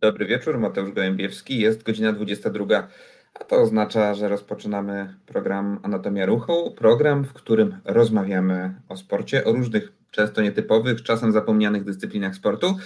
Dobry 0.00 0.26
wieczór, 0.26 0.58
Mateusz 0.58 0.92
Gołębiewski. 0.92 1.58
Jest 1.58 1.82
godzina 1.82 2.12
22, 2.12 2.88
a 3.34 3.44
to 3.44 3.56
oznacza, 3.56 4.14
że 4.14 4.28
rozpoczynamy 4.28 5.14
program 5.26 5.80
Anatomia 5.82 6.26
Ruchu. 6.26 6.70
Program, 6.70 7.24
w 7.24 7.32
którym 7.32 7.78
rozmawiamy 7.84 8.74
o 8.88 8.96
sporcie, 8.96 9.44
o 9.44 9.52
różnych, 9.52 9.92
często 10.10 10.42
nietypowych, 10.42 11.02
czasem 11.02 11.32
zapomnianych 11.32 11.84
dyscyplinach 11.84 12.34
sportu. 12.34 12.76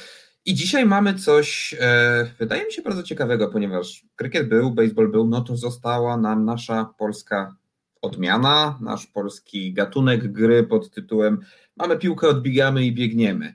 I 0.44 0.54
dzisiaj 0.54 0.86
mamy 0.86 1.14
coś, 1.14 1.76
e, 1.80 2.30
wydaje 2.38 2.64
mi 2.64 2.72
się, 2.72 2.82
bardzo 2.82 3.02
ciekawego, 3.02 3.48
ponieważ 3.48 4.04
krykiet 4.16 4.48
był, 4.48 4.70
baseball 4.70 5.08
był, 5.08 5.26
no 5.26 5.40
to 5.40 5.56
została 5.56 6.16
nam 6.16 6.44
nasza 6.44 6.94
polska 6.98 7.56
odmiana, 8.02 8.78
nasz 8.80 9.06
polski 9.06 9.72
gatunek 9.72 10.32
gry 10.32 10.62
pod 10.62 10.90
tytułem 10.90 11.40
Mamy 11.76 11.98
piłkę, 11.98 12.28
odbiegamy 12.28 12.84
i 12.84 12.92
biegniemy. 12.92 13.54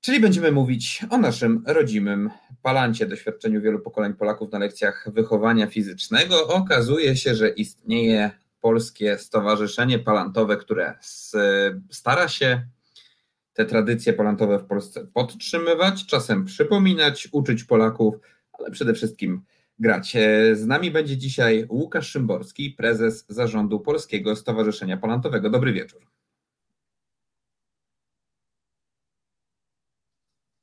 Czyli 0.00 0.20
będziemy 0.20 0.52
mówić 0.52 1.04
o 1.10 1.18
naszym 1.18 1.62
rodzimym 1.66 2.30
palancie, 2.62 3.06
doświadczeniu 3.06 3.60
wielu 3.60 3.80
pokoleń 3.80 4.14
Polaków 4.14 4.52
na 4.52 4.58
lekcjach 4.58 5.08
wychowania 5.12 5.66
fizycznego. 5.66 6.48
Okazuje 6.48 7.16
się, 7.16 7.34
że 7.34 7.48
istnieje 7.48 8.30
polskie 8.60 9.18
stowarzyszenie 9.18 9.98
palantowe, 9.98 10.56
które 10.56 10.94
stara 11.90 12.28
się 12.28 12.62
te 13.52 13.64
tradycje 13.64 14.12
palantowe 14.12 14.58
w 14.58 14.64
Polsce 14.64 15.06
podtrzymywać, 15.06 16.06
czasem 16.06 16.44
przypominać, 16.44 17.28
uczyć 17.32 17.64
Polaków, 17.64 18.14
ale 18.52 18.70
przede 18.70 18.94
wszystkim 18.94 19.42
grać. 19.78 20.16
Z 20.52 20.66
nami 20.66 20.90
będzie 20.90 21.16
dzisiaj 21.16 21.66
Łukasz 21.68 22.10
Szymborski, 22.10 22.70
prezes 22.70 23.24
zarządu 23.28 23.80
Polskiego 23.80 24.36
Stowarzyszenia 24.36 24.96
Palantowego. 24.96 25.50
Dobry 25.50 25.72
wieczór. 25.72 26.17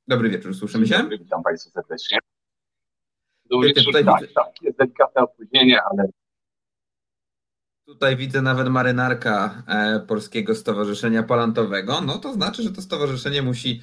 Dobry 0.08 0.30
wieczór, 0.30 0.56
słyszymy 0.56 0.88
się? 0.88 0.98
Dobry, 0.98 1.18
witam 1.18 1.44
Państwa 1.44 1.72
serdecznie. 1.72 2.20
Dobry 3.46 3.74
wieczór, 3.74 3.94
tak, 3.94 4.22
widzę... 4.22 4.34
tak, 4.34 4.62
jest 4.62 4.78
delikatne 4.78 5.22
opóźnienie, 5.22 5.82
ale... 5.92 6.10
Tutaj 7.86 8.16
widzę 8.16 8.42
nawet 8.42 8.70
marynarka 8.70 9.64
e, 9.68 10.00
Polskiego 10.00 10.56
Stowarzyszenia 10.56 11.24
Palantowego, 11.24 12.02
no 12.02 12.18
to 12.18 12.34
znaczy, 12.34 12.64
że 12.64 12.72
to 12.72 12.82
stowarzyszenie 12.82 13.42
musi 13.42 13.82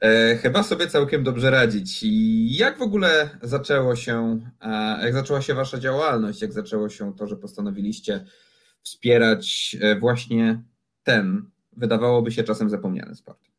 e, 0.00 0.36
chyba 0.36 0.62
sobie 0.62 0.86
całkiem 0.86 1.24
dobrze 1.24 1.50
radzić. 1.50 2.02
I 2.02 2.56
jak 2.56 2.78
w 2.78 2.82
ogóle 2.82 3.38
zaczęło 3.42 3.96
się, 3.96 4.40
e, 4.60 4.98
jak 5.04 5.14
zaczęła 5.14 5.42
się 5.42 5.54
Wasza 5.54 5.78
działalność, 5.78 6.42
jak 6.42 6.52
zaczęło 6.52 6.88
się 6.88 7.14
to, 7.16 7.26
że 7.26 7.36
postanowiliście 7.36 8.24
wspierać 8.82 9.76
e, 9.80 9.98
właśnie 9.98 10.62
ten, 11.02 11.50
wydawałoby 11.72 12.32
się 12.32 12.44
czasem 12.44 12.70
zapomniany 12.70 13.14
sport? 13.14 13.51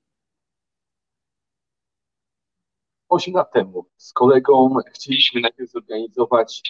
8 3.14 3.34
lat 3.34 3.52
temu 3.52 3.86
z 3.98 4.14
kolegą 4.14 4.76
chcieliśmy 4.94 5.42
najpierw 5.42 5.72
zorganizować 5.72 6.62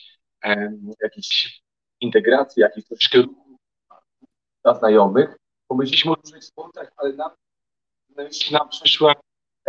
um, 0.46 0.92
jakieś 1.02 1.62
integrację, 2.02 2.62
jakiś 2.62 2.86
troszkę 2.86 3.22
ruchu 3.22 3.58
dla 4.64 4.74
znajomych. 4.74 5.38
Pomyśleliśmy 5.68 6.12
o 6.12 6.16
różnych 6.16 6.44
sportach, 6.44 6.92
ale 6.98 7.14
nam, 7.14 7.32
nam 8.52 8.70
przyszła, 8.70 9.14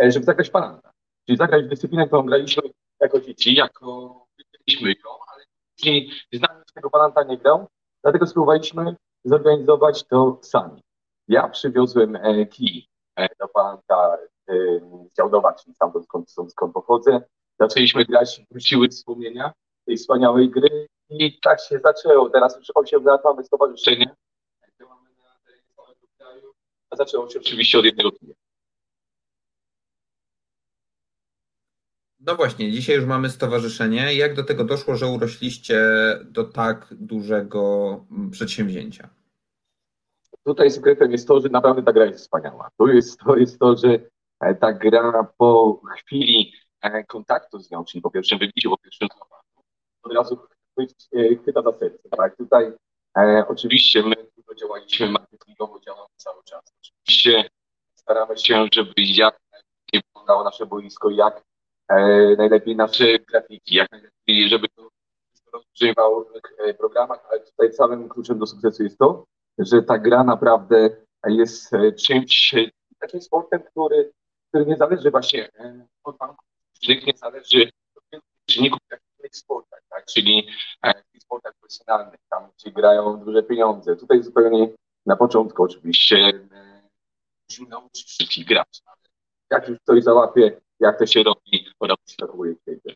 e, 0.01 0.11
żeby 0.11 0.25
zagrać 0.25 0.49
palanta. 0.49 0.91
Czyli 1.25 1.37
zagrać 1.37 1.67
dyscyplinę, 1.67 2.07
którą 2.07 2.23
graliśmy 2.23 2.63
jako 2.99 3.21
dzieci, 3.21 3.55
jako 3.55 4.25
wiedzieliśmy 4.37 4.89
ją, 4.89 5.09
ale 5.33 5.43
później 5.75 6.11
znając 6.33 6.73
tego 6.73 6.89
palanta 6.89 7.23
nie 7.23 7.37
grał, 7.37 7.67
dlatego 8.03 8.27
spróbowaliśmy 8.27 8.95
zorganizować 9.25 10.03
to 10.03 10.39
sami. 10.41 10.81
Ja 11.27 11.49
przywiozłem 11.49 12.15
e, 12.15 12.45
kij 12.45 12.87
e, 13.15 13.27
do 13.39 13.47
palanta 14.45 14.85
Działdowa, 15.17 15.53
czyli 15.53 15.75
tam 15.79 15.91
skąd, 16.03 16.31
skąd, 16.31 16.51
skąd 16.51 16.73
pochodzę. 16.73 17.21
Zaczęliśmy 17.59 18.05
grać, 18.05 18.41
wróciły 18.51 18.89
wspomnienia 18.89 19.51
tej 19.85 19.97
wspaniałej 19.97 20.49
gry 20.49 20.87
i 21.09 21.39
tak 21.39 21.59
się 21.61 21.79
zaczęło. 21.79 22.29
Teraz 22.29 22.57
już 22.57 22.71
8 22.75 23.03
lat 23.03 23.21
mamy 23.23 23.43
stowarzyszenie. 23.43 24.15
Działamy 24.79 25.09
na 25.09 25.37
terenie 25.45 26.07
kraju, 26.17 26.53
a 26.89 26.95
zaczęło 26.95 27.29
się 27.29 27.39
oczywiście 27.39 27.79
od 27.79 27.85
jednego 27.85 28.09
dnia. 28.11 28.33
No 32.19 32.35
właśnie, 32.35 32.71
dzisiaj 32.71 32.95
już 32.95 33.05
mamy 33.05 33.29
stowarzyszenie. 33.29 34.13
Jak 34.13 34.35
do 34.35 34.43
tego 34.43 34.63
doszło, 34.63 34.95
że 34.95 35.07
urośliście 35.07 35.79
do 36.25 36.43
tak 36.43 36.87
dużego 36.91 38.05
mm, 38.11 38.31
przedsięwzięcia? 38.31 39.09
Tutaj 40.43 40.71
sekretem 40.71 41.11
jest 41.11 41.27
to, 41.27 41.39
że 41.39 41.49
naprawdę 41.49 41.83
ta 41.83 41.93
gra 41.93 42.05
jest 42.05 42.19
wspaniała. 42.19 42.69
To 42.77 42.87
jest 42.87 43.19
to, 43.19 43.35
jest 43.35 43.59
to 43.59 43.77
że 43.77 43.99
ta 44.59 44.73
gra 44.73 45.27
po 45.37 45.81
chwili 45.97 46.53
e, 46.81 47.03
kontaktu 47.03 47.59
z 47.59 47.71
nią, 47.71 47.85
czyli 47.85 48.01
po 48.01 48.11
pierwszym 48.11 48.39
wybiciu, 48.39 48.69
po 48.69 48.77
pierwszym 48.77 49.07
złapaniu, 49.17 49.63
od 50.03 50.13
razu 50.13 50.39
e, 50.79 51.35
chwyta 51.35 51.61
za 51.61 51.71
serce. 51.71 52.09
Tak? 52.09 52.35
Tutaj 52.37 52.71
e, 53.17 53.45
oczywiście 53.47 54.03
my 54.03 54.15
dużo 54.37 54.55
działaliśmy 54.55 55.09
marketingowo, 55.09 55.79
działamy 55.79 56.07
cały 56.15 56.43
czas. 56.43 56.63
Oczywiście 56.81 57.49
staramy 57.95 58.37
się, 58.37 58.67
żeby 58.73 58.93
jak 58.97 59.39
najlepiej 59.51 60.01
wyglądało 60.07 60.43
nasze 60.43 60.65
boisko, 60.65 61.09
jak 61.09 61.43
e, 61.87 61.95
najlepiej 62.37 62.75
nasze 62.75 63.19
grafiki, 63.19 63.75
jak 63.75 63.91
najlepiej, 63.91 64.49
żeby 64.49 64.67
to 64.69 64.89
rozgrywało 65.53 66.23
w 66.23 66.27
różnych 66.27 66.77
programach, 66.77 67.25
ale 67.31 67.39
tutaj 67.39 67.71
całym 67.71 68.09
kluczem 68.09 68.39
do 68.39 68.45
sukcesu 68.45 68.83
jest 68.83 68.97
to, 68.97 69.25
że 69.57 69.81
ta 69.81 69.97
gra 69.97 70.23
naprawdę 70.23 70.89
jest 71.27 71.71
czymś, 72.07 72.55
takim 72.99 73.21
sportem, 73.21 73.63
który 73.63 74.11
który 74.55 74.65
nie 74.65 74.77
zależy 74.77 75.11
właśnie 75.11 75.49
e, 75.59 75.87
od 76.03 76.17
banków, 76.17 76.45
nie 76.89 77.13
zależy 77.15 77.71
od 77.95 78.21
czynników 78.45 78.79
jak 78.91 79.01
w 79.01 79.19
innych 79.19 79.35
sportach, 79.35 79.79
tak? 79.89 80.05
czyli 80.05 80.47
e, 80.83 80.93
w 81.19 81.23
sportach 81.23 81.53
profesjonalnych, 81.59 82.19
tam 82.29 82.49
gdzie 82.57 82.71
grają 82.71 83.23
duże 83.25 83.43
pieniądze. 83.43 83.95
Tutaj 83.95 84.23
zupełnie 84.23 84.67
na 85.05 85.15
początku 85.15 85.63
oczywiście 85.63 86.15
e, 86.17 86.81
musimy 87.49 87.69
nauczyć 87.69 88.07
wszystkich 88.07 88.47
grać. 88.47 88.81
Jak 89.51 89.69
już 89.69 89.79
ktoś 89.79 90.03
załapie, 90.03 90.61
jak 90.79 90.99
to 90.99 91.05
się 91.05 91.23
robi, 91.23 91.67
to 91.79 91.95
zachowuje 92.19 92.55
kiedy. 92.65 92.95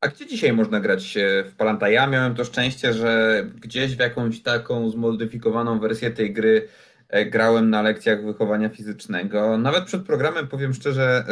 A 0.00 0.08
gdzie 0.08 0.26
dzisiaj 0.26 0.52
można 0.52 0.80
grać 0.80 1.18
w 1.44 1.56
Palanta? 1.56 1.88
Ja 1.88 2.06
miałem 2.06 2.34
to 2.34 2.44
szczęście, 2.44 2.92
że 2.92 3.42
gdzieś 3.60 3.96
w 3.96 4.00
jakąś 4.00 4.42
taką 4.42 4.90
zmodyfikowaną 4.90 5.80
wersję 5.80 6.10
tej 6.10 6.32
gry 6.32 6.68
E, 6.91 6.91
grałem 7.30 7.70
na 7.70 7.82
lekcjach 7.82 8.24
wychowania 8.24 8.68
fizycznego. 8.68 9.58
Nawet 9.58 9.84
przed 9.84 10.02
programem, 10.02 10.48
powiem 10.48 10.74
szczerze, 10.74 11.24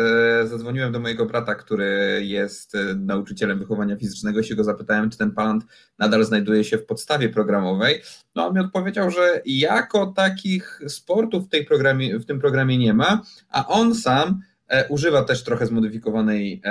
e, 0.42 0.46
zadzwoniłem 0.46 0.92
do 0.92 1.00
mojego 1.00 1.26
brata, 1.26 1.54
który 1.54 2.20
jest 2.24 2.74
e, 2.74 2.94
nauczycielem 2.94 3.58
wychowania 3.58 3.96
fizycznego 3.96 4.40
i 4.40 4.44
się 4.44 4.54
go 4.54 4.64
zapytałem, 4.64 5.10
czy 5.10 5.18
ten 5.18 5.30
palant 5.30 5.64
nadal 5.98 6.24
znajduje 6.24 6.64
się 6.64 6.78
w 6.78 6.86
podstawie 6.86 7.28
programowej. 7.28 8.02
No 8.34 8.46
on 8.46 8.54
mi 8.54 8.60
odpowiedział, 8.60 9.10
że 9.10 9.42
jako 9.44 10.06
takich 10.06 10.80
sportów 10.88 11.46
w, 11.46 11.48
tej 11.48 11.64
programie, 11.64 12.18
w 12.18 12.26
tym 12.26 12.40
programie 12.40 12.78
nie 12.78 12.94
ma, 12.94 13.22
a 13.50 13.66
on 13.66 13.94
sam 13.94 14.40
używa 14.88 15.24
też 15.24 15.44
trochę 15.44 15.66
zmodyfikowanej 15.66 16.62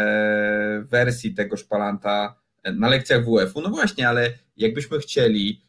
wersji 0.84 1.34
tegoż 1.34 1.64
palanta 1.64 2.36
na 2.74 2.90
lekcjach 2.90 3.26
WF-u. 3.26 3.62
No 3.62 3.70
właśnie, 3.70 4.10
ale 4.10 4.34
jakbyśmy 4.58 5.00
chcieli 5.00 5.62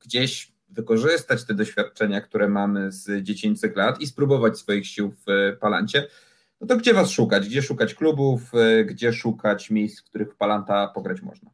gdzieś 0.00 0.51
wykorzystać 0.72 1.46
te 1.46 1.54
doświadczenia, 1.54 2.20
które 2.20 2.48
mamy 2.48 2.92
z 2.92 3.22
dziecięcych 3.22 3.76
lat 3.76 4.00
i 4.00 4.06
spróbować 4.06 4.58
swoich 4.58 4.86
sił 4.86 5.10
w 5.10 5.56
Palancie, 5.60 6.06
no 6.60 6.66
to 6.66 6.76
gdzie 6.76 6.94
Was 6.94 7.10
szukać? 7.10 7.48
Gdzie 7.48 7.62
szukać 7.62 7.94
klubów? 7.94 8.40
Gdzie 8.84 9.12
szukać 9.12 9.70
miejsc, 9.70 10.00
w 10.00 10.04
których 10.04 10.36
Palanta 10.36 10.88
pograć 10.88 11.22
można? 11.22 11.50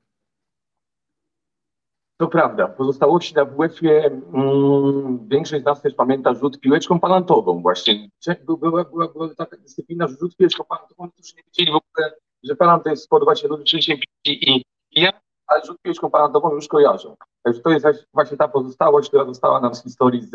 To 2.20 2.28
prawda. 2.28 2.68
Pozostałości 2.68 3.34
na 3.34 3.44
WF-ie 3.44 4.04
mm, 4.04 5.28
większość 5.28 5.62
z 5.62 5.66
nas 5.66 5.82
też 5.82 5.94
pamięta 5.94 6.34
rzut 6.34 6.60
piłeczką 6.60 7.00
palantową 7.00 7.62
właśnie. 7.62 8.08
Była, 8.46 8.84
była, 8.84 9.08
była 9.08 9.34
taka 9.34 9.56
dyscyplina, 9.56 10.08
rzut 10.08 10.36
piłeczką 10.36 10.64
palantową, 10.64 11.10
którzy 11.10 11.34
nie 11.36 11.42
wiedzieli 11.42 11.72
w 11.72 11.80
ogóle, 11.88 12.18
że 12.42 12.56
palant 12.56 12.84
to 12.84 12.90
jest 12.90 13.04
sport 13.04 13.24
właśnie 13.24 13.48
ludzi 13.48 13.78
i, 14.24 14.56
i, 14.56 14.64
ja 14.92 15.12
ale 15.46 15.64
rzut 15.64 15.82
piłeczką 15.82 16.10
parantową 16.10 16.54
już 16.54 16.68
kojarzą. 16.68 17.16
Także 17.42 17.60
to 17.60 17.70
jest 17.70 17.86
właśnie 18.14 18.36
ta 18.36 18.48
pozostałość, 18.48 19.08
która 19.08 19.24
została 19.24 19.60
nam 19.60 19.74
z 19.74 19.82
historii, 19.82 20.22
z 20.22 20.32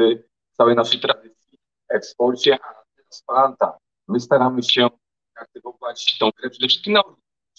całej 0.51 0.75
naszej 0.75 0.99
tradycji 0.99 1.59
w 2.01 2.05
sporcie, 2.05 2.57
a 2.63 2.73
teraz 2.95 3.23
paranta. 3.27 3.77
My 4.07 4.19
staramy 4.19 4.63
się 4.63 4.87
aktywować 5.35 6.17
tą 6.19 6.29
grę 6.39 6.49
przede 6.49 6.67
wszystkim 6.67 6.93
na 6.93 7.03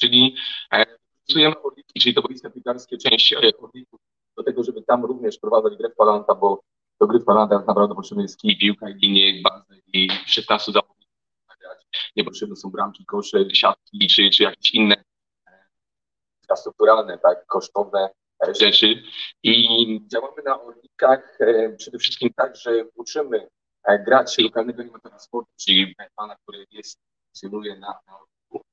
czyli 0.00 0.36
wykorzystujemy 0.72 1.62
orliki, 1.62 2.00
czyli 2.00 2.14
to 2.14 2.22
boiska 2.22 2.50
piłkarskie, 2.50 2.98
część 2.98 3.32
e, 3.32 3.36
orlików, 3.58 4.00
do 4.36 4.42
tego, 4.42 4.62
żeby 4.62 4.82
tam 4.82 5.04
również 5.04 5.38
prowadzać 5.38 5.76
grę 5.76 5.88
w 5.88 5.96
bo 6.40 6.60
do 7.00 7.06
gry 7.06 7.20
w 7.20 7.24
palanta 7.24 7.56
tak 7.58 7.66
naprawdę 7.66 7.94
potrzebny 7.94 8.22
jest 8.22 8.40
kij, 8.40 8.58
piłka, 8.58 8.86
linie, 8.88 9.42
bazę 9.42 9.80
i 9.92 10.10
16 10.26 10.72
zawodników. 10.72 11.04
Niepotrzebne 12.16 12.56
są 12.56 12.70
bramki, 12.70 13.04
kosze, 13.06 13.54
siatki 13.54 14.08
czy, 14.08 14.30
czy 14.30 14.42
jakieś 14.42 14.74
inne 14.74 15.04
infrastrukturalne, 16.42 17.18
tak, 17.18 17.46
kosztowne 17.46 18.00
e, 18.00 18.10
rzeczy 18.52 19.02
i 19.42 20.08
działamy 20.08 20.42
na 20.44 20.62
orlikach 20.62 21.38
e, 21.40 21.68
przede 21.76 21.98
wszystkim 21.98 22.30
tak, 22.36 22.56
że 22.56 22.84
uczymy 22.94 23.48
e, 23.84 23.98
grać 23.98 24.38
lokalnego 24.38 24.82
animatora 24.82 25.18
sportu, 25.18 25.50
czyli 25.60 25.94
pana, 26.16 26.36
który 26.42 26.66
jest, 26.70 26.98
funkcjonuje 27.26 27.78
na, 27.78 27.98
na 28.06 28.18
orliku, 28.18 28.64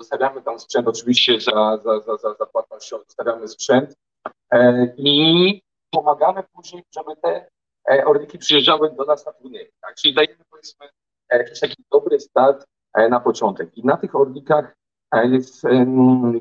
Zostawiamy 0.00 0.42
tam 0.42 0.60
sprzęt, 0.60 0.88
oczywiście 0.88 1.40
za, 1.40 1.78
za, 1.84 2.00
za, 2.00 2.16
za, 2.16 2.34
za 2.34 2.46
płatność 2.46 2.90
zostawiamy 2.90 3.48
sprzęt 3.48 3.94
i 4.96 5.62
pomagamy 5.90 6.42
później, 6.52 6.82
żeby 6.94 7.16
te 7.22 7.48
orliki 8.04 8.38
przyjeżdżały 8.38 8.94
do 8.94 9.04
nas 9.04 9.26
na 9.26 9.32
turnieje. 9.32 9.68
Tak? 9.80 9.94
Czyli 9.94 10.14
dajemy 10.14 10.44
powiedzmy 10.50 10.88
jakiś 11.32 11.60
taki 11.60 11.84
dobry 11.92 12.20
start 12.20 12.66
na 13.10 13.20
początek. 13.20 13.78
I 13.78 13.84
na 13.84 13.96
tych 13.96 14.14
orlikach 14.14 14.74
jest, 15.16 15.62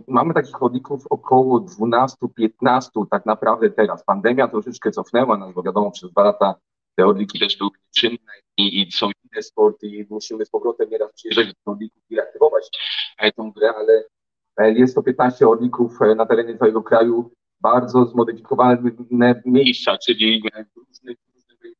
mamy 0.08 0.34
takich 0.34 0.64
orlików 0.64 1.08
około 1.10 1.60
12-15 1.60 3.06
tak 3.12 3.26
naprawdę 3.26 3.70
teraz. 3.70 4.04
Pandemia 4.04 4.48
troszeczkę 4.48 4.92
cofnęła 4.92 5.38
nas, 5.38 5.54
bo 5.54 5.64
wiadomo, 5.64 5.92
przez 5.92 6.12
dwa 6.12 6.24
lata 6.24 6.56
te 7.00 7.06
orliki 7.06 7.40
też 7.40 7.58
były 7.58 7.70
czynne 7.96 8.34
i, 8.58 8.82
i 8.82 8.92
są 8.92 9.06
inne 9.06 9.42
sporty 9.42 9.88
i 9.88 10.08
musimy 10.10 10.46
z 10.46 10.50
powrotem 10.50 10.90
nieraz 10.90 11.14
przyjeżdżać 11.14 11.48
do 11.66 11.78
i 12.10 12.16
reaktywować 12.16 12.70
e, 13.18 13.32
tą 13.32 13.52
grę, 13.52 13.74
ale 13.76 14.04
e, 14.58 14.72
jest 14.72 14.96
to 14.96 15.04
15 15.04 15.48
orlików 15.48 16.02
e, 16.02 16.16
na 16.16 16.26
terenie 16.26 16.58
całego 16.58 16.84
kraju, 16.84 17.32
bardzo 17.62 18.06
zmodyfikowane 18.06 18.78
miejsca, 19.46 19.98
czyli 19.98 20.44
różnych, 20.76 21.18
różnych. 21.34 21.76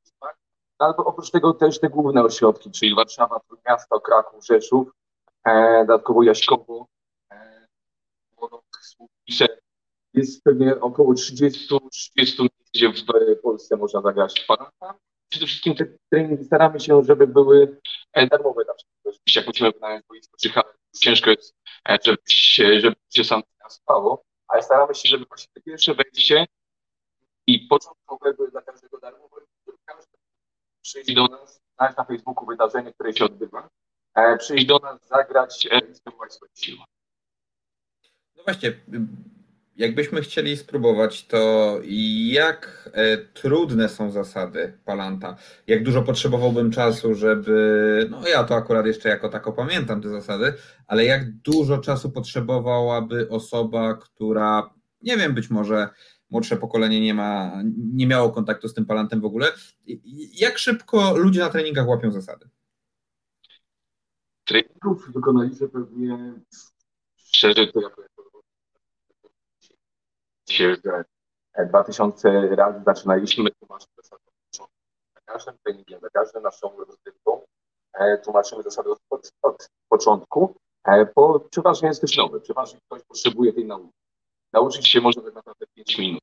No, 0.80 0.86
albo 0.86 1.06
oprócz 1.06 1.32
tego 1.32 1.54
też 1.54 1.80
te 1.80 1.90
główne 1.90 2.24
ośrodki, 2.24 2.72
czyli 2.72 2.96
Warszawa, 2.96 3.40
Trójmiasto, 3.40 4.00
Kraków, 4.00 4.46
Rzeszów, 4.46 4.88
e, 4.88 4.99
dodatkowo 5.88 6.24
Jaśkowo, 6.24 6.88
e, 7.32 7.68
Słupisze. 8.82 9.48
Jest 10.14 10.44
pewnie 10.44 10.80
około 10.80 11.14
30, 11.14 11.68
30 11.92 12.42
miejsc, 12.42 12.72
gdzie 12.74 12.94
w 13.36 13.42
Polsce 13.42 13.78
można 13.78 14.02
zagrać 14.02 14.46
przede 15.30 15.46
wszystkim 15.46 15.76
te 15.76 15.86
treningi 16.10 16.44
staramy 16.46 16.80
się, 16.80 17.04
żeby 17.04 17.28
były 17.28 17.82
e, 18.14 18.28
darmowe 18.28 18.66
dla 18.66 18.74
wszystkich. 18.74 19.06
Oczywiście 19.06 19.40
jak 19.40 19.48
musimy 19.48 19.72
wynająć 19.72 20.06
boisko 20.10 20.38
czy 20.42 20.50
halę, 20.50 20.74
ciężko 21.00 21.30
jest, 21.30 21.56
e, 21.90 21.98
żeby 22.04 22.18
się, 22.30 22.80
żeby 22.80 22.96
się 23.10 23.24
sam 23.24 23.42
finansowało, 23.54 24.24
ale 24.48 24.64
staramy 24.64 24.96
się, 24.96 25.10
żeby 25.10 25.26
właśnie 25.26 25.48
te 25.54 25.62
pierwsze 25.62 25.96
wejście 25.96 26.46
i 27.48 27.60
początkowe 27.60 28.34
były 28.34 28.52
dla 28.52 28.62
każdego 28.62 29.00
darmowe, 29.00 29.42
żeby 29.66 29.78
każdy 29.86 30.18
przyjść 30.82 31.14
do 31.14 31.28
nas, 31.28 31.62
znaleźć 31.76 31.98
na 31.98 32.04
Facebooku 32.04 32.46
wydarzenie, 32.46 32.94
które 32.94 33.14
się 33.14 33.26
odbywa, 33.26 33.60
e, 33.62 33.70
przyjść 34.40 34.66
do 34.66 34.80
nas, 34.80 35.08
zagrać 35.08 35.66
i 35.66 35.96
spróbować 35.96 36.34
swoje 36.34 36.52
siły. 36.56 36.78
No 38.38 38.44
właśnie, 38.44 38.74
Jakbyśmy 39.80 40.22
chcieli 40.22 40.58
spróbować, 40.58 41.28
to 41.28 41.80
jak 42.28 42.90
e, 42.94 43.18
trudne 43.18 43.90
są 43.90 44.12
zasady 44.12 44.78
Palanta? 44.86 45.36
Jak 45.68 45.84
dużo 45.84 46.02
potrzebowałbym 46.02 46.72
czasu, 46.72 47.16
żeby. 47.16 48.08
No 48.10 48.28
ja 48.28 48.44
to 48.44 48.56
akurat 48.56 48.86
jeszcze 48.86 49.10
jako 49.10 49.30
tako 49.30 49.54
pamiętam 49.54 50.02
te 50.02 50.10
zasady, 50.10 50.54
ale 50.88 51.06
jak 51.06 51.32
dużo 51.32 51.78
czasu 51.78 52.12
potrzebowałaby 52.12 53.30
osoba, 53.30 53.94
która, 53.94 54.70
nie 55.02 55.18
wiem, 55.18 55.34
być 55.34 55.50
może 55.50 55.90
młodsze 56.30 56.58
pokolenie 56.58 57.02
nie 57.02 57.14
ma, 57.14 57.52
nie 57.94 58.08
miało 58.08 58.30
kontaktu 58.30 58.68
z 58.68 58.74
tym 58.74 58.86
Palantem 58.86 59.22
w 59.22 59.26
ogóle. 59.26 59.48
Jak 60.34 60.58
szybko 60.58 61.18
ludzie 61.18 61.40
na 61.40 61.50
treningach 61.50 61.88
łapią 61.88 62.12
zasady? 62.12 62.50
Treningów 64.50 65.12
wykonaliśmy 65.14 65.70
pewnie 65.70 66.34
szczerze 67.16 67.68
to 67.68 67.82
jako 67.82 68.02
się, 70.50 70.76
że 70.86 71.04
2000 71.70 72.56
razy 72.56 72.84
zaczynaliśmy 72.86 73.50
tłumaczyć 73.52 73.90
zasady 73.98 74.24
od 74.60 74.70
Na 75.16 75.22
każdym 75.26 75.56
treningiem, 75.64 76.02
na 76.02 76.10
każdym 76.10 76.44
naszą 76.44 76.78
rozgrywką 76.78 77.42
e, 77.94 78.18
tłumaczymy 78.18 78.64
zasady 78.64 78.90
od, 79.10 79.32
od 79.42 79.70
początku, 79.90 80.56
e, 80.84 81.06
bo 81.16 81.40
przeważnie 81.40 81.88
jest 81.88 82.02
coś 82.02 82.18
nowy, 82.18 82.42
przeważnie 82.42 82.80
ktoś 82.86 83.04
potrzebuje 83.04 83.54
tej 83.54 83.66
nauki. 83.66 83.94
Nauczyć 84.54 84.88
się 84.88 85.02
można 85.02 85.22
tak 85.22 85.34
naprawdę 85.34 85.66
5 85.76 85.98
minut. 85.98 86.22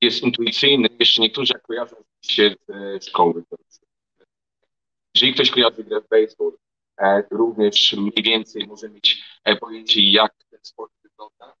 Jest 0.00 0.22
intuicyjny, 0.22 0.88
jeszcze 1.00 1.22
niektórzy 1.22 1.52
jak 1.54 1.62
kojarzą 1.62 1.96
się 2.22 2.54
z 2.68 2.70
e, 2.70 3.08
szkoły. 3.08 3.42
Jeżeli 5.16 5.34
ktoś 5.34 5.50
kojarzy 5.50 5.84
grę 5.84 6.00
w 6.00 6.08
baseball, 6.08 6.52
również 7.30 7.92
mniej 7.98 8.22
więcej 8.24 8.66
może 8.66 8.88
mieć 8.88 9.22
pojęcie, 9.60 10.10
jak 10.10 10.34
ten 10.50 10.60
sport 10.62 10.92
wygląda, 11.02 11.54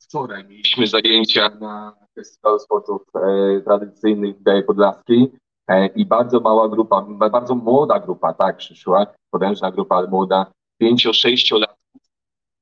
wczoraj 0.00 0.44
mieliśmy 0.44 0.86
zajęcia 0.86 1.48
na 1.48 1.96
Festiwalu 2.14 2.58
Sportów 2.58 3.02
e, 3.14 3.60
Tradycyjnych 3.60 4.36
w 4.36 4.62
Podlaskiej 4.66 5.32
e, 5.68 5.86
i 5.86 6.06
bardzo 6.06 6.40
mała 6.40 6.68
grupa, 6.68 7.02
bardzo 7.30 7.54
młoda 7.54 8.00
grupa, 8.00 8.34
tak, 8.34 8.56
przyszła, 8.56 9.06
potężna 9.30 9.70
grupa, 9.70 9.96
ale 9.96 10.08
młoda, 10.08 10.52
5-6 10.82 11.60
lat. 11.60 11.76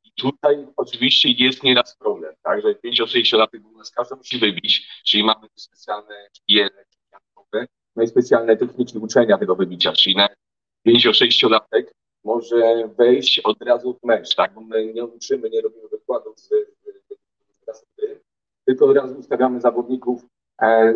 I 0.05 0.11
tutaj 0.17 0.67
oczywiście 0.77 1.29
jest 1.31 1.63
nieraz 1.63 1.97
problem, 1.97 2.35
tak, 2.43 2.63
że 2.63 2.75
5-6 2.75 3.39
lat 3.39 3.51
u 3.75 3.79
nas 3.79 3.91
każdy 3.91 4.17
musi 4.17 4.39
wybić, 4.39 5.03
czyli 5.05 5.25
mamy 5.25 5.49
specjalne 5.57 6.15
jele, 6.49 6.85
no 7.97 8.03
i 8.03 8.09
specjalne 8.09 8.57
techniki 8.57 8.99
uczenia 8.99 9.39
tego 9.39 9.57
wybicia, 9.57 9.93
czyli 9.93 10.17
na 10.17 10.29
5-6-latek 10.89 11.85
może 12.25 12.89
wejść 12.99 13.41
od 13.45 13.63
razu 13.63 13.99
w 14.03 14.07
mecz, 14.07 14.35
tak, 14.35 14.55
bo 14.55 14.61
my 14.61 14.93
nie 14.93 15.05
uczymy, 15.05 15.51
nie 15.51 15.61
robimy 15.61 15.89
wykładów 15.89 16.41
z 16.41 16.51
tylko 18.67 18.87
od 18.87 18.97
razu 18.97 19.19
ustawiamy 19.19 19.61
zawodników, 19.61 20.27
e, 20.63 20.95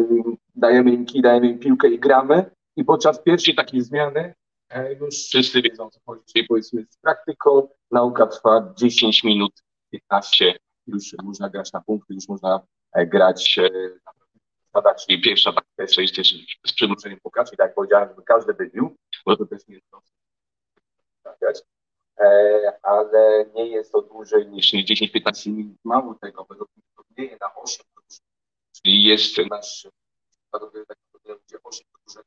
dajemy 0.55 0.91
im 0.93 1.06
kij, 1.06 1.23
dajemy 1.23 1.47
im 1.49 1.58
piłkę 1.58 1.88
i 1.88 1.99
gramy. 1.99 2.50
I 2.76 2.85
podczas 2.85 3.23
pierwszej 3.23 3.55
takiej 3.55 3.82
zmiany 3.82 4.35
e, 4.70 4.94
już 4.94 5.14
wszyscy 5.14 5.62
wiedzą, 5.62 5.91
co 5.91 6.00
chodzi. 6.06 6.23
Czyli 6.32 6.46
powiedzmy 6.46 6.87
z 6.91 6.96
praktyką 6.96 7.69
nauka 7.91 8.26
trwa 8.26 8.75
10 8.76 9.25
minut, 9.25 9.53
15, 9.91 10.58
już 10.87 11.14
można 11.23 11.49
grać 11.49 11.73
na 11.73 11.81
punkty, 11.81 12.14
już 12.14 12.29
można 12.29 12.61
e, 12.93 13.06
grać 13.06 13.58
na 14.06 14.12
zasadach, 14.75 14.96
czyli 15.06 15.20
pierwsza 15.20 15.52
taktyka 15.52 16.02
jest 16.02 16.17
też 16.17 16.34
z 16.67 16.72
przymrużeniem 16.72 17.20
pokaz, 17.22 17.50
tak 17.50 17.58
jak 17.58 17.75
powiedziałem, 17.75 18.08
żeby 18.08 18.22
każdy 18.22 18.55
wybił, 18.55 18.96
bo 19.26 19.37
to 19.37 19.46
też 19.46 19.69
nie 19.69 19.75
jest 19.75 19.87
proste. 19.90 20.11
Ale 22.82 23.46
nie 23.55 23.67
jest 23.69 23.93
to 23.93 24.02
dłużej 24.02 24.46
niż 24.46 24.72
10-15 24.72 25.50
minut. 25.52 25.76
Mało 25.84 26.14
tego, 26.20 26.46
bo 26.49 26.56
dzieje 27.19 27.37
na 27.40 27.55
8 27.55 27.87
drużyn, 27.94 28.25
czyli 28.76 29.05
jest 29.05 29.37
nasz 29.50 29.88
gdzie 31.46 31.56
8 31.64 31.87
drużyn, 32.05 32.22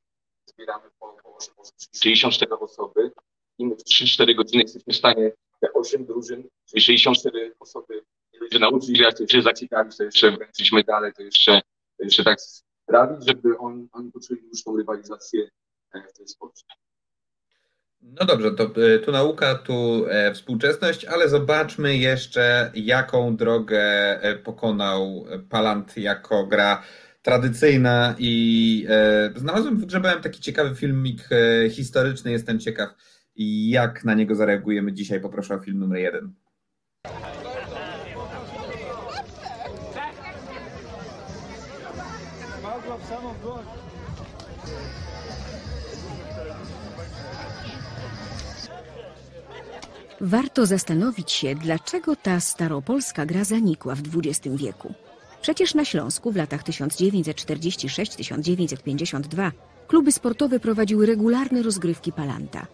zbieramy 0.45 0.89
po, 0.99 1.17
po 1.23 1.35
8 1.35 1.53
osób, 1.57 1.75
64 1.95 2.53
osoby 2.53 3.11
i 3.57 3.65
my 3.65 3.75
w 3.75 3.83
3-4 3.83 4.35
godziny 4.35 4.63
jesteśmy 4.63 4.93
w 4.93 4.97
stanie 4.97 5.31
te 5.59 5.73
8 5.73 6.05
drużyn, 6.05 6.49
czyli 6.65 6.81
64 6.81 7.55
osoby 7.59 8.03
że 8.51 9.03
jak 9.03 9.31
się 9.31 9.41
zaciekawić, 9.41 9.97
to 9.97 10.03
jeszcze 10.03 10.31
wręczyć 10.31 10.71
medale, 10.71 11.11
to 11.11 11.23
jeszcze, 11.23 11.61
jeszcze 12.03 12.23
tak 12.23 12.37
sprawić, 12.41 13.27
żeby 13.27 13.57
on, 13.57 13.87
oni 13.91 14.11
poczuli 14.11 14.41
już 14.51 14.63
tą 14.63 14.77
rywalizację 14.77 15.49
e, 15.93 16.01
w 16.07 16.13
ten 16.17 16.27
sposób. 16.27 16.67
No 18.01 18.25
dobrze, 18.25 18.51
to 18.51 18.63
e, 18.63 18.99
tu 18.99 19.11
nauka, 19.11 19.55
tu 19.55 20.05
e, 20.09 20.33
współczesność, 20.33 21.05
ale 21.05 21.29
zobaczmy 21.29 21.97
jeszcze, 21.97 22.71
jaką 22.75 23.35
drogę 23.35 24.19
pokonał 24.43 25.25
Palant 25.49 25.97
jako 25.97 26.47
gra 26.47 26.83
tradycyjna 27.23 28.15
i 28.19 28.85
e, 28.89 29.31
znalazłem, 29.35 29.77
wygrzebałem 29.77 30.21
taki 30.21 30.41
ciekawy 30.41 30.75
filmik 30.75 31.29
e, 31.31 31.69
historyczny, 31.69 32.31
jestem 32.31 32.59
ciekaw, 32.59 32.89
jak 33.35 34.03
na 34.03 34.13
niego 34.13 34.35
zareagujemy 34.35 34.93
dzisiaj. 34.93 35.21
Poproszę 35.21 35.55
o 35.55 35.59
film 35.59 35.79
numer 35.79 35.99
jeden. 35.99 36.33
Warto 50.21 50.65
zastanowić 50.65 51.31
się, 51.31 51.55
dlaczego 51.55 52.15
ta 52.15 52.39
staropolska 52.39 53.25
gra 53.25 53.43
zanikła 53.43 53.95
w 53.95 54.01
XX 54.17 54.55
wieku. 54.55 54.93
Przecież 55.41 55.73
na 55.73 55.85
Śląsku 55.85 56.31
w 56.31 56.35
latach 56.35 56.63
1946-1952 56.63 59.51
kluby 59.87 60.11
sportowe 60.11 60.59
prowadziły 60.59 61.05
regularne 61.05 61.61
rozgrywki 61.61 62.11
palanta. 62.11 62.67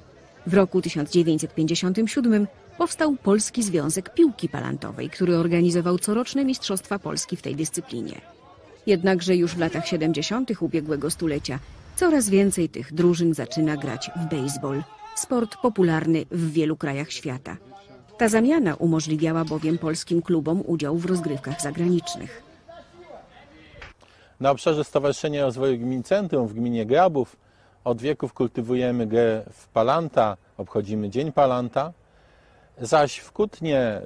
W 0.48 0.54
roku 0.54 0.82
1957 0.82 2.48
powstał 2.78 3.16
Polski 3.16 3.64
Związek 3.64 4.14
Piłki 4.14 4.50
Palantowej, 4.50 5.10
który 5.10 5.38
organizował 5.38 6.00
coroczne 6.00 6.46
Mistrzostwa 6.46 7.00
Polski 7.00 7.38
w 7.38 7.42
tej 7.42 7.56
dyscyplinie. 7.56 8.39
Jednakże 8.88 9.36
już 9.36 9.56
w 9.56 9.60
latach 9.60 9.88
70. 9.88 10.62
ubiegłego 10.62 11.12
stulecia 11.12 11.60
coraz 11.96 12.30
więcej 12.30 12.70
tych 12.70 12.94
drużyn 12.94 13.34
zaczyna 13.34 13.78
grać 13.78 14.12
w 14.16 14.36
baseball– 14.36 14.84
sport 15.20 15.58
popularny 15.62 16.26
w 16.32 16.52
wielu 16.52 16.78
krajach 16.78 17.12
świata. 17.12 17.58
Ta 18.18 18.30
zamiana 18.30 18.76
umożliwiała 18.76 19.46
bowiem 19.46 19.78
polskim 19.78 20.22
klubom 20.22 20.64
udział 20.66 20.98
w 20.98 21.06
rozgrywkach 21.06 21.62
zagranicznych. 21.62 22.44
Na 24.40 24.52
obszarze 24.52 24.84
Stowarzyszenia 24.84 25.46
Rozwoju 25.46 25.78
Gmin 25.78 26.04
Centrum 26.04 26.48
w 26.48 26.54
gminie 26.54 26.86
Grabów 26.86 27.36
Od 27.84 28.02
wieków 28.02 28.34
kultywujemy 28.34 29.08
grę 29.08 29.44
w 29.54 29.68
Palanta, 29.68 30.38
obchodzimy 30.58 31.10
Dzień 31.10 31.32
Palanta, 31.32 31.94
zaś 32.82 33.18
w 33.18 33.32
Kutnie 33.32 34.02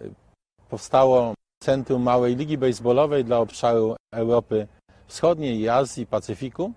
powstało 0.70 1.34
Centrum 1.64 2.04
Małej 2.04 2.36
Ligi 2.36 2.58
Baseballowej 2.58 3.26
dla 3.26 3.38
obszaru 3.38 3.96
Europy 4.12 4.68
Wschodniej 5.08 5.60
i 5.60 5.70
Azji, 5.70 6.06
Pacyfiku. 6.06 6.72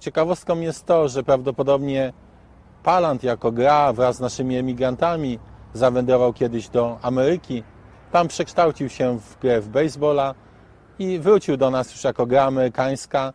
Ciekawostką 0.00 0.60
jest 0.60 0.86
to, 0.86 1.08
że 1.08 1.22
prawdopodobnie 1.22 2.12
Palant 2.82 3.24
jako 3.24 3.52
gra 3.52 3.92
wraz 3.92 4.16
z 4.16 4.20
naszymi 4.20 4.56
emigrantami 4.56 5.38
zawędrował 5.74 6.32
kiedyś 6.32 6.68
do 6.68 6.98
Ameryki. 7.02 7.62
Tam 8.12 8.28
przekształcił 8.28 8.88
się 8.88 9.18
w 9.18 9.38
grę 9.38 9.60
w 9.60 9.68
baseballa 9.68 10.34
i 10.98 11.18
wrócił 11.18 11.56
do 11.56 11.70
nas 11.70 11.90
już 11.92 12.04
jako 12.04 12.26
gra 12.26 12.44
amerykańska, 12.44 13.32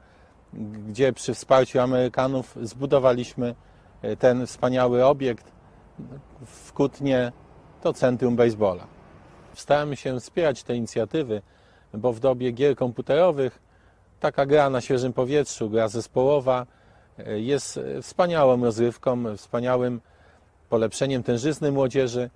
gdzie 0.87 1.13
przy 1.13 1.33
wsparciu 1.33 1.79
Amerykanów 1.79 2.57
zbudowaliśmy 2.61 3.55
e, 4.01 4.15
ten 4.15 4.47
wspaniały 4.47 5.05
obiekt 5.05 5.51
w 6.45 6.73
Kutnie, 6.73 7.31
to 7.81 7.93
Centrum 7.93 8.35
Baseballa. 8.35 8.98
Staramy 9.59 9.95
się 9.95 10.19
wspierać 10.19 10.63
te 10.63 10.75
inicjatywy, 10.75 11.41
bo 11.93 12.13
w 12.13 12.19
dobie 12.19 12.51
gier 12.51 12.75
komputerowych 12.75 13.59
taka 14.19 14.45
gra 14.45 14.69
na 14.69 14.81
świeżym 14.81 15.13
powietrzu, 15.13 15.69
gra 15.69 15.87
zespołowa 15.87 16.65
e, 17.17 17.39
jest 17.39 17.79
wspaniałą 18.01 18.63
rozrywką, 18.63 19.37
wspaniałym 19.37 20.01
polepszeniem 20.69 21.23
tężyzny 21.23 21.71
młodzieży. 21.71 22.29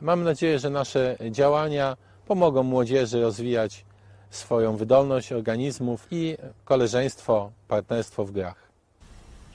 Mam 0.00 0.24
nadzieję, 0.24 0.58
że 0.58 0.70
nasze 0.70 1.16
działania 1.30 1.96
pomogą 2.26 2.62
młodzieży 2.62 3.20
rozwijać 3.20 3.84
swoją 4.30 4.76
wydolność 4.76 5.32
organizmów 5.32 6.06
i 6.10 6.36
koleżeństwo, 6.64 7.50
partnerstwo 7.68 8.24
w 8.24 8.30
grach. 8.30 8.65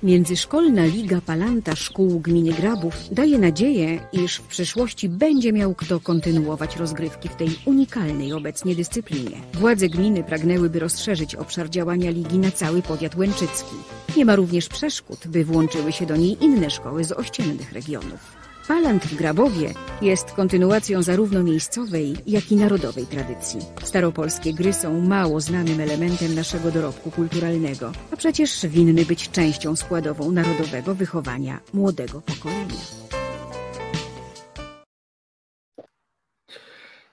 Międzyszkolna 0.04 0.86
Liga 0.86 1.22
Palanta 1.22 1.76
Szkół 1.76 2.20
Gminy 2.20 2.54
Grabów 2.54 2.96
daje 3.12 3.40
nadzieję, 3.40 4.00
iż 4.12 4.36
w 4.36 4.48
przyszłości 4.48 5.10
będzie 5.10 5.54
miał 5.54 5.76
kto 5.76 6.00
kontynuować 6.00 6.76
rozgrywki 6.76 7.30
w 7.30 7.36
tej 7.36 7.50
unikalnej 7.66 8.34
obecnie 8.34 8.76
dyscyplinie. 8.76 9.38
Władze 9.54 9.90
gminy 9.90 10.24
pragnęłyby 10.24 10.80
rozszerzyć 10.80 11.36
obszar 11.36 11.70
działania 11.70 12.12
ligi 12.12 12.38
na 12.38 12.52
cały 12.52 12.82
powiat 12.82 13.16
łęczycki. 13.16 13.76
Nie 14.18 14.26
ma 14.26 14.36
również 14.36 14.70
przeszkód, 14.70 15.20
by 15.28 15.46
włączyły 15.46 15.92
się 15.92 16.06
do 16.06 16.16
niej 16.16 16.44
inne 16.44 16.70
szkoły 16.70 17.04
z 17.04 17.12
ościennych 17.12 17.72
regionów. 17.72 18.41
Palant 18.72 19.06
w 19.06 19.16
Grabowie 19.16 19.74
jest 20.02 20.32
kontynuacją 20.32 21.02
zarówno 21.02 21.44
miejscowej, 21.44 22.16
jak 22.28 22.52
i 22.52 22.56
narodowej 22.56 23.06
tradycji. 23.06 23.60
Staropolskie 23.84 24.54
gry 24.54 24.74
są 24.74 25.02
mało 25.02 25.40
znanym 25.40 25.80
elementem 25.80 26.36
naszego 26.36 26.72
dorobku 26.72 27.12
kulturalnego, 27.12 27.92
a 28.12 28.16
przecież 28.16 28.68
winny 28.68 29.06
być 29.06 29.30
częścią 29.30 29.76
składową 29.76 30.32
narodowego 30.32 30.96
wychowania 30.96 31.60
młodego 31.74 32.22
pokolenia. 32.22 32.76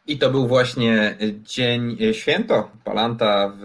I 0.07 0.19
to 0.19 0.31
był 0.31 0.49
właśnie 0.49 1.17
dzień 1.43 1.99
święto 2.13 2.71
Palanta 2.85 3.53
w 3.57 3.65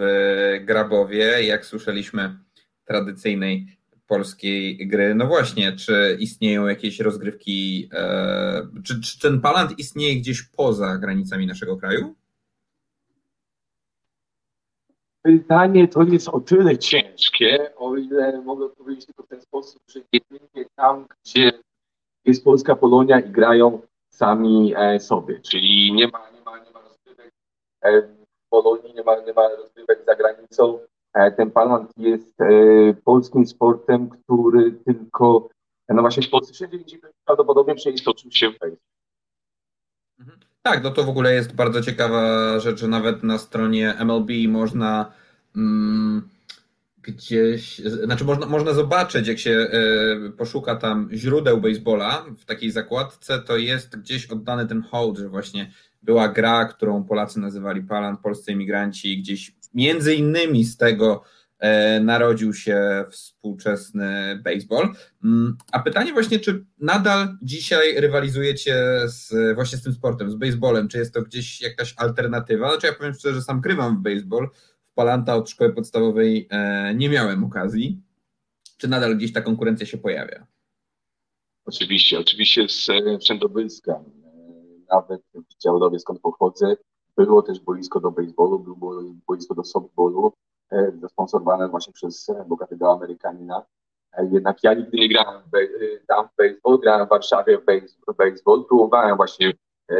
Grabowie, 0.65 1.43
jak 1.43 1.65
słyszeliśmy, 1.65 2.37
tradycyjnej 2.85 3.82
polskiej 4.13 4.87
gry. 4.87 5.15
No 5.15 5.27
właśnie, 5.27 5.71
czy 5.71 6.17
istnieją 6.19 6.67
jakieś 6.67 6.99
rozgrywki, 6.99 7.89
e, 7.93 8.67
czy, 8.83 9.01
czy 9.01 9.19
ten 9.19 9.41
palant 9.41 9.79
istnieje 9.79 10.15
gdzieś 10.15 10.43
poza 10.43 10.97
granicami 10.97 11.47
naszego 11.47 11.77
kraju? 11.77 12.15
Pytanie 15.21 15.87
to 15.87 16.03
jest 16.03 16.29
o 16.29 16.39
tyle 16.39 16.77
ciężkie, 16.77 17.71
o 17.77 17.95
ile 17.95 18.41
mogę 18.41 18.69
powiedzieć 18.69 19.05
tylko 19.05 19.23
w 19.23 19.27
ten 19.27 19.41
sposób, 19.41 19.81
że 19.87 19.99
jedynie 20.13 20.65
tam, 20.75 21.07
gdzie 21.23 21.51
jest 22.25 22.43
polska 22.43 22.75
Polonia 22.75 23.19
i 23.19 23.31
grają 23.31 23.81
sami 24.09 24.73
e, 24.77 24.99
sobie, 24.99 25.39
czyli 25.39 25.93
nie 25.93 26.07
ma, 26.07 26.29
nie 26.31 26.41
ma, 26.41 26.59
nie 26.59 26.71
ma 26.71 26.81
rozgrywek 26.81 27.31
e, 27.81 28.01
w 28.01 28.49
Polonii, 28.49 28.93
nie 28.93 29.03
ma, 29.03 29.19
nie 29.19 29.33
ma 29.33 29.49
rozgrywek 29.49 30.05
za 30.05 30.15
granicą, 30.15 30.79
ten 31.37 31.51
palant 31.51 31.91
jest 31.97 32.41
e, 32.41 32.45
polskim 32.93 33.47
sportem, 33.47 34.09
który 34.09 34.71
tylko, 34.71 35.49
no 35.89 36.01
właśnie 36.01 36.23
w 36.23 36.29
Polsce 36.29 36.53
wszędzie 36.53 36.77
indziej 36.77 37.01
prawdopodobnie 37.25 37.75
przeistoczył 37.75 38.31
się 38.31 38.49
w 38.51 38.57
mhm. 40.19 40.39
Tak, 40.61 40.83
no 40.83 40.91
to 40.91 41.03
w 41.03 41.09
ogóle 41.09 41.33
jest 41.33 41.55
bardzo 41.55 41.81
ciekawa 41.81 42.59
rzecz, 42.59 42.79
że 42.79 42.87
nawet 42.87 43.23
na 43.23 43.37
stronie 43.37 43.93
MLB 43.99 44.29
można 44.47 45.11
mm, 45.55 46.29
gdzieś, 47.03 47.79
znaczy 47.79 48.25
można, 48.25 48.45
można 48.45 48.73
zobaczyć, 48.73 49.27
jak 49.27 49.39
się 49.39 49.51
y, 50.27 50.31
poszuka 50.37 50.75
tam 50.75 51.09
źródeł 51.13 51.61
baseballa 51.61 52.25
w 52.37 52.45
takiej 52.45 52.71
zakładce, 52.71 53.39
to 53.39 53.57
jest 53.57 53.97
gdzieś 53.97 54.25
oddany 54.25 54.67
ten 54.67 54.81
hołd, 54.81 55.17
że 55.17 55.29
właśnie 55.29 55.71
była 56.01 56.27
gra, 56.27 56.65
którą 56.65 57.03
Polacy 57.03 57.39
nazywali 57.39 57.81
Palant, 57.81 58.19
polscy 58.19 58.51
emigranci, 58.51 59.17
gdzieś 59.17 59.55
między 59.73 60.15
innymi 60.15 60.63
z 60.63 60.77
tego 60.77 61.23
e, 61.59 61.99
narodził 61.99 62.53
się 62.53 63.05
współczesny 63.11 64.39
baseball. 64.43 64.93
Mm, 65.23 65.57
a 65.71 65.79
pytanie 65.79 66.13
właśnie, 66.13 66.39
czy 66.39 66.65
nadal 66.79 67.37
dzisiaj 67.41 68.01
rywalizujecie 68.01 68.75
z, 69.05 69.55
właśnie 69.55 69.77
z 69.77 69.83
tym 69.83 69.93
sportem, 69.93 70.31
z 70.31 70.35
baseballem? 70.35 70.87
Czy 70.87 70.97
jest 70.97 71.13
to 71.13 71.21
gdzieś 71.21 71.61
jakaś 71.61 71.93
alternatywa? 71.97 72.71
Znaczy 72.71 72.87
ja 72.87 72.93
powiem 72.93 73.13
szczerze, 73.13 73.35
że 73.35 73.41
sam 73.41 73.61
krywam 73.61 73.97
w 73.97 74.01
baseball. 74.01 74.49
W 74.91 74.93
Palanta 74.93 75.35
od 75.35 75.49
szkoły 75.49 75.73
podstawowej 75.73 76.47
e, 76.49 76.93
nie 76.95 77.09
miałem 77.09 77.43
okazji. 77.43 78.01
Czy 78.77 78.87
nadal 78.87 79.17
gdzieś 79.17 79.33
ta 79.33 79.41
konkurencja 79.41 79.85
się 79.85 79.97
pojawia? 79.97 80.47
Oczywiście, 81.65 82.19
oczywiście 82.19 82.69
z 82.69 82.87
Wszędobylska. 83.21 83.91
E, 83.91 84.03
nawet 84.91 85.21
w 85.33 85.63
Działdowie, 85.63 85.99
skąd 85.99 86.19
pochodzę, 86.19 86.75
było 87.17 87.41
też 87.41 87.59
boisko 87.59 87.99
do 87.99 88.11
baseballu, 88.11 88.59
było 88.59 89.03
boisko 89.27 89.55
do 89.55 89.63
softballu, 89.63 90.33
e, 90.71 90.91
zasponsorowane 91.01 91.69
właśnie 91.69 91.93
przez 91.93 92.31
bogatego 92.47 92.91
Amerykanina. 92.91 93.65
E, 94.13 94.29
jednak 94.31 94.63
ja 94.63 94.73
nigdy 94.73 94.97
nie 94.97 95.09
grałem 95.09 95.41
tam 96.07 96.27
w 96.27 96.35
baseball, 96.37 96.79
grałem 96.79 97.07
w 97.07 97.09
Warszawie 97.09 97.57
w 98.07 98.15
baseball. 98.17 98.65
Próbowałem 98.65 99.17
właśnie 99.17 99.53
e, 99.91 99.95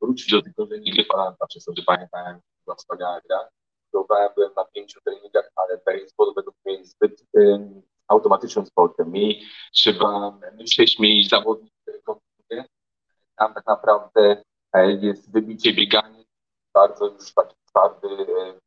wrócić 0.00 0.30
do 0.30 0.42
tego, 0.42 0.66
że 0.66 0.78
nigdy 0.78 1.04
Palanta, 1.04 1.46
przez 1.46 1.64
to, 1.64 1.72
że 1.76 1.82
pamiętałem, 1.86 2.40
była 2.64 2.76
wspaniała 2.76 3.20
gra. 3.28 3.48
Próbowałem, 3.90 4.30
byłem 4.36 4.52
na 4.56 4.64
pięciu 4.64 5.00
treningach, 5.04 5.50
ale 5.56 5.78
baseball 5.86 6.34
według 6.36 6.56
mnie 6.64 6.74
jest 6.74 6.92
zbyt 6.92 7.24
um, 7.32 7.82
automatycznym 8.08 8.66
sportem 8.66 9.16
i 9.16 9.42
trzeba 9.72 10.38
myśleć, 10.58 10.98
mieć 10.98 11.28
zawodnik, 11.28 11.72
który. 11.82 12.64
Tam 13.36 13.54
tak 13.54 13.66
naprawdę 13.66 14.42
jest 15.00 15.32
wybicie, 15.32 15.72
bieganie, 15.72 16.03
bardzo 16.74 17.06
już 17.06 17.34
taki 17.34 17.56
twardy, 17.68 18.08
e, 18.08 18.58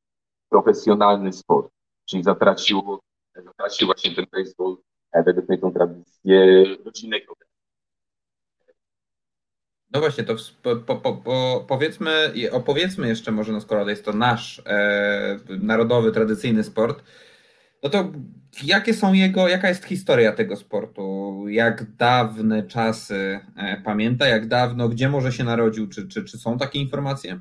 profesjonalny 0.49 1.33
sport. 1.33 1.71
Czyli 2.09 2.23
zatracił, 2.23 2.99
zatracił 3.35 3.87
właśnie 3.87 4.15
ten 4.15 4.25
baseball 4.31 4.77
e, 5.11 5.23
według 5.23 5.49
mnie 5.49 5.57
tą 5.57 5.73
tradycję 5.73 6.63
rodzinnego. 6.85 7.33
No 9.93 9.99
właśnie, 9.99 10.23
to 10.23 10.35
po, 10.85 10.95
po, 10.95 11.13
po, 11.13 11.65
powiedzmy, 11.67 12.33
opowiedzmy 12.51 13.07
jeszcze 13.07 13.31
może, 13.31 13.51
no 13.51 13.61
skoro 13.61 13.89
jest 13.89 14.05
to 14.05 14.13
nasz 14.13 14.61
e, 14.65 15.39
narodowy, 15.49 16.11
tradycyjny 16.11 16.63
sport, 16.63 17.03
no 17.83 17.89
to 17.89 18.11
jakie 18.63 18.93
są 18.93 19.13
jego, 19.13 19.47
jaka 19.47 19.69
jest 19.69 19.85
historia 19.85 20.31
tego 20.31 20.55
sportu? 20.55 21.43
Jak 21.47 21.95
dawne 21.95 22.63
czasy 22.63 23.39
e, 23.55 23.81
pamięta, 23.85 24.27
jak 24.27 24.47
dawno, 24.47 24.89
gdzie 24.89 25.09
może 25.09 25.31
się 25.31 25.43
narodził? 25.43 25.87
Czy, 25.87 26.07
czy, 26.07 26.23
czy 26.23 26.37
są 26.37 26.57
takie 26.57 26.79
informacje? 26.79 27.39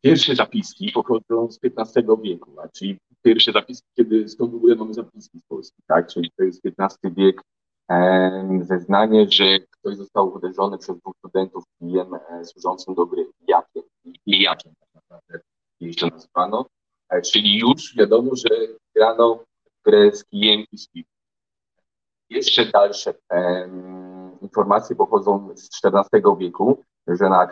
Pierwsze 0.00 0.34
zapiski 0.34 0.92
pochodzą 0.92 1.50
z 1.50 1.58
XV 1.62 2.02
wieku, 2.22 2.50
czyli 2.72 2.98
pierwsze 3.22 3.52
zapiski, 3.52 3.88
kiedy 3.96 4.28
skąd 4.28 4.52
w 4.52 4.56
ogóle 4.56 4.74
mamy 4.74 4.94
zapiski 4.94 5.38
z 5.38 5.42
Polski, 5.42 5.82
tak? 5.86 6.06
Czyli 6.08 6.30
to 6.36 6.44
jest 6.44 6.62
XV 6.66 7.14
wiek, 7.16 7.42
zeznanie, 8.62 9.26
że 9.30 9.44
ktoś 9.60 9.96
został 9.96 10.34
uderzony 10.34 10.78
przez 10.78 10.98
dwóch 10.98 11.14
studentów 11.18 11.64
kijem 11.78 12.14
e, 12.14 12.44
służącym 12.44 12.94
do 12.94 13.06
gry, 13.06 13.26
jakiem, 13.48 13.82
jakiem 14.26 14.72
tak 14.80 14.88
naprawdę 14.94 15.40
jeśli 15.80 16.10
to 16.10 16.16
nazwano, 16.16 16.66
e, 17.10 17.22
czyli 17.22 17.58
już 17.58 17.96
wiadomo, 17.96 18.36
że 18.36 18.48
grano 18.96 19.44
grę 19.84 20.12
z 20.12 20.24
kijem 20.24 20.64
i 20.72 20.78
z 20.78 20.88
piwem. 20.88 21.12
Jeszcze 22.30 22.66
dalsze 22.66 23.14
informacje 24.42 24.96
pochodzą 24.96 25.48
z 25.54 25.70
XIV 25.84 26.36
wieku, 26.38 26.84
że 27.06 27.28
na 27.28 27.48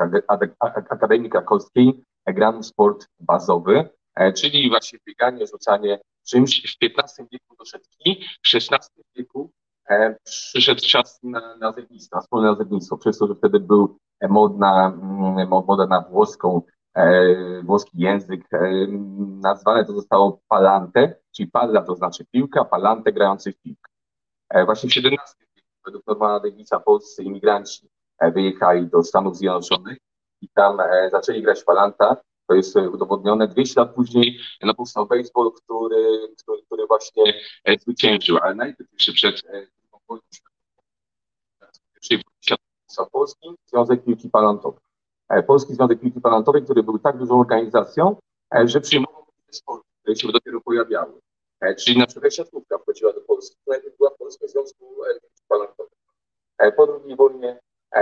Akademii 0.90 1.30
Krakowskiej 1.30 2.04
gramy 2.32 2.62
sport 2.62 3.08
bazowy, 3.20 3.88
e, 4.14 4.32
czyli 4.32 4.68
właśnie 4.68 4.98
bieganie, 5.06 5.46
rzucanie 5.46 5.98
czymś. 6.28 6.76
W 6.80 6.84
XV 6.84 7.26
wieku 7.32 7.56
doszedł 7.58 7.84
kij, 7.98 8.24
w 8.24 8.54
XVI 8.54 9.02
wieku 9.16 9.50
e, 9.90 10.16
przyszedł 10.24 10.80
czas 10.80 11.20
na 11.22 11.56
nazewnictwo, 11.56 12.16
na 12.16 12.22
wspólne 12.22 12.50
nazewnictwo, 12.50 12.98
przez 12.98 13.18
to, 13.18 13.26
że 13.26 13.34
wtedy 13.34 13.60
był 13.60 13.98
modna, 14.28 14.86
mm, 14.86 15.48
moda 15.48 15.86
na 15.86 16.00
włoską 16.00 16.62
włoski 17.62 17.98
język. 17.98 18.48
Nazwane 19.42 19.84
to 19.84 19.92
zostało 19.92 20.40
palante, 20.48 21.14
czyli 21.36 21.50
palla 21.50 21.82
to 21.82 21.94
znaczy 21.94 22.24
piłka, 22.24 22.64
palante 22.64 23.12
grający 23.12 23.52
w 23.52 23.56
piłkę. 23.56 23.90
Właśnie 24.64 24.90
w 24.90 24.92
XVII 24.92 25.46
wieku 25.56 25.68
według 25.84 26.06
Normana 26.06 26.40
Davisa 26.40 26.80
polscy 26.80 27.22
imigranci 27.22 27.88
wyjechali 28.34 28.86
do 28.86 29.02
Stanów 29.02 29.36
Zjednoczonych 29.36 29.98
i 30.46 30.48
tam 30.54 30.78
zaczęli 31.12 31.42
grać 31.42 31.64
palanta 31.64 32.16
to 32.46 32.54
jest 32.54 32.76
udowodnione. 32.76 33.48
200 33.48 33.80
lat 33.80 33.94
później 33.94 34.38
no, 34.62 34.74
powstał 34.74 35.06
baseball, 35.06 35.52
który, 35.52 36.28
który, 36.38 36.62
który 36.62 36.86
właśnie 36.86 37.34
e, 37.64 37.78
zwyciężył, 37.78 38.38
ale 38.42 38.54
najpierw 38.54 38.92
jeszcze 38.92 39.12
przed 39.12 39.42
II 39.42 40.00
wojną 40.08 40.22
światową 40.30 40.56
Polski 43.12 43.48
Związek 43.66 44.04
Piłki 44.04 44.30
Palantowej. 44.30 44.80
E, 45.28 45.42
Polski 45.42 45.74
Związek 45.74 46.00
Piłki 46.00 46.20
Palantowej, 46.20 46.62
który 46.64 46.82
był 46.82 46.98
tak 46.98 47.18
dużą 47.18 47.40
organizacją, 47.40 48.16
e, 48.54 48.68
że 48.68 48.80
przyjmował 48.80 49.26
sporty, 49.50 49.86
które 50.02 50.16
się 50.16 50.28
dopiero 50.32 50.60
pojawiały. 50.60 51.12
Czyli 51.78 51.98
na 51.98 52.06
przykład 52.06 52.34
siatkówka 52.34 52.78
wchodziła 52.78 53.12
do 53.12 53.20
Polski, 53.20 53.56
najpierw 53.66 53.96
była 53.96 54.10
w 54.10 54.16
Polskim 54.16 54.48
Związku 54.48 54.84
Piłki 55.22 55.42
Palantowej. 55.48 55.92
Po 56.76 57.00
II 57.04 57.16
wojnie 57.16 57.58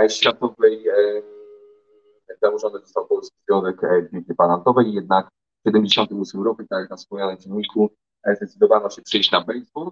światowej 0.09 0.85
założony 2.41 2.79
został 2.79 3.07
Polski 3.07 3.37
Związek 3.47 3.81
Piłki 4.11 4.35
Palantowej, 4.35 4.93
jednak 4.93 5.27
w 5.65 5.71
1978 5.71 6.43
roku, 6.43 6.63
tak 6.69 6.79
jak 6.79 6.89
na 6.89 6.95
wspomnianym 6.95 7.37
filmiku, 7.37 7.89
e, 8.23 8.35
zdecydowano 8.35 8.89
się 8.89 9.01
przejść 9.01 9.31
na 9.31 9.41
baseball. 9.41 9.91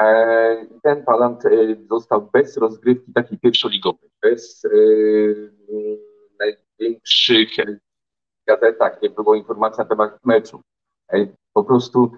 E, 0.00 0.66
ten 0.82 1.04
palant 1.04 1.46
e, 1.46 1.50
został 1.90 2.30
bez 2.32 2.56
rozgrywki 2.56 3.12
takiej 3.12 3.38
pierwszoligowej, 3.38 4.10
bez 4.22 4.62
największych 6.40 7.48
gazetach, 8.46 9.02
nie 9.02 9.10
było 9.10 9.34
informacji 9.34 9.78
na 9.78 9.84
temat 9.84 10.24
meczu. 10.24 10.60
Po 11.52 11.64
prostu 11.64 12.12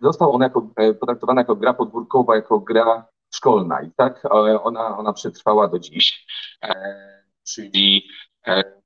został 0.00 0.32
on 0.32 0.42
jako, 0.42 0.70
potraktowany 1.00 1.40
jako 1.40 1.56
gra 1.56 1.74
podwórkowa, 1.74 2.36
jako 2.36 2.60
gra 2.60 3.08
szkolna 3.34 3.82
i 3.82 3.90
tak 3.96 4.22
ona, 4.62 4.98
ona 4.98 5.12
przetrwała 5.12 5.68
do 5.68 5.78
dziś. 5.78 6.26
Czyli 7.44 8.04
E, 8.46 8.80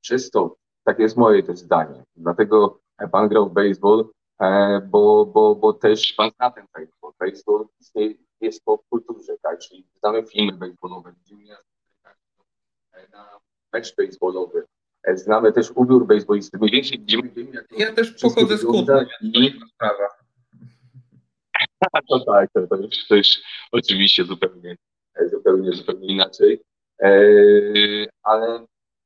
przez 0.00 0.30
to, 0.30 0.56
takie 0.84 1.02
jest 1.02 1.16
moje 1.16 1.42
też 1.42 1.58
zdanie, 1.58 2.04
dlatego 2.16 2.80
pan 3.12 3.28
grał 3.28 3.48
w 3.48 3.52
baseball, 3.52 4.08
e, 4.40 4.80
bo, 4.80 5.26
bo, 5.26 5.54
bo 5.54 5.72
też 5.72 6.12
pan 6.12 6.30
zna 6.36 6.50
ten 6.50 6.66
baseball. 6.74 7.12
Baseball 7.20 7.66
jest 8.40 8.64
po 8.64 8.78
kulturze, 8.90 9.36
tak? 9.42 9.58
Czyli 9.58 9.86
znamy 9.98 10.26
filmy 10.26 10.52
baseballowe, 10.52 11.12
widzimy 11.12 11.44
na 13.12 13.40
mecz 13.72 13.96
baseballowy, 13.96 14.66
e, 15.02 15.16
znamy 15.16 15.52
też 15.52 15.70
ubiór 15.74 16.06
baseballisty. 16.06 16.58
Mniej 16.58 16.70
więcej 16.70 16.98
widzimy, 16.98 17.30
jak 17.52 17.78
Ja 17.78 17.92
też 17.92 18.12
pochodzę 18.22 18.58
z 18.58 18.64
Kutna, 18.64 19.06
sprawa. 19.74 20.08
To 22.08 22.20
tak, 22.20 22.50
to, 22.52 22.66
to, 22.66 22.76
już, 22.76 23.06
to 23.08 23.14
już 23.14 23.28
oczywiście 23.72 24.24
zupełnie, 24.24 24.76
zupełnie, 25.30 25.72
zupełnie 25.72 26.08
inaczej. 26.08 26.60
E, 27.02 27.10
ale 28.22 28.58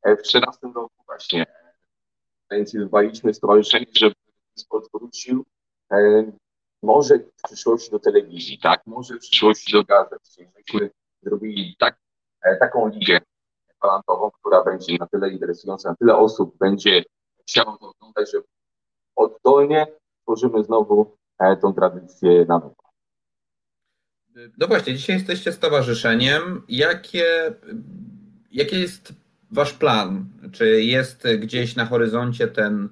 w 0.05 0.23
2013 0.23 0.67
roku 0.75 0.95
właśnie 1.07 1.47
zainicjowaliśmy 2.51 3.35
stowarzyszenie, 3.35 3.87
żeby 3.95 4.15
sport 4.59 4.89
wrócił 4.95 5.45
e, 5.93 6.33
może 6.83 7.19
w 7.19 7.43
przyszłości 7.43 7.91
do 7.91 7.99
telewizji, 7.99 8.59
tak, 8.59 8.87
może 8.87 9.15
w 9.15 9.19
przyszłości 9.19 9.73
do 9.73 9.85
gazet. 9.85 10.19
Czyli 10.35 10.49
myśmy 10.57 10.91
zrobili 11.23 11.77
tak, 11.79 11.99
e, 12.43 12.57
taką 12.57 12.89
ligę 12.89 13.21
talentową, 13.83 14.31
która 14.31 14.65
będzie 14.65 14.97
na 15.01 15.07
tyle 15.07 15.31
interesująca, 15.31 15.91
na 15.91 15.97
tyle 15.97 16.17
osób 16.17 16.59
będzie 16.59 17.05
chciało 17.41 17.79
to 17.79 17.91
oglądać, 17.91 18.33
że 18.33 18.39
oddolnie 19.17 19.87
tworzymy 20.23 20.65
znowu 20.65 21.17
tą 21.63 21.73
tradycję 21.73 22.45
na 22.45 22.59
nowo. 22.59 22.92
No 24.59 24.67
właśnie, 24.67 24.95
dzisiaj 24.95 25.17
jesteście 25.17 25.53
stowarzyszeniem. 25.53 26.63
Jakie, 26.69 27.25
jakie 28.53 28.81
jest 28.81 29.13
wasz 29.51 29.73
plan? 29.73 30.27
Czy 30.53 30.83
jest 30.83 31.25
gdzieś 31.39 31.77
na 31.77 31.87
horyzoncie 31.87 32.49
ten 32.49 32.89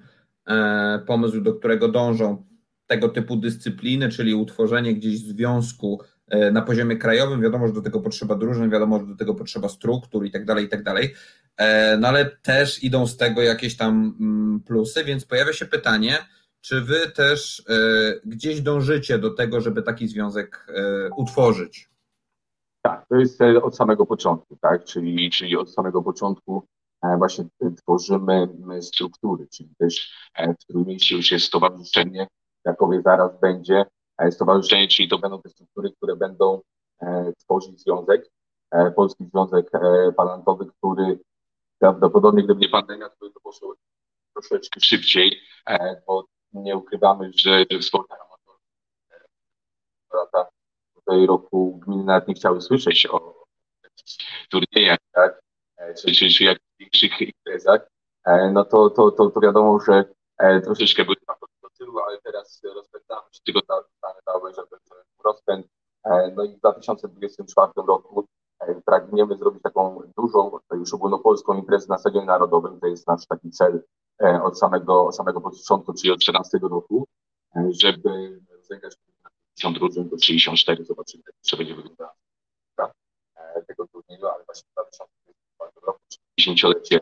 e, 0.47 1.03
pomysł, 1.07 1.41
do 1.41 1.55
którego 1.55 1.89
dążą 1.89 2.45
tego 2.87 3.09
typu 3.09 3.37
dyscypliny, 3.37 4.09
czyli 4.09 4.35
utworzenie 4.35 4.95
gdzieś 4.95 5.19
związku 5.19 6.01
e, 6.29 6.51
na 6.51 6.63
poziomie 6.63 6.97
krajowym? 6.97 7.43
Wiadomo, 7.43 7.67
że 7.67 7.75
do 7.75 7.83
tego 7.83 8.01
potrzeba 8.01 8.35
drużyn, 8.35 8.71
wiadomo, 8.71 9.01
że 9.01 9.07
do 9.07 9.17
tego 9.17 9.35
potrzeba 9.35 9.69
struktur 9.69 10.25
i 10.25 10.31
tak 10.31 10.45
dalej, 10.45 10.65
i 10.65 10.69
tak 10.69 10.83
dalej. 10.83 11.15
E, 11.57 11.97
no 11.97 12.09
ale 12.09 12.25
też 12.25 12.85
idą 12.85 13.07
z 13.07 13.17
tego 13.17 13.43
jakieś 13.43 13.77
tam 13.77 14.17
mm, 14.21 14.61
plusy, 14.61 15.05
więc 15.05 15.25
pojawia 15.25 15.53
się 15.53 15.67
pytanie, 15.67 16.19
czy 16.61 16.81
wy 16.81 17.11
też 17.11 17.63
e, 17.69 17.73
gdzieś 18.25 18.61
dążycie 18.61 19.19
do 19.19 19.31
tego, 19.31 19.61
żeby 19.61 19.83
taki 19.83 20.09
związek 20.09 20.67
e, 20.69 21.11
utworzyć? 21.17 21.91
Tak, 22.83 23.07
to 23.09 23.17
jest 23.17 23.41
e, 23.41 23.63
od 23.63 23.77
samego 23.77 24.07
początku, 24.07 24.57
tak? 24.57 24.85
Czyli, 24.85 25.31
czyli 25.31 25.57
od 25.57 25.73
samego 25.73 26.03
początku 26.03 26.63
właśnie 27.19 27.45
tworzymy 27.77 28.49
struktury, 28.81 29.47
czyli 29.53 29.71
też 29.79 30.15
w 30.61 30.65
Trójmieście 30.65 31.17
już 31.17 31.33
jest 31.33 31.47
stowarzyszenie, 31.47 32.27
Krakowie 32.63 33.03
zaraz 33.03 33.41
będzie 33.41 33.85
stowarzyszenie, 34.31 34.89
czyli 34.89 35.09
to 35.09 35.19
będą 35.19 35.43
te 35.43 35.49
struktury, 35.49 35.93
które 35.97 36.17
będą 36.17 36.61
tworzyć 37.39 37.83
związek, 37.83 38.31
Polski 38.97 39.25
Związek 39.25 39.71
Palantowy, 40.17 40.67
który 40.67 41.19
prawdopodobnie, 41.79 42.45
gdyby 42.45 42.61
nie 42.61 42.69
pandemia, 42.69 43.09
to 43.09 43.17
by 43.21 43.33
to 43.33 43.41
poszło 43.41 43.75
troszeczkę 44.35 44.81
szybciej, 44.81 45.41
bo 46.07 46.27
nie 46.53 46.77
ukrywamy, 46.77 47.31
że, 47.37 47.65
że 47.71 47.79
w 47.79 47.85
sportach 47.85 48.19
amatorskich 48.21 48.61
tutaj 50.95 51.27
roku 51.27 51.81
gminy 51.87 52.05
nawet 52.05 52.29
nie 52.29 52.35
chciały 52.35 52.61
słyszeć 52.61 53.07
o 53.07 53.45
turniejach, 54.51 54.99
tak, 55.13 55.41
e, 55.77 55.95
czy, 55.95 56.13
czy, 56.13 56.29
czy 56.29 56.57
większych 56.79 57.21
imprezach, 57.21 57.91
e, 58.25 58.51
no 58.51 58.65
to, 58.65 58.91
to, 58.91 59.11
to, 59.11 59.31
to 59.31 59.41
wiadomo, 59.41 59.81
że 59.81 60.05
e, 60.39 60.61
troszeczkę 60.61 61.05
były 61.05 61.17
do 61.63 61.69
tyłu, 61.79 61.99
ale 61.99 62.19
teraz 62.21 62.61
rozpędzamy 62.75 63.23
się 63.33 63.41
tylko 63.45 63.61
na 63.69 63.83
dane 64.27 64.55
żeby 64.55 64.77
rozpęd. 65.25 65.67
No 66.37 66.45
i 66.45 66.49
w 66.49 66.59
2024 66.59 67.73
roku 67.77 68.27
pragniemy 68.85 69.37
zrobić 69.37 69.63
taką 69.63 70.03
dużą, 70.17 70.59
już 70.73 70.95
ogólnopolską 70.95 71.55
imprezę 71.55 71.87
na 71.89 71.99
Stadionie 71.99 72.27
Narodowym. 72.27 72.81
To 72.81 72.87
jest 72.87 73.07
nasz 73.07 73.27
taki 73.27 73.51
cel 73.51 73.83
od 74.21 74.59
samego, 74.59 75.13
samego 75.13 75.41
początku, 75.41 75.95
czyli 75.95 76.13
od 76.13 76.21
13 76.21 76.59
roku, 76.63 77.07
e, 77.57 77.69
żeby 77.73 78.41
50 78.69 79.79
drużyn 79.79 80.09
do 80.09 80.19
64, 80.19 80.85
zobaczymy, 80.85 81.23
to 81.51 81.57
będzie 81.57 81.75
wyglądać 81.75 82.09
e, 83.37 83.63
tego 83.67 83.87
turnieju, 83.87 84.27
ale 84.27 84.45
właśnie 84.45 84.69
w 84.71 84.73
2024 84.73 85.71
roku, 85.87 86.01
50-lecie 86.41 87.01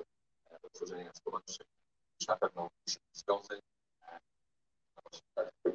utworzenia 0.63 1.13
stowarzyszenia, 1.15 1.71
już 2.21 2.29
na 2.29 2.37
pewno 2.37 2.69
związek, 3.13 3.61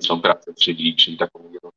tą 0.08 0.22
pracę, 0.22 0.54
czyli, 0.54 0.96
czyli 0.96 1.18
taką 1.18 1.52
jedną 1.52 1.72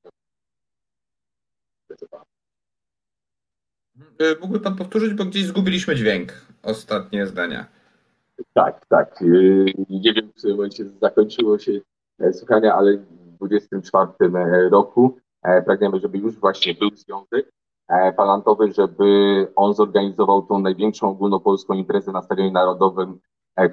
Mógłby 4.41 4.61
Pan 4.61 4.77
powtórzyć, 4.77 5.15
bo 5.15 5.25
gdzieś 5.25 5.45
zgubiliśmy 5.45 5.97
dźwięk. 5.97 6.33
Ostatnie 6.63 7.27
zdania. 7.27 7.76
Tak, 8.55 8.87
tak. 8.87 9.23
Y, 9.23 9.65
nie 9.91 10.13
wiem, 10.13 10.29
w 10.29 10.35
którym 10.35 10.57
momencie 10.57 10.85
zakończyło 10.85 11.59
się 11.59 11.81
e, 12.19 12.33
słuchanie, 12.33 12.75
ale 12.75 12.97
w 12.97 13.37
24 13.37 14.13
e, 14.21 14.69
roku 14.69 15.19
e, 15.43 15.63
pragniemy, 15.63 16.01
żeby 16.01 16.19
już 16.19 16.35
właśnie 16.35 16.75
był 16.75 16.91
związek 16.95 17.53
palantowy, 18.17 18.73
żeby 18.73 19.07
on 19.57 19.75
zorganizował 19.75 20.43
tą 20.43 20.59
największą 20.59 21.11
ogólnopolską 21.11 21.75
imprezę 21.75 22.13
na 22.13 22.23
Stadionie 22.23 22.51
Narodowym, 22.51 23.21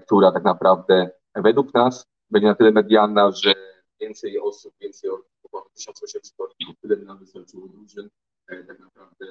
która 0.05 0.31
tak 0.31 0.43
naprawdę 0.43 1.09
według 1.35 1.73
nas 1.73 2.05
będzie 2.29 2.47
na 2.47 2.55
tyle 2.55 2.71
medialna, 2.71 3.31
że 3.31 3.53
więcej 4.01 4.39
osób, 4.39 4.73
więcej 4.81 5.09
osób, 5.09 5.27
około 5.43 5.69
1800 5.75 6.33
rolników, 6.39 6.81
tyle 6.81 6.97
by 6.97 7.05
nam 7.05 7.17
wystarczyło 7.17 7.67
drużyn, 7.67 8.09
tak 8.47 8.79
naprawdę, 8.79 9.25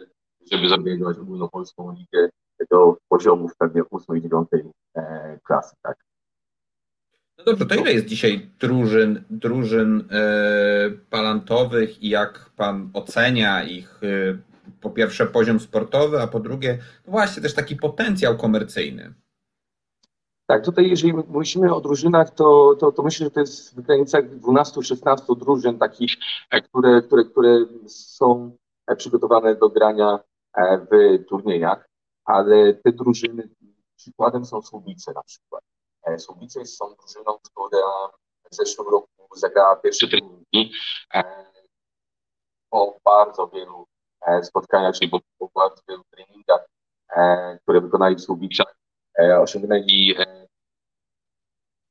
żeby 0.52 0.68
zorganizować 0.68 1.18
ogólnopolską 1.18 1.92
ligę 1.92 2.28
do 2.70 2.96
poziomów 3.08 3.56
pewnie 3.58 3.82
8 3.90 4.16
i 4.16 4.22
9 4.22 4.48
e, 4.96 5.38
klasy, 5.44 5.76
tak. 5.82 5.96
No 7.38 7.44
dobrze, 7.44 7.66
to 7.66 7.74
ile 7.74 7.92
jest 7.92 8.06
dzisiaj 8.06 8.50
drużyn, 8.58 9.24
drużyn 9.30 10.08
e, 10.10 10.90
palantowych 11.10 12.02
i 12.02 12.08
jak 12.08 12.50
pan 12.56 12.90
ocenia 12.94 13.64
ich 13.64 14.00
e, 14.02 14.38
po 14.80 14.90
pierwsze 14.90 15.26
poziom 15.26 15.60
sportowy, 15.60 16.20
a 16.20 16.26
po 16.26 16.40
drugie 16.40 16.78
no 17.06 17.10
właśnie 17.10 17.42
też 17.42 17.54
taki 17.54 17.76
potencjał 17.76 18.36
komercyjny? 18.36 19.14
Tak, 20.46 20.64
tutaj 20.64 20.90
jeżeli 20.90 21.14
myślimy 21.28 21.74
o 21.74 21.80
drużynach, 21.80 22.30
to, 22.30 22.76
to, 22.80 22.92
to 22.92 23.02
myślę, 23.02 23.26
że 23.26 23.30
to 23.30 23.40
jest 23.40 23.76
w 23.76 23.80
granicach 23.80 24.24
12-16 24.24 25.38
drużyn 25.38 25.78
takich, 25.78 26.12
które, 26.62 27.02
które, 27.02 27.24
które 27.24 27.58
są 27.86 28.56
przygotowane 28.96 29.54
do 29.54 29.68
grania 29.68 30.18
w 30.90 31.24
turniejach 31.28 31.91
ale 32.24 32.74
te 32.74 32.92
drużyny, 32.92 33.48
przykładem 33.96 34.44
są 34.44 34.62
Słubice 34.62 35.12
na 35.12 35.22
przykład. 35.22 35.64
E, 36.04 36.18
Słubice 36.18 36.64
są 36.64 36.94
drużyną, 36.94 37.38
która 37.44 38.08
w 38.50 38.54
zeszłym 38.54 38.88
roku 38.88 39.28
zagrała 39.36 39.76
pierwsze 39.76 40.08
treningi 40.08 40.72
e, 41.14 41.24
po 42.70 43.00
bardzo 43.04 43.48
wielu 43.48 43.86
e, 44.26 44.44
spotkaniach, 44.44 44.94
czyli 44.94 45.10
po, 45.10 45.20
po 45.38 45.50
bardzo 45.54 45.82
wielu 45.88 46.02
treningach, 46.10 46.68
które 47.62 47.80
wykonali 47.80 48.16
w 48.16 48.20
Słubicach, 48.20 48.76
osiągnęli 49.40 50.14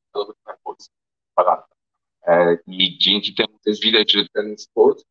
zdobyć 0.09 0.37
na 0.45 0.57
Polsce 0.63 0.91
I 2.67 2.97
dzięki 2.97 3.35
temu 3.35 3.59
też 3.65 3.79
widać, 3.79 4.11
że 4.11 4.25
ten 4.33 4.57
sport 4.57 5.03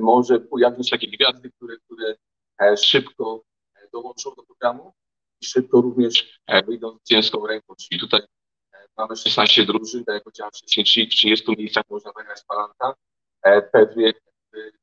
może 0.00 0.40
pojawić 0.40 0.90
takie 0.90 1.06
gwiazdy, 1.06 1.50
które, 1.50 1.76
które 1.76 2.14
szybko 2.76 3.42
dołączą 3.92 4.30
do 4.36 4.42
programu 4.42 4.92
i 5.40 5.46
szybko 5.46 5.80
również 5.80 6.40
e, 6.46 6.62
wyjdą 6.62 6.98
z 6.98 7.08
ciężką 7.08 7.46
ręką. 7.46 7.74
Czyli 7.74 8.00
tutaj 8.00 8.20
e, 8.74 8.86
mamy 8.96 9.16
16 9.16 9.66
drużyn, 9.66 10.04
tak 10.04 10.14
jak 10.14 10.24
powiedziałem 10.24 10.50
wcześniej, 10.54 10.86
czyli 10.86 11.06
w 11.06 11.10
30 11.10 11.54
miejscach 11.58 11.84
można 11.90 12.12
zagrać 12.16 12.40
w 12.40 12.46
Palanta. 12.46 12.94
Pewnie 13.72 14.12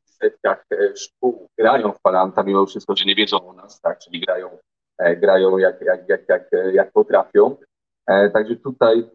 w 0.05 0.09
setkach 0.09 0.65
e, 0.71 0.97
szkół 0.97 1.47
grają 1.57 1.91
w 1.91 2.01
Palanta, 2.01 2.43
mimo 2.43 2.65
wszystko, 2.65 2.95
że 2.95 3.05
nie 3.05 3.15
wiedzą 3.15 3.49
o 3.49 3.53
nas, 3.53 3.81
tak, 3.81 3.99
czyli 3.99 4.19
grają, 4.19 4.57
grają 5.17 5.57
jak, 5.57 5.81
jak, 5.81 6.09
jak, 6.09 6.29
jak, 6.29 6.49
jak 6.73 6.91
potrafią. 6.91 7.57
Także 8.33 8.55
tutaj 8.55 9.09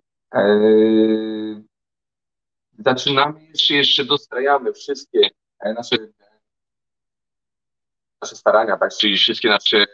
zaczynamy 2.79 3.41
jeszcze, 3.41 3.75
jeszcze 3.75 4.05
dostrajamy 4.05 4.73
wszystkie 4.73 5.31
nasze, 5.65 5.97
nasze 8.25 8.37
starania, 8.37 8.77
tak, 8.77 8.91
czyli 8.95 9.17
wszystkie 9.17 9.49
nasze 9.49 9.87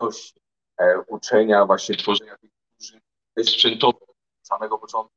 umiejętności 0.00 0.40
e, 0.80 1.00
uczenia, 1.06 1.66
właśnie 1.66 1.96
tworzenia 1.96 2.36
tych 2.36 2.50
drużyn 2.78 3.00
też 3.34 3.50
sprzętowo. 3.50 3.98
Od 4.08 4.48
samego 4.48 4.78
początku 4.78 5.14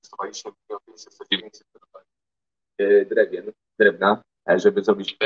testowaliśmy 0.00 0.50
500-900 1.32 1.50
e, 2.78 3.04
drewien, 3.04 3.52
drewna, 3.78 4.22
e, 4.50 4.58
żeby 4.58 4.84
zrobić 4.84 5.18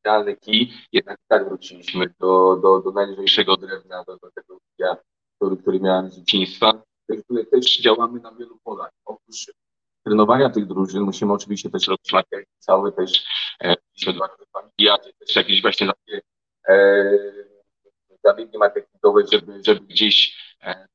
idealny 0.00 0.36
kij, 0.36 0.72
jednak 0.92 1.18
tak 1.28 1.48
wróciliśmy 1.48 2.14
do, 2.20 2.56
do, 2.56 2.80
do 2.80 2.90
najlżejszego 2.90 3.56
drewna, 3.56 4.04
do, 4.04 4.16
do 4.16 4.30
tego 4.30 4.58
kija, 4.76 4.96
który, 5.36 5.56
który 5.56 5.80
miałem 5.80 6.10
z 6.10 6.16
dzieciństwa. 6.16 6.82
Tutaj 7.28 7.46
też 7.46 7.80
działamy 7.80 8.20
na 8.20 8.32
wielu 8.32 8.58
polach. 8.64 8.90
Oprócz 9.04 9.52
trenowania 10.04 10.50
tych 10.50 10.66
drużyn 10.66 11.02
musimy 11.02 11.32
oczywiście 11.32 11.70
też 11.70 11.88
robić 11.88 12.12
cały, 12.58 12.92
też 12.92 13.24
e, 13.60 13.76
też 15.26 15.36
jakieś 15.36 15.62
właśnie 15.62 15.86
takie 15.86 16.20
e, 16.68 17.18
zabiegi 18.24 18.58
marketingowe, 18.58 19.22
żeby, 19.32 19.60
żeby 19.64 19.80
gdzieś 19.80 20.36
e, 20.62 20.86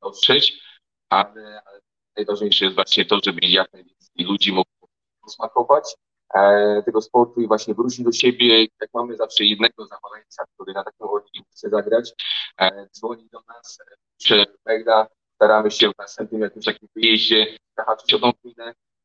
ale, 1.09 1.61
ale 1.65 1.81
najważniejsze 2.17 2.65
jest 2.65 2.75
właśnie 2.75 3.05
to, 3.05 3.19
żeby 3.23 3.39
jak 3.47 3.73
najwięcej 3.73 4.25
ludzi 4.25 4.51
mogło 4.51 4.87
posmakować 5.21 5.95
e, 6.35 6.83
tego 6.85 7.01
sportu 7.01 7.41
i 7.41 7.47
właśnie 7.47 7.73
wrócić 7.73 8.05
do 8.05 8.11
siebie. 8.11 8.61
Jak 8.61 8.89
mamy 8.93 9.17
zawsze 9.17 9.43
jednego 9.43 9.85
zawodnika, 9.85 10.45
który 10.53 10.73
na 10.73 10.83
takim 10.83 11.07
rodzinę 11.07 11.45
chce 11.51 11.69
zagrać, 11.69 12.13
e, 12.61 12.87
dzwoni 12.91 13.29
do 13.31 13.39
nas, 13.47 13.79
e, 13.91 13.95
pisze 14.17 14.45
maila, 14.65 15.07
staramy 15.35 15.71
się 15.71 15.89
w 15.89 15.97
następnym 15.97 16.41
jakimś 16.41 16.65
takim 16.65 16.89
wyjeździe 16.95 17.57
zahaczyć 17.77 18.13
o 18.13 18.19
tą 18.19 18.31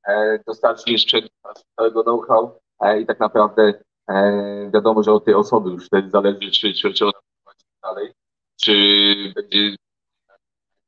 e, 0.08 0.38
dostarczyć 0.46 0.88
im 0.88 0.98
sprzęt, 0.98 1.26
całego 1.76 2.02
know-how 2.02 2.60
e, 2.80 3.00
i 3.00 3.06
tak 3.06 3.20
naprawdę 3.20 3.82
e, 4.08 4.70
wiadomo, 4.74 5.02
że 5.02 5.12
od 5.12 5.24
tej 5.24 5.34
osoby 5.34 5.70
już 5.70 5.86
wtedy 5.86 6.10
zależy, 6.10 6.50
czy, 6.50 6.74
czy, 6.74 6.94
czy 6.94 7.04
ona 7.04 7.12
prowadzi 7.44 7.64
dalej, 7.82 8.12
czy 8.60 8.72
będzie 9.36 9.76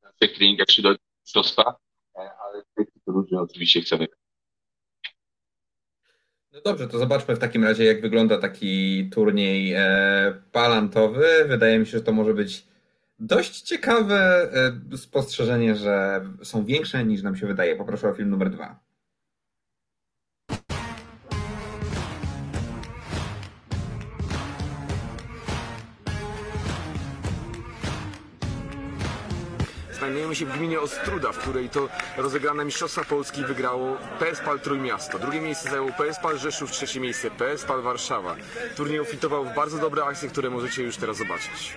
na 0.03 0.11
tych 0.19 0.35
treningach, 0.35 0.67
czy 0.67 0.81
do 0.81 0.95
mistrzostwa, 1.21 1.75
ale 2.15 2.63
tych 2.75 2.87
drużyn 3.07 3.37
oczywiście 3.37 3.81
chcemy. 3.81 4.07
No 6.51 6.61
dobrze, 6.65 6.87
to 6.87 6.97
zobaczmy 6.97 7.35
w 7.35 7.39
takim 7.39 7.63
razie, 7.63 7.85
jak 7.85 8.01
wygląda 8.01 8.37
taki 8.37 9.09
turniej 9.09 9.75
palantowy. 10.51 11.45
Wydaje 11.47 11.79
mi 11.79 11.85
się, 11.85 11.91
że 11.91 12.03
to 12.03 12.11
może 12.11 12.33
być 12.33 12.67
dość 13.19 13.61
ciekawe 13.61 14.49
spostrzeżenie, 14.97 15.75
że 15.75 16.25
są 16.43 16.65
większe 16.65 17.05
niż 17.05 17.21
nam 17.21 17.35
się 17.35 17.47
wydaje. 17.47 17.75
Poproszę 17.75 18.09
o 18.09 18.13
film 18.13 18.29
numer 18.29 18.49
dwa. 18.49 18.79
Znajdujemy 30.03 30.35
się 30.35 30.45
w 30.45 30.57
gminie 30.57 30.79
Ostruda, 30.79 31.31
w 31.31 31.37
której 31.37 31.69
to 31.69 31.89
rozegrane 32.17 32.65
Mistrzostwa 32.65 33.03
Polski 33.03 33.45
wygrało 33.45 33.97
PSPAL 34.19 34.59
Trójmiasto. 34.59 35.19
Drugie 35.19 35.41
miejsce 35.41 35.69
zajął 35.69 35.89
PSPAL 35.97 36.37
Rzeszów, 36.37 36.71
trzecie 36.71 36.99
miejsce 36.99 37.31
PSPAL 37.31 37.81
Warszawa. 37.81 38.35
Turniej 38.75 38.99
ofitował 38.99 39.45
w 39.45 39.55
bardzo 39.55 39.77
dobre 39.77 40.03
akcje, 40.03 40.29
które 40.29 40.49
możecie 40.49 40.83
już 40.83 40.97
teraz 40.97 41.17
zobaczyć. 41.17 41.75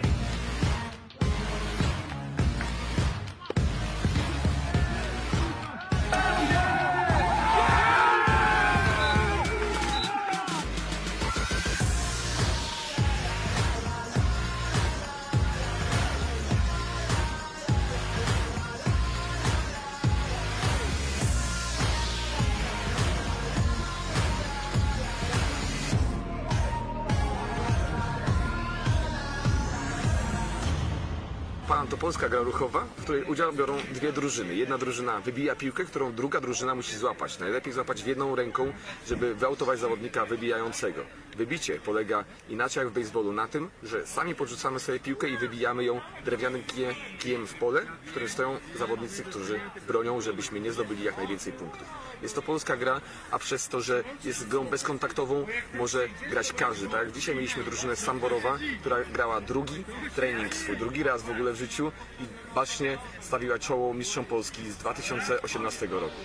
Gra 32.31 32.41
ruchowa, 32.41 32.87
w 32.97 33.03
której 33.03 33.25
udział 33.25 33.53
biorą 33.53 33.79
dwie 33.93 34.13
drużyny. 34.13 34.55
Jedna 34.55 34.79
drużyna 34.79 35.21
wybija 35.21 35.57
piłkę, 35.57 35.85
którą 35.85 36.13
druga 36.13 36.41
drużyna 36.41 36.75
musi 36.75 36.97
złapać. 36.97 37.39
Najlepiej 37.39 37.73
złapać 37.73 38.03
w 38.03 38.07
jedną 38.07 38.37
ręką, 38.37 38.73
żeby 39.09 39.35
wyautować 39.35 39.79
zawodnika 39.79 40.27
wybijającego. 40.27 41.03
Wybicie 41.37 41.81
polega 41.81 42.25
inaczej 42.49 42.81
jak 42.81 42.93
w 42.93 42.99
baseballu 42.99 43.33
na 43.33 43.49
tym, 43.49 43.71
że 43.83 44.07
sami 44.07 44.35
podrzucamy 44.35 44.81
sobie 44.81 45.01
piłkę 45.01 45.29
i 45.29 45.37
wybijamy 45.37 45.85
ją 45.85 46.01
drewnianym 46.25 46.65
kijem, 46.65 46.95
kijem 47.19 47.47
w 47.47 47.55
pole, 47.55 47.83
w 48.07 48.11
którym 48.11 48.29
stoją 48.29 48.59
zawodnicy, 48.79 49.23
którzy 49.23 49.61
bronią, 49.89 50.21
żebyśmy 50.21 50.61
nie 50.61 50.73
zdobyli 50.73 51.05
jak 51.05 51.17
najwięcej 51.17 51.53
punktów. 51.53 51.89
Jest 52.23 52.35
to 52.35 52.43
polska 52.43 52.77
gra, 52.77 53.01
a 53.31 53.39
przez 53.39 53.69
to, 53.69 53.81
że 53.81 54.05
jest 54.25 54.49
grą 54.49 54.65
bezkontaktową, 54.65 55.47
może 55.75 56.09
grać 56.31 56.53
każdy. 56.53 56.89
Tak 56.89 57.13
dzisiaj 57.13 57.35
mieliśmy 57.35 57.65
drużynę 57.65 57.97
Samborowa, 57.97 58.59
która 58.81 58.97
grała 59.13 59.41
drugi 59.41 59.85
trening 60.15 60.55
swój, 60.55 60.77
drugi 60.77 61.03
raz 61.03 61.23
w 61.23 61.31
ogóle 61.31 61.53
w 61.53 61.57
życiu 61.57 61.93
i 62.21 62.55
bacznie 62.55 62.99
stawiła 63.21 63.59
czoło 63.59 63.95
mistrzom 63.95 64.25
Polski 64.25 64.71
z 64.71 64.77
2018 64.77 65.87
roku. 65.87 66.21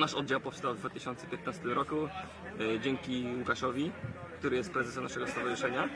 Nasz 0.00 0.14
oddział 0.14 0.40
powstał 0.40 0.74
w 0.74 0.78
2015 0.78 1.62
roku 1.64 2.08
e, 2.60 2.80
dzięki 2.80 3.26
Łukaszowi, 3.38 3.92
który 4.38 4.56
jest 4.56 4.72
prezesem 4.72 5.02
naszego 5.02 5.26
stowarzyszenia. 5.26 5.88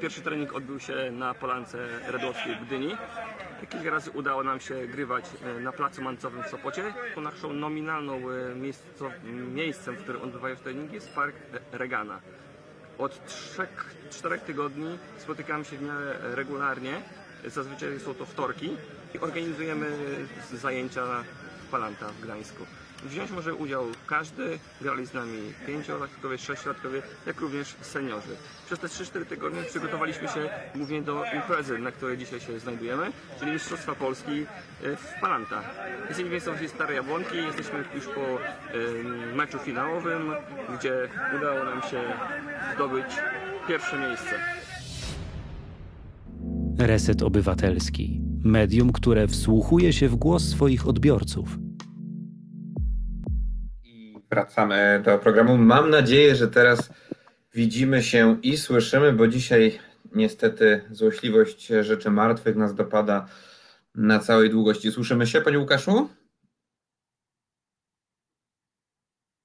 Pierwszy 0.00 0.20
trening 0.20 0.54
odbył 0.54 0.80
się 0.80 1.10
na 1.12 1.34
Polance 1.34 1.88
Redłowskiej 2.06 2.54
w 2.54 2.66
Gdyni. 2.66 2.96
Kilka 3.70 3.90
razy 3.90 4.10
udało 4.10 4.44
nam 4.44 4.60
się 4.60 4.86
grywać 4.86 5.24
e, 5.44 5.60
na 5.60 5.72
placu 5.72 6.02
mancowym 6.02 6.42
w 6.42 6.48
Sopocie. 6.48 6.94
Naszą 7.16 7.52
nominalną 7.52 8.14
e, 8.14 8.54
miejscem, 9.54 9.96
w 9.96 10.02
którym 10.02 10.22
odbywają 10.22 10.56
się 10.56 10.62
treningi 10.62 10.94
jest 10.94 11.14
Park 11.14 11.36
Regana. 11.72 12.20
Od 12.98 13.20
3-4 14.10 14.38
tygodni 14.38 14.98
spotykamy 15.18 15.64
się 15.64 15.76
w 15.76 15.82
miarę 15.82 16.16
regularnie. 16.34 17.02
Zazwyczaj 17.46 18.00
są 18.00 18.14
to 18.14 18.26
wtorki 18.26 18.70
i 19.14 19.18
organizujemy 19.18 19.86
zajęcia 20.52 21.04
w 21.66 21.70
Palanta 21.70 22.08
w 22.08 22.20
Gdańsku. 22.20 22.66
Wziąć 23.04 23.30
może 23.30 23.54
udział 23.54 23.84
każdy, 24.06 24.58
grali 24.80 25.06
z 25.06 25.14
nami 25.14 25.38
pięciolatkowie, 25.66 26.38
sześciolatkowie, 26.38 27.02
jak 27.26 27.40
również 27.40 27.76
seniorzy. 27.80 28.36
Przez 28.66 28.78
te 28.78 28.86
3-4 28.86 29.26
tygodnie 29.26 29.62
przygotowaliśmy 29.62 30.28
się 30.28 30.48
głównie 30.74 31.02
do 31.02 31.24
imprezy, 31.34 31.78
na 31.78 31.92
której 31.92 32.18
dzisiaj 32.18 32.40
się 32.40 32.58
znajdujemy, 32.58 33.12
czyli 33.38 33.52
Mistrzostwa 33.52 33.94
Polski 33.94 34.46
e, 34.82 34.96
w 34.96 35.20
Palanta. 35.20 35.62
Jesteśmy 36.08 36.28
w 36.28 36.32
miejscowości 36.32 36.68
Stare 36.68 36.94
Jabłonki, 36.94 37.36
jesteśmy 37.36 37.84
już 37.94 38.06
po 38.06 38.38
meczu 39.36 39.58
finałowym, 39.58 40.32
gdzie 40.78 41.08
udało 41.36 41.64
nam 41.64 41.82
się 41.82 42.02
zdobyć 42.74 43.06
pierwsze 43.68 43.98
miejsce. 43.98 44.34
Reset 46.78 47.22
Obywatelski. 47.22 48.20
Medium, 48.44 48.92
które 48.92 49.28
wsłuchuje 49.28 49.92
się 49.92 50.08
w 50.08 50.16
głos 50.16 50.48
swoich 50.48 50.88
odbiorców. 50.88 51.69
Wracamy 54.30 55.02
do 55.04 55.18
programu. 55.18 55.58
Mam 55.58 55.90
nadzieję, 55.90 56.34
że 56.36 56.48
teraz 56.48 56.90
widzimy 57.54 58.02
się 58.02 58.40
i 58.42 58.56
słyszymy, 58.56 59.12
bo 59.12 59.28
dzisiaj 59.28 59.78
niestety 60.14 60.84
złośliwość 60.90 61.66
rzeczy 61.66 62.10
martwych 62.10 62.56
nas 62.56 62.74
dopada 62.74 63.28
na 63.94 64.18
całej 64.18 64.50
długości. 64.50 64.92
Słyszymy 64.92 65.26
się, 65.26 65.40
panie 65.40 65.58
Łukaszu? 65.58 66.08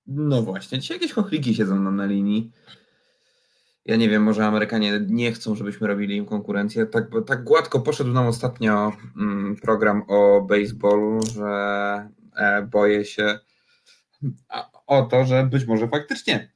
No 0.08 0.42
właśnie, 0.42 0.80
dzisiaj 0.80 0.98
jakieś 0.98 1.14
chochliki 1.14 1.56
siedzą 1.56 1.80
nam 1.80 1.96
na 1.96 2.06
linii 2.06 2.52
ja 3.86 3.96
nie 3.96 4.10
wiem, 4.10 4.24
może 4.24 4.46
Amerykanie 4.46 5.00
nie 5.08 5.32
chcą, 5.32 5.56
żebyśmy 5.56 5.88
robili 5.88 6.16
im 6.16 6.26
konkurencję. 6.26 6.86
Tak, 6.86 7.08
tak 7.28 7.44
gładko 7.44 7.80
poszedł 7.80 8.12
nam 8.12 8.28
ostatnio 8.28 8.92
mm, 9.18 9.56
program 9.56 10.04
o 10.08 10.42
baseballu, 10.42 11.20
że 11.26 12.10
e, 12.36 12.62
boję 12.62 13.06
się 13.06 13.40
o 14.88 15.02
to, 15.02 15.26
że 15.26 15.44
być 15.44 15.66
może 15.66 15.88
faktycznie 15.88 16.52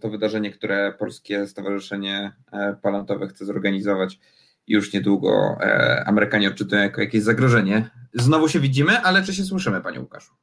to 0.00 0.10
wydarzenie, 0.10 0.50
które 0.50 0.92
Polskie 0.98 1.46
Stowarzyszenie 1.46 2.32
e, 2.52 2.76
Palantowe 2.82 3.28
chce 3.28 3.44
zorganizować 3.44 4.18
już 4.66 4.92
niedługo, 4.92 5.56
e, 5.60 6.04
Amerykanie 6.06 6.48
odczytują 6.48 6.82
jako 6.82 7.00
jakieś 7.00 7.22
zagrożenie. 7.22 7.90
Znowu 8.14 8.48
się 8.48 8.60
widzimy, 8.60 9.00
ale 9.00 9.22
czy 9.22 9.34
się 9.34 9.44
słyszymy, 9.44 9.80
panie 9.80 10.00
Łukaszu? 10.00 10.34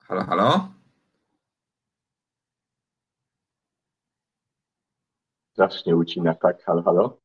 Halo, 0.00 0.24
halo? 0.24 0.76
strasznie 5.56 5.96
ucina. 5.96 6.34
Tak, 6.34 6.62
halo, 6.64 6.82
halo? 6.82 7.18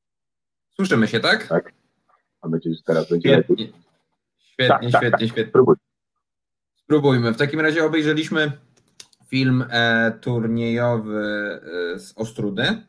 Słyszymy 0.75 1.07
się, 1.07 1.19
tak? 1.19 1.47
Tak. 1.47 1.73
Mam 2.43 2.51
nadzieję, 2.51 2.75
że 2.75 2.81
teraz 2.83 3.09
będzie. 3.09 3.43
Świetnie, 4.65 4.91
tak, 4.91 5.01
świetnie, 5.01 5.11
tak, 5.11 5.19
tak. 5.19 5.29
świetnie. 5.29 5.49
Spróbuj. 5.49 5.75
Spróbujmy. 6.75 7.33
W 7.33 7.37
takim 7.37 7.59
razie 7.59 7.85
obejrzeliśmy 7.85 8.51
film 9.27 9.65
e, 9.69 10.11
turniejowy 10.21 11.19
e, 11.95 11.99
z 11.99 12.13
Ostrudy. 12.15 12.83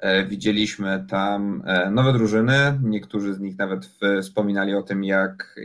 E, 0.00 0.24
widzieliśmy 0.26 1.06
tam 1.08 1.62
e, 1.66 1.90
nowe 1.90 2.12
drużyny. 2.12 2.78
Niektórzy 2.82 3.34
z 3.34 3.40
nich 3.40 3.58
nawet 3.58 3.86
w, 3.86 4.22
wspominali 4.22 4.74
o 4.74 4.82
tym, 4.82 5.04
jak, 5.04 5.60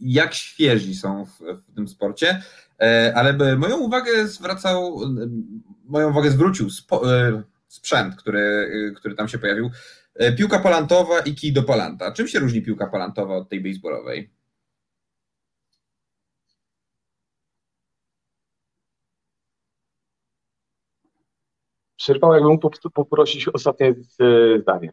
jak 0.00 0.34
świeżi 0.34 0.94
są 0.94 1.24
w, 1.24 1.38
w 1.40 1.74
tym 1.74 1.88
sporcie. 1.88 2.42
E, 2.80 3.12
ale 3.16 3.56
moją 3.56 3.78
uwagę 3.78 4.26
zwracał, 4.28 5.00
moją 5.84 6.10
uwagę 6.10 6.30
zwrócił 6.30 6.70
spo, 6.70 7.16
e, 7.16 7.42
sprzęt, 7.68 8.16
który, 8.16 8.70
który 8.96 9.14
tam 9.14 9.28
się 9.28 9.38
pojawił. 9.38 9.70
Piłka 10.36 10.58
palantowa 10.58 11.20
i 11.20 11.34
kij 11.34 11.52
do 11.52 11.62
palanta. 11.62 12.12
Czym 12.12 12.28
się 12.28 12.38
różni 12.38 12.62
piłka 12.62 12.86
palantowa 12.86 13.36
od 13.36 13.48
tej 13.48 13.60
baseballowej? 13.60 14.30
Przerwałem, 22.04 22.44
mógł 22.44 22.70
poprosić 22.94 23.48
ostatnie 23.48 23.94
zdanie. 24.60 24.92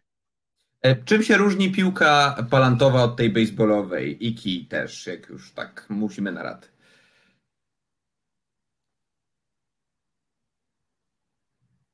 E, 0.82 0.96
czym 0.96 1.24
się 1.24 1.38
różni 1.38 1.72
piłka 1.72 2.36
palantowa 2.52 3.04
od 3.04 3.16
tej 3.16 3.30
baseballowej 3.30 4.28
i 4.28 4.36
kij 4.36 4.66
też, 4.66 5.08
jak 5.08 5.30
już 5.30 5.54
tak 5.54 5.86
musimy 5.90 6.32
na 6.32 6.44
rad? 6.44 6.72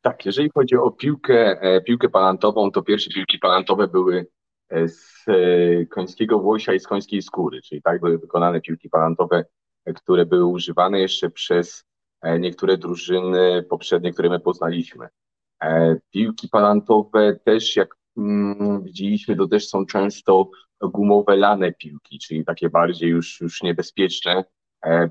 Tak, 0.02 0.26
jeżeli 0.26 0.50
chodzi 0.54 0.76
o 0.76 0.92
piłkę, 0.92 1.62
e, 1.62 1.82
piłkę 1.82 2.10
palantową, 2.10 2.72
to 2.72 2.82
pierwsze 2.82 3.10
piłki 3.10 3.40
palantowe 3.40 3.88
były 3.88 4.28
e, 4.70 4.88
z 4.88 5.26
e, 5.28 5.86
końskiego 5.86 6.40
włosia 6.40 6.74
i 6.74 6.80
z 6.80 6.88
końskiej 6.88 7.22
skóry, 7.22 7.62
czyli 7.62 7.82
tak 7.82 8.02
były 8.02 8.18
wykonane 8.18 8.62
piłki 8.62 8.90
palantowe, 8.90 9.46
które 9.96 10.26
były 10.26 10.46
używane 10.46 11.00
jeszcze 11.00 11.30
przez 11.30 11.88
niektóre 12.40 12.78
drużyny 12.78 13.64
poprzednie, 13.64 14.14
które 14.14 14.30
my 14.30 14.40
poznaliśmy. 14.40 15.08
Piłki 16.12 16.50
palantowe 16.50 17.40
też, 17.46 17.76
jak 17.76 17.96
mm, 18.18 18.84
widzieliśmy, 18.84 19.36
to 19.36 19.48
też 19.48 19.68
są 19.68 19.86
często 19.86 20.50
gumowe 20.82 21.36
lane 21.36 21.74
piłki, 21.74 22.20
czyli 22.20 22.46
takie 22.46 22.70
bardziej 22.70 23.10
już, 23.10 23.42
już 23.42 23.64
niebezpieczne, 23.64 24.46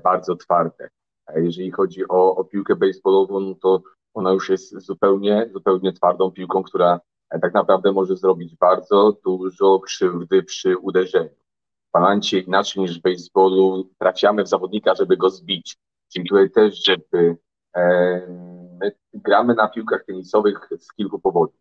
bardzo 0.03 0.35
twarde. 0.35 0.89
Jeżeli 1.35 1.71
chodzi 1.71 2.07
o, 2.07 2.35
o 2.35 2.43
piłkę 2.43 2.75
baseballową, 2.75 3.39
no 3.39 3.55
to 3.55 3.81
ona 4.13 4.31
już 4.31 4.49
jest 4.49 4.79
zupełnie, 4.79 5.49
zupełnie 5.53 5.93
twardą 5.93 6.31
piłką, 6.31 6.63
która 6.63 6.99
tak 7.41 7.53
naprawdę 7.53 7.91
może 7.91 8.15
zrobić 8.15 8.55
bardzo 8.55 9.17
dużo 9.25 9.79
krzywdy 9.79 10.43
przy 10.43 10.77
uderzeniu. 10.77 11.35
W 11.87 11.91
palancie 11.91 12.39
inaczej 12.39 12.81
niż 12.81 12.99
w 12.99 13.01
baseballu 13.01 13.89
trafiamy 13.99 14.43
w 14.43 14.47
zawodnika, 14.47 14.95
żeby 14.95 15.17
go 15.17 15.29
zbić. 15.29 15.77
Tutaj 16.29 16.49
też, 16.51 16.83
żeby 16.83 17.37
e, 17.75 18.21
my 18.79 18.91
gramy 19.13 19.53
na 19.53 19.67
piłkach 19.67 20.05
tenisowych 20.05 20.69
z 20.79 20.93
kilku 20.93 21.19
powodów. 21.19 21.55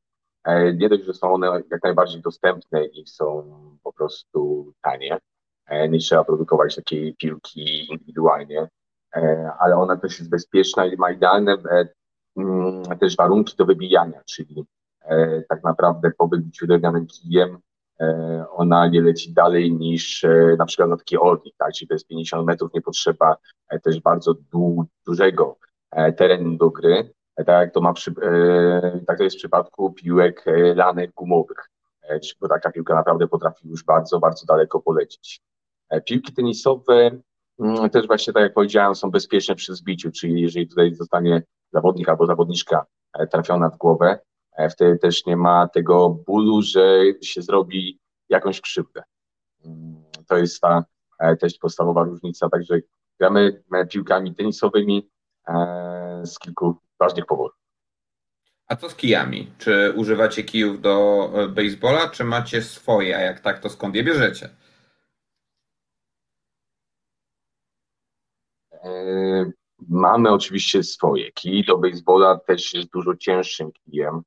E, 0.45 0.73
nie 0.73 0.89
dość, 0.89 1.05
że 1.05 1.15
są 1.15 1.33
one 1.33 1.63
jak 1.71 1.83
najbardziej 1.83 2.23
dostępne 2.23 2.85
i 2.85 3.07
są 3.07 3.53
po 3.83 3.93
prostu 3.93 4.73
tanie, 4.83 5.19
e, 5.67 5.89
nie 5.89 5.99
trzeba 5.99 6.25
produkować 6.25 6.77
takiej 6.77 7.17
piłki 7.17 7.93
indywidualnie, 7.93 8.69
ale 9.59 9.77
ona 9.77 9.97
też 9.97 10.19
jest 10.19 10.31
bezpieczna 10.31 10.87
i 10.87 10.97
ma 10.97 11.11
idealne 11.11 11.57
Mm, 12.37 12.83
też 13.01 13.17
warunki 13.17 13.57
do 13.57 13.67
wybijania, 13.67 14.23
czyli 14.25 14.65
tak 15.49 15.65
naprawdę 15.65 16.11
po 16.19 16.29
wybiciu 16.29 16.67
drewnianym 16.67 17.07
kijem 17.07 17.59
ona 18.51 18.89
nie 18.89 19.01
leci 19.01 19.33
dalej 19.33 19.73
niż 19.73 20.25
e, 20.25 20.57
na 20.59 20.67
przykład 20.67 20.89
na 20.89 20.97
taki 20.97 21.19
orlik, 21.19 21.55
tak? 21.59 21.73
czyli 21.73 21.89
to 21.89 21.95
jest 21.95 22.07
50 22.07 22.47
metrów, 22.47 22.75
nie 22.75 22.83
potrzeba 22.83 23.37
też 23.83 24.01
bardzo 24.01 24.35
du 24.35 24.85
dużego 25.07 25.57
terenu 26.17 26.57
do 26.57 26.71
gry, 26.71 27.15
tak 27.37 27.49
jak 27.49 27.75
to 27.75 27.81
ma 27.81 27.93
przy, 27.93 28.15
tak 29.07 29.19
to 29.19 29.25
jest 29.25 29.37
w 29.37 29.39
przypadku 29.39 29.93
piłek 29.93 30.45
lanych 30.75 31.15
gumowych, 31.15 31.71
bo 32.41 32.49
taka 32.49 32.73
piłka 32.73 32.95
naprawdę 32.95 33.29
potrafi 33.29 33.69
już 33.69 33.85
bardzo, 33.85 34.19
bardzo 34.19 34.47
daleko 34.47 34.81
polecieć. 34.81 35.41
Piłki 36.05 36.33
tenisowe 36.33 37.11
mm, 37.61 37.91
też 37.91 38.07
właśnie 38.07 38.33
tak 38.33 38.43
jak 38.43 38.55
powiedziałem 38.55 38.95
są 38.95 39.11
bezpieczne 39.11 39.55
przy 39.55 39.75
zbiciu, 39.75 40.11
czyli 40.11 40.41
jeżeli 40.41 40.69
tutaj 40.69 40.95
zostanie 40.95 41.43
zawodnik 41.73 42.09
albo 42.09 42.27
zawodniczka 42.27 42.87
e, 43.19 43.27
trafiona 43.27 43.71
w 43.71 43.77
głowę, 43.77 44.07
e, 44.09 44.19
wtedy 44.71 44.99
też 44.99 45.27
nie 45.27 45.37
ma 45.37 45.69
tego 45.69 46.11
bólu, 46.11 46.63
że 46.63 46.99
się 47.23 47.43
zrobi 47.43 48.01
jakąś 48.29 48.61
krzywdę. 48.61 49.03
Mm, 49.65 50.05
to 50.29 50.37
jest 50.37 50.61
ta 50.61 50.85
e, 51.19 51.37
też 51.37 51.59
podstawowa 51.59 52.05
różnica, 52.05 52.49
także 52.49 52.79
gramy 53.21 53.63
piłkami 53.91 54.35
tenisowymi 54.35 55.11
z 56.25 56.39
kilku 56.39 56.77
ważnych 57.01 57.27
powodów. 57.27 57.59
A 58.69 58.77
co 58.77 58.89
z 58.89 58.95
kijami? 58.95 59.53
Czy 59.59 59.93
używacie 59.97 60.45
kijów 60.45 60.81
do 60.81 61.31
baseballa, 61.49 62.09
czy 62.09 62.25
macie 62.25 62.63
swoje? 62.63 63.17
A 63.17 63.21
jak 63.21 63.41
tak, 63.41 63.59
to 63.59 63.69
skąd 63.69 63.95
je 63.95 64.05
bierzecie? 64.05 64.49
Mamy 69.89 70.31
oczywiście 70.31 70.83
swoje. 70.83 71.33
Kij 71.33 71.65
do 71.65 71.79
baseballa 71.79 72.39
też 72.39 72.75
jest 72.75 72.89
dużo 72.89 73.17
cięższym 73.17 73.73
kijem. 73.73 74.23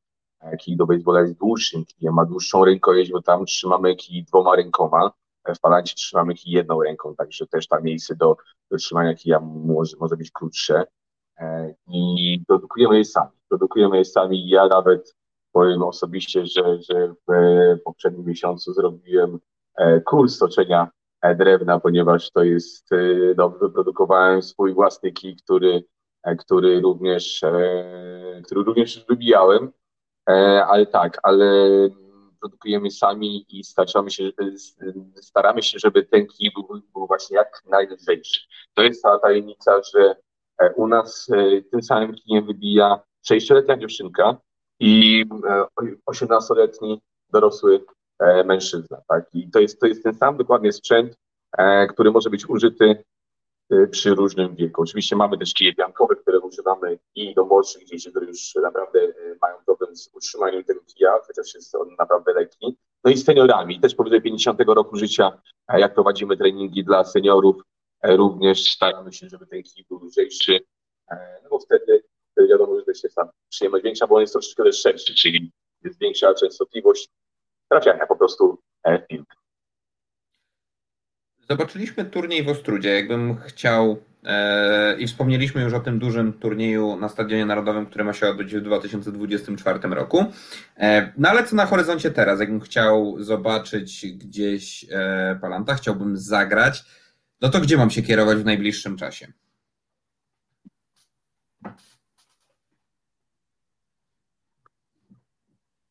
Kij 0.59 0.77
do 0.77 0.85
baseballa 0.85 1.21
jest 1.21 1.37
dłuższym 1.39 1.85
kijem, 1.85 2.13
ma 2.13 2.25
dłuższą 2.25 2.65
rękojeść, 2.65 3.11
bo 3.11 3.21
tam 3.21 3.45
trzymamy 3.45 3.95
kij 3.95 4.23
dwoma 4.23 4.55
rękoma. 4.55 5.11
w 5.55 5.59
palancie 5.59 5.95
trzymamy 5.95 6.33
kij 6.33 6.53
jedną 6.53 6.83
ręką, 6.83 7.15
także 7.15 7.47
też 7.47 7.67
tam 7.67 7.83
miejsce 7.83 8.15
do, 8.15 8.37
do 8.71 8.77
trzymania 8.77 9.13
kija 9.13 9.39
może, 9.39 9.97
może 9.99 10.17
być 10.17 10.31
krótsze. 10.31 10.83
I 11.87 12.43
produkujemy 12.47 12.97
je 12.97 13.05
sami. 13.05 13.31
Produkujemy 13.49 13.97
je 13.97 14.05
sami. 14.05 14.49
Ja 14.49 14.67
nawet 14.67 15.15
powiem 15.51 15.83
osobiście, 15.83 16.45
że, 16.45 16.81
że 16.81 17.13
w 17.27 17.33
poprzednim 17.85 18.25
miesiącu 18.25 18.73
zrobiłem 18.73 19.39
kurs 20.05 20.37
toczenia 20.37 20.91
drewna, 21.37 21.79
ponieważ 21.79 22.31
to 22.31 22.43
jest, 22.43 22.89
no, 23.37 23.49
wyprodukowałem 23.49 24.41
swój 24.41 24.73
własny 24.73 25.11
kij, 25.11 25.35
który, 25.35 25.83
który 26.37 26.81
również, 26.81 27.41
który 28.43 28.63
również 28.63 29.05
wybijałem, 29.09 29.71
ale 30.67 30.85
tak, 30.85 31.19
ale 31.23 31.45
produkujemy 32.39 32.91
sami 32.91 33.45
i 33.49 33.63
staramy 33.63 34.11
się, 34.11 34.29
staramy 35.21 35.63
się 35.63 35.79
żeby 35.79 36.03
ten 36.03 36.27
kij 36.27 36.51
był, 36.51 36.81
był 36.93 37.07
właśnie 37.07 37.37
jak 37.37 37.63
najlżejszy. 37.69 38.41
To 38.73 38.81
jest 38.81 39.03
ta 39.03 39.19
tajemnica, 39.19 39.81
że 39.93 40.15
u 40.75 40.87
nas 40.87 41.27
tym 41.71 41.83
samym 41.83 42.15
kijem 42.15 42.45
wybija 42.45 42.99
sześcioletnia 43.25 43.77
dziewczynka 43.77 44.37
i 44.79 45.25
18-letni 46.05 47.01
dorosły 47.29 47.85
E, 48.19 48.43
mężczyzna. 48.43 49.01
Tak? 49.07 49.25
I 49.33 49.51
to 49.51 49.59
jest, 49.59 49.79
to 49.79 49.87
jest 49.87 50.03
ten 50.03 50.13
sam 50.13 50.37
dokładnie 50.37 50.71
sprzęt, 50.71 51.17
e, 51.57 51.87
który 51.87 52.11
może 52.11 52.29
być 52.29 52.49
użyty 52.49 52.85
e, 52.85 53.03
przy 53.91 54.15
różnym 54.15 54.55
wieku. 54.55 54.81
Oczywiście 54.81 55.15
mamy 55.15 55.37
też 55.37 55.53
kije 55.53 55.75
piankowe, 55.75 56.15
które 56.15 56.39
używamy 56.39 56.99
i 57.15 57.35
do 57.35 57.45
młodszych 57.45 57.85
dzieci, 57.85 58.09
które 58.09 58.25
już 58.25 58.55
naprawdę 58.55 58.99
mają 59.41 59.55
problem 59.65 59.95
z 59.95 60.09
utrzymaniem 60.15 60.63
tego 60.63 60.81
kija, 60.81 61.19
chociaż 61.27 61.53
jest 61.55 61.75
on 61.75 61.95
naprawdę 61.99 62.33
lekki. 62.33 62.77
No 63.03 63.11
i 63.11 63.17
seniorami, 63.17 63.79
też 63.79 63.95
powyżej 63.95 64.21
50 64.21 64.61
roku 64.67 64.95
życia, 64.95 65.41
jak 65.73 65.93
prowadzimy 65.93 66.37
treningi 66.37 66.83
dla 66.83 67.03
seniorów, 67.03 67.55
również 68.03 68.73
staramy 68.73 69.13
się, 69.13 69.29
żeby 69.29 69.47
ten 69.47 69.63
kij 69.63 69.85
był 69.89 70.05
lżejszy, 70.05 70.59
no 71.43 71.49
bo 71.49 71.59
wtedy 71.59 72.03
wiadomo, 72.49 72.79
że 72.79 72.83
jest 72.87 73.15
tam 73.15 73.29
przyjemność 73.49 73.83
większa, 73.83 74.07
bo 74.07 74.15
on 74.15 74.21
jest 74.21 74.33
troszeczkę 74.33 74.63
też 74.63 74.81
szerszy, 74.81 75.15
czyli 75.15 75.51
jest 75.83 75.99
większa 75.99 76.33
częstotliwość 76.33 77.09
trafiania 77.69 78.07
po 78.07 78.15
prostu 78.15 78.57
e, 78.83 78.99
w 78.99 79.07
piłkę. 79.07 79.38
Zobaczyliśmy 81.49 82.05
turniej 82.05 82.43
w 82.43 82.49
Ostrudzie. 82.49 82.89
Jakbym 82.89 83.37
chciał 83.37 84.03
e, 84.23 84.97
i 84.99 85.07
wspomnieliśmy 85.07 85.61
już 85.61 85.73
o 85.73 85.79
tym 85.79 85.99
dużym 85.99 86.33
turnieju 86.33 86.95
na 86.95 87.09
Stadionie 87.09 87.45
Narodowym, 87.45 87.85
który 87.85 88.03
ma 88.03 88.13
się 88.13 88.29
odbyć 88.29 88.55
w 88.55 88.61
2024 88.61 89.79
roku. 89.89 90.25
E, 90.77 91.13
no 91.17 91.29
ale 91.29 91.43
co 91.43 91.55
na 91.55 91.65
horyzoncie 91.65 92.11
teraz? 92.11 92.39
Jakbym 92.39 92.59
chciał 92.59 93.15
zobaczyć 93.19 94.05
gdzieś 94.07 94.85
e, 94.91 95.39
Palanta, 95.41 95.75
chciałbym 95.75 96.17
zagrać, 96.17 96.83
no 97.41 97.49
to 97.49 97.59
gdzie 97.59 97.77
mam 97.77 97.89
się 97.89 98.01
kierować 98.01 98.37
w 98.37 98.45
najbliższym 98.45 98.97
czasie? 98.97 99.33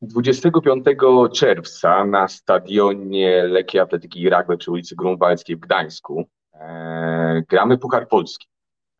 25 0.08 0.84
czerwca 1.32 2.04
na 2.04 2.28
stadionie 2.28 3.42
Lekkiej 3.42 3.80
Atletyki 3.80 4.30
Rugby 4.30 4.56
przy 4.56 4.70
ulicy 4.70 4.96
Grunwaldzkiej 4.96 5.56
w 5.56 5.60
Gdańsku 5.60 6.24
e, 6.54 7.42
gramy 7.48 7.78
Puchar 7.78 8.08
Polski. 8.08 8.48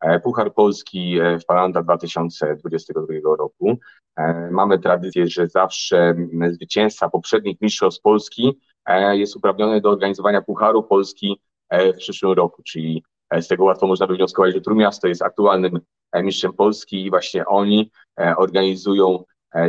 E, 0.01 0.19
Puchar 0.19 0.53
Polski 0.53 1.19
e, 1.19 1.39
w 1.39 1.45
Palanta 1.45 1.83
2022 1.83 3.01
roku. 3.37 3.77
E, 4.17 4.49
mamy 4.51 4.79
tradycję, 4.79 5.27
że 5.27 5.47
zawsze 5.47 6.15
zwycięzca 6.51 7.09
poprzednich 7.09 7.61
mistrzostw 7.61 8.01
Polski 8.01 8.59
e, 8.85 9.17
jest 9.17 9.35
uprawniony 9.35 9.81
do 9.81 9.89
organizowania 9.89 10.41
Pucharu 10.41 10.83
Polski 10.83 11.41
e, 11.69 11.93
w 11.93 11.97
przyszłym 11.97 12.31
roku, 12.31 12.63
czyli 12.63 13.03
z 13.41 13.47
tego 13.47 13.63
łatwo 13.63 13.87
można 13.87 14.07
wywnioskować, 14.07 14.53
że 14.53 14.61
Trójmiasto 14.61 15.07
jest 15.07 15.21
aktualnym 15.21 15.79
mistrzem 16.23 16.53
Polski 16.53 17.05
i 17.05 17.09
właśnie 17.09 17.45
oni 17.45 17.91
organizują 18.37 19.23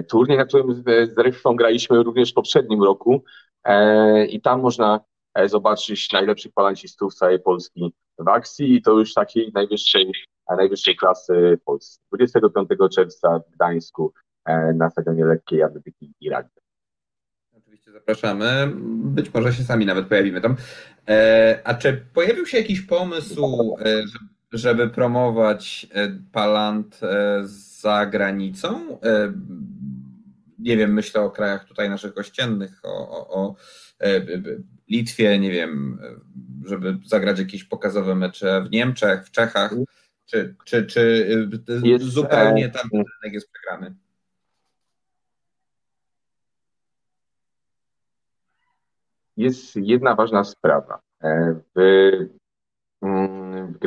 turniej, 0.09 0.39
na 0.39 0.45
którym 0.45 0.75
z 0.75 1.15
graliśmy 1.57 2.03
również 2.03 2.31
w 2.31 2.35
poprzednim 2.35 2.83
roku 2.83 3.25
e, 3.65 4.27
i 4.27 4.41
tam 4.41 4.61
można 4.61 5.01
e, 5.35 5.49
zobaczyć 5.49 6.13
najlepszych 6.13 6.53
palancistów 6.53 7.15
całej 7.15 7.41
Polski 7.41 7.95
w 8.19 8.29
akcji 8.29 8.75
i 8.75 8.83
to 8.83 8.93
już 8.93 9.15
takiej 9.15 9.53
najwyższej, 9.55 10.13
najwyższej 10.57 10.97
klasy 10.97 11.59
w 11.61 11.65
Polsce. 11.65 12.01
25 12.13 12.69
czerwca 12.95 13.39
w 13.39 13.51
Gdańsku 13.55 14.13
na 14.75 14.91
stadionie 14.91 15.25
lekkiej 15.25 15.63
atletyki 15.63 16.13
i 16.21 16.31
rugby. 16.31 16.61
Oczywiście 17.59 17.93
zapraszamy. 17.93 18.73
Być 19.05 19.35
może 19.35 19.53
się 19.53 19.63
sami 19.63 19.87
nawet 19.87 20.07
pojawimy 20.07 20.41
tam. 20.41 20.57
A 21.65 21.75
czy 21.75 22.05
pojawił 22.15 22.47
się 22.47 22.59
jakiś 22.59 22.81
pomysł, 22.81 23.77
żeby 23.85 24.40
promować 24.95 25.87
Palant 26.33 27.01
za 27.43 28.07
granicą? 28.07 28.99
nie 30.61 30.77
wiem, 30.77 30.93
myślę 30.93 31.21
o 31.21 31.31
krajach 31.31 31.65
tutaj 31.65 31.91
naszych 31.91 32.19
ościennych, 32.19 32.81
o, 32.83 33.11
o, 33.11 33.29
o 33.29 33.57
e, 34.01 34.21
Litwie, 34.89 35.39
nie 35.39 35.51
wiem, 35.51 35.99
żeby 36.65 36.99
zagrać 37.07 37.39
jakieś 37.39 37.65
pokazowe 37.65 38.15
mecze 38.15 38.63
w 38.63 38.71
Niemczech, 38.71 39.27
w 39.27 39.31
Czechach, 39.31 39.75
czy, 40.27 40.55
czy, 40.65 40.87
czy 40.87 41.27
e, 41.85 41.89
jest, 41.89 42.05
zupełnie 42.05 42.69
tam 42.69 42.89
rynek 42.93 43.35
jest 43.35 43.51
przegrany? 43.53 43.95
Jest 49.37 49.77
jedna 49.77 50.15
ważna 50.15 50.45
sprawa. 50.45 51.01
E, 51.23 51.55
w, 51.77 51.81
w, 53.03 53.79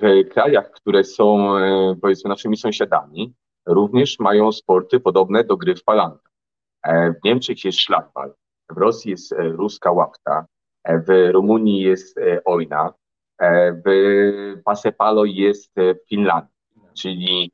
w 0.00 0.28
krajach, 0.28 0.70
które 0.70 1.04
są 1.04 1.54
powiedzmy 2.02 2.28
naszymi 2.28 2.56
sąsiadami, 2.56 3.34
również 3.68 4.18
mają 4.18 4.52
sporty 4.52 5.00
podobne 5.00 5.44
do 5.44 5.56
gry 5.56 5.76
w 5.76 5.84
palanta. 5.84 6.28
E, 6.82 7.12
w 7.12 7.24
Niemczech 7.24 7.64
jest 7.64 7.78
szlagbal, 7.78 8.34
w 8.70 8.78
Rosji 8.78 9.10
jest 9.10 9.32
e, 9.32 9.42
ruska 9.42 9.92
łapka, 9.92 10.46
e, 10.84 10.98
w 10.98 11.32
Rumunii 11.32 11.80
jest 11.80 12.20
ojna, 12.44 12.92
w 13.86 13.90
Pasepalo 14.64 15.24
jest 15.24 15.72
w 15.76 16.08
Finlandii. 16.08 16.54
Czyli 16.94 17.52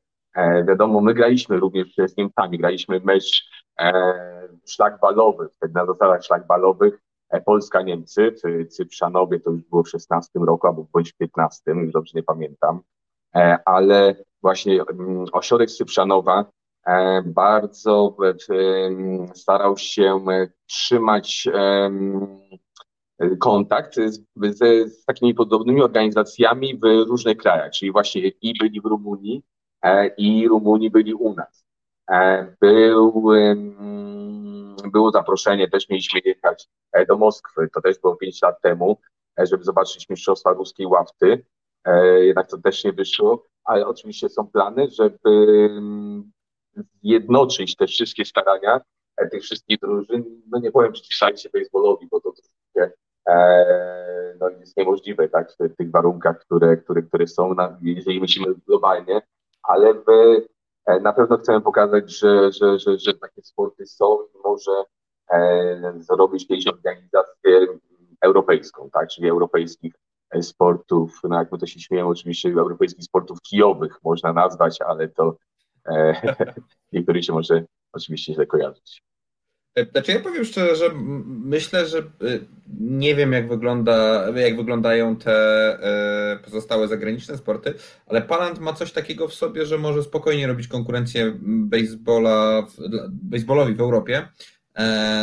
wiadomo, 0.68 1.00
my 1.00 1.14
graliśmy 1.14 1.56
również 1.56 1.94
z 2.06 2.16
Niemcami, 2.16 2.58
graliśmy 2.58 3.00
mecz 3.00 3.50
szlagbalowy, 4.68 5.48
wtedy 5.48 5.74
na 5.74 5.86
zasadach 5.86 6.24
szlagbalowych 6.24 7.00
Polska-Niemcy 7.44 8.34
w 8.44 8.68
Cyprzanowie, 8.68 9.40
to 9.40 9.50
już 9.50 9.62
było 9.62 9.82
w 9.82 9.88
16 9.88 10.30
roku, 10.46 10.66
albo 10.66 10.86
bądź 10.92 11.12
w 11.12 11.16
15, 11.16 11.62
już 11.70 11.92
dobrze 11.92 12.12
nie 12.14 12.22
pamiętam, 12.22 12.80
ale 13.64 14.16
właśnie 14.42 14.82
mm, 14.82 15.24
ośrodek 15.32 15.70
Cyprzanowa 15.70 16.44
e, 16.86 17.22
bardzo 17.22 18.16
starał 19.34 19.76
się 19.76 20.24
e, 20.30 20.48
trzymać 20.66 21.48
kontakt 23.40 23.94
z, 23.94 24.22
z, 24.36 24.92
z 24.92 25.04
takimi 25.04 25.34
podobnymi 25.34 25.82
organizacjami 25.82 26.78
w 26.78 26.84
różnych 27.08 27.36
krajach, 27.36 27.70
czyli 27.72 27.92
właśnie 27.92 28.22
i 28.28 28.58
byli 28.58 28.80
w 28.80 28.84
Rumunii, 28.84 29.42
e, 29.82 30.06
i 30.06 30.48
Rumuni 30.48 30.90
byli 30.90 31.14
u 31.14 31.34
nas. 31.34 31.64
Był, 32.60 33.24
było 34.92 35.10
zaproszenie, 35.10 35.70
też 35.70 35.88
mieliśmy 35.88 36.20
jechać 36.24 36.68
do 37.08 37.16
Moskwy, 37.16 37.68
to 37.74 37.80
też 37.80 37.98
było 37.98 38.16
5 38.16 38.42
lat 38.42 38.60
temu, 38.62 38.98
żeby 39.38 39.64
zobaczyć 39.64 40.08
Mistrzostwa 40.08 40.52
Ruskiej 40.52 40.86
Ławty, 40.86 41.44
jednak 42.20 42.46
to 42.46 42.58
też 42.58 42.84
nie 42.84 42.92
wyszło 42.92 43.44
ale 43.64 43.86
oczywiście 43.86 44.28
są 44.28 44.46
plany, 44.46 44.88
żeby 44.90 45.30
mm, 45.70 46.32
zjednoczyć 47.02 47.76
te 47.76 47.86
wszystkie 47.86 48.24
starania 48.24 48.80
e, 49.16 49.28
tych 49.28 49.42
wszystkich 49.42 49.78
drużyn. 49.78 50.42
No 50.50 50.58
nie 50.58 50.72
powiem 50.72 50.92
przeciwstawić 50.92 51.42
się 51.42 51.48
baseballowi, 51.54 52.08
bo 52.10 52.20
to 52.20 52.32
e, 53.28 54.36
no, 54.40 54.48
jest 54.48 54.76
niemożliwe 54.76 55.28
tak, 55.28 55.52
w 55.52 55.76
tych 55.76 55.90
warunkach, 55.90 56.38
które, 56.38 56.76
które, 56.76 57.02
które 57.02 57.26
są, 57.26 57.54
jeżeli 57.82 58.20
myślimy 58.20 58.54
globalnie, 58.66 59.22
ale 59.62 59.94
w, 59.94 60.08
e, 60.08 60.40
na 61.02 61.12
pewno 61.12 61.38
chcemy 61.38 61.60
pokazać, 61.60 62.18
że, 62.18 62.52
że, 62.52 62.78
że, 62.78 62.98
że 62.98 63.14
takie 63.14 63.42
sporty 63.42 63.86
są 63.86 64.18
i 64.22 64.38
może 64.44 64.72
e, 65.30 65.94
zrobić 65.98 66.48
kiedyś 66.48 66.66
organizację 66.66 67.66
europejską, 68.20 68.90
tak, 68.92 69.08
czyli 69.08 69.28
europejskich 69.28 69.94
sportów, 70.42 71.20
no 71.24 71.38
jak 71.38 71.52
my 71.52 71.58
to 71.58 71.66
się 71.66 71.80
śmiejemy, 71.80 72.08
oczywiście 72.08 72.48
europejskich 72.48 73.04
sportów 73.04 73.40
kijowych 73.42 73.98
można 74.04 74.32
nazwać, 74.32 74.80
ale 74.80 75.08
to 75.08 75.36
e, 75.86 76.14
niektórym 76.92 77.22
się 77.22 77.32
może 77.32 77.64
oczywiście 77.92 78.34
źle 78.34 78.46
kojarzyć. 78.46 79.02
E, 79.74 79.84
znaczy 79.84 80.12
ja 80.12 80.20
powiem 80.20 80.44
szczerze, 80.44 80.76
że 80.76 80.90
myślę, 81.26 81.86
że 81.86 81.98
e, 81.98 82.02
nie 82.80 83.14
wiem 83.14 83.32
jak, 83.32 83.48
wygląda, 83.48 84.28
jak 84.36 84.56
wyglądają 84.56 85.16
te 85.16 85.32
e, 85.32 86.38
pozostałe 86.44 86.88
zagraniczne 86.88 87.36
sporty, 87.36 87.74
ale 88.06 88.22
Palant 88.22 88.58
ma 88.58 88.72
coś 88.72 88.92
takiego 88.92 89.28
w 89.28 89.34
sobie, 89.34 89.66
że 89.66 89.78
może 89.78 90.02
spokojnie 90.02 90.46
robić 90.46 90.68
konkurencję 90.68 91.34
baseballa, 91.42 92.66
baseballowi 93.08 93.74
w 93.74 93.80
Europie, 93.80 94.28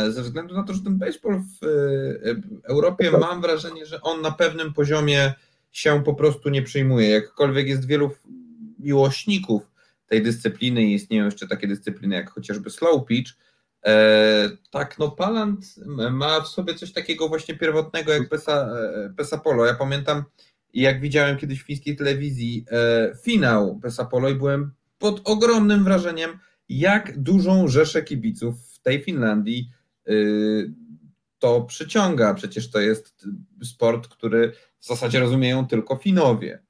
ze 0.08 0.22
względu 0.22 0.54
na 0.54 0.62
to, 0.62 0.74
że 0.74 0.80
ten 0.80 0.98
baseball 0.98 1.40
w 1.40 1.66
Europie 2.64 3.10
mam 3.10 3.40
wrażenie, 3.40 3.86
że 3.86 4.00
on 4.00 4.22
na 4.22 4.30
pewnym 4.30 4.72
poziomie 4.72 5.34
się 5.72 6.02
po 6.04 6.14
prostu 6.14 6.50
nie 6.50 6.62
przyjmuje. 6.62 7.10
Jakkolwiek 7.10 7.68
jest 7.68 7.86
wielu 7.86 8.10
miłośników 8.78 9.62
tej 10.06 10.22
dyscypliny 10.22 10.82
i 10.82 10.94
istnieją 10.94 11.24
jeszcze 11.24 11.48
takie 11.48 11.66
dyscypliny 11.66 12.14
jak 12.14 12.30
chociażby 12.30 12.70
slow 12.70 13.06
pitch, 13.06 13.32
tak, 14.70 14.98
no 14.98 15.10
Palant 15.10 15.64
ma 16.10 16.40
w 16.40 16.48
sobie 16.48 16.74
coś 16.74 16.92
takiego 16.92 17.28
właśnie 17.28 17.54
pierwotnego 17.54 18.12
jak 18.12 18.28
Pesa, 18.28 18.52
e, 18.52 19.14
Pesa 19.16 19.38
Polo. 19.38 19.66
Ja 19.66 19.74
pamiętam, 19.74 20.24
jak 20.74 21.00
widziałem 21.00 21.36
kiedyś 21.36 21.62
w 21.62 21.66
fińskiej 21.66 21.96
telewizji 21.96 22.64
e, 22.70 23.12
finał 23.22 23.78
Pesa 23.82 24.04
Polo 24.04 24.28
i 24.28 24.34
byłem 24.34 24.72
pod 24.98 25.20
ogromnym 25.24 25.84
wrażeniem, 25.84 26.38
jak 26.68 27.18
dużą 27.18 27.68
rzeszę 27.68 28.02
kibiców 28.02 28.68
w 28.68 28.78
tej 28.78 29.02
Finlandii 29.02 29.70
to 31.38 31.62
przyciąga. 31.62 32.34
Przecież 32.34 32.70
to 32.70 32.80
jest 32.80 33.26
sport, 33.62 34.08
który 34.08 34.52
w 34.78 34.86
zasadzie 34.86 35.20
rozumieją 35.20 35.66
tylko 35.66 35.96
Finowie. 35.96 36.62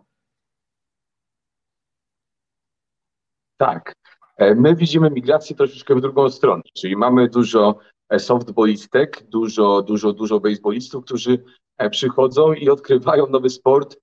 Tak. 3.56 4.01
E, 4.43 4.55
my 4.55 4.76
widzimy 4.76 5.11
migrację 5.11 5.57
troszeczkę 5.57 5.95
w 5.95 6.01
drugą 6.01 6.30
stronę, 6.30 6.62
czyli 6.74 6.97
mamy 6.97 7.28
dużo 7.28 7.78
e, 8.09 8.18
softballistek, 8.18 9.22
dużo, 9.28 9.82
dużo, 9.82 10.12
dużo 10.12 10.40
baseballistów, 10.40 11.05
którzy 11.05 11.45
e, 11.78 11.90
przychodzą 11.90 12.53
i 12.53 12.68
odkrywają 12.68 13.26
nowy 13.26 13.51
sport, 13.51 13.97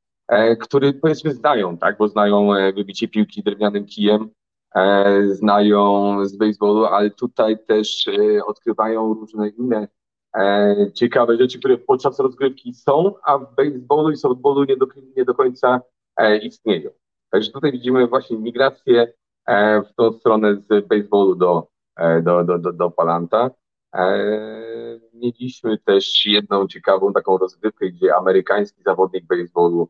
który 0.60 0.94
powiedzmy 0.94 1.34
znają, 1.34 1.78
tak, 1.78 1.98
bo 1.98 2.08
znają 2.08 2.50
wybicie 2.76 3.08
piłki 3.08 3.44
drewnianym 3.44 3.86
kijem, 3.86 4.30
znają 5.26 6.16
z 6.26 6.38
baseballu, 6.38 6.86
ale 6.86 7.10
tutaj 7.10 7.58
też 7.68 8.06
odkrywają 8.46 9.14
różne 9.14 9.50
inne 9.50 9.88
ciekawe 10.94 11.38
rzeczy, 11.38 11.60
które 11.60 11.78
podczas 11.78 12.20
rozgrywki 12.20 12.74
są, 12.74 13.14
a 13.24 13.38
w 13.38 13.56
baseballu 13.56 14.12
i 14.12 14.18
softballu 14.18 14.64
nie 14.64 14.78
do, 14.78 14.88
nie 15.18 15.26
do 15.26 15.34
końca 15.34 15.82
istnieją. 16.42 16.90
Także 17.30 17.52
tutaj 17.52 17.72
widzimy 17.72 18.08
właśnie 18.08 18.38
migrację 18.38 19.14
w 19.90 19.94
tą 19.96 20.14
stronę 20.14 20.56
z 20.56 20.88
baseballu 20.88 21.36
do, 21.36 21.68
e, 21.96 22.22
do, 22.22 22.44
do, 22.44 22.60
do, 22.60 22.74
do 22.74 22.92
Palanta. 22.92 23.52
E, 23.96 24.20
mieliśmy 25.14 25.78
też 25.78 26.26
jedną 26.26 26.68
ciekawą 26.68 27.14
taką 27.14 27.38
rozgrywkę, 27.38 27.90
gdzie 27.90 28.16
amerykański 28.16 28.84
zawodnik 28.84 29.26
baseballu 29.26 29.90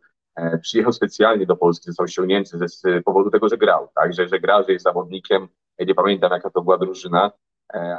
przyjechał 0.61 0.93
specjalnie 0.93 1.45
do 1.45 1.55
Polski, 1.55 1.85
został 1.85 2.07
ściągnięty 2.07 2.57
z 2.67 3.03
powodu 3.05 3.29
tego, 3.29 3.49
że 3.49 3.57
grał, 3.57 3.87
tak, 3.95 4.13
że, 4.13 4.27
że 4.27 4.39
gra, 4.39 4.63
że 4.63 4.73
jest 4.73 4.83
zawodnikiem, 4.83 5.47
ja 5.77 5.85
nie 5.85 5.95
pamiętam 5.95 6.31
jaka 6.31 6.49
to 6.49 6.61
była 6.61 6.77
drużyna, 6.77 7.31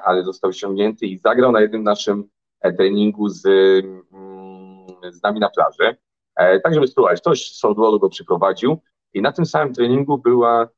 ale 0.04 0.24
został 0.24 0.52
ściągnięty 0.52 1.06
i 1.06 1.18
zagrał 1.18 1.52
na 1.52 1.60
jednym 1.60 1.82
naszym 1.82 2.28
treningu 2.76 3.28
z, 3.28 3.46
mm, 3.46 4.86
z 5.10 5.22
nami 5.22 5.40
na 5.40 5.50
plaży, 5.50 5.96
tak 6.36 6.74
żeby 6.74 6.86
spróbować. 6.86 7.20
Ktoś 7.20 7.52
z 7.52 7.58
softballu 7.58 8.00
go 8.00 8.08
przyprowadził 8.08 8.78
i 9.14 9.22
na 9.22 9.32
tym 9.32 9.46
samym 9.46 9.74
treningu 9.74 10.18
była 10.18 10.68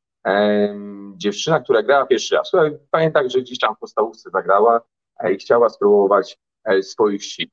dziewczyna, 1.17 1.61
która 1.61 1.83
grała 1.83 2.07
pierwszy 2.07 2.35
raz. 2.35 2.53
Pamiętam, 2.91 3.29
że 3.29 3.41
gdzieś 3.41 3.59
tam 3.59 3.75
w 3.75 3.79
podstawówce 3.79 4.31
zagrała 4.31 4.81
e, 5.19 5.33
i 5.33 5.39
chciała 5.39 5.69
spróbować 5.69 6.39
e, 6.65 6.83
swoich 6.83 7.25
sił. 7.25 7.49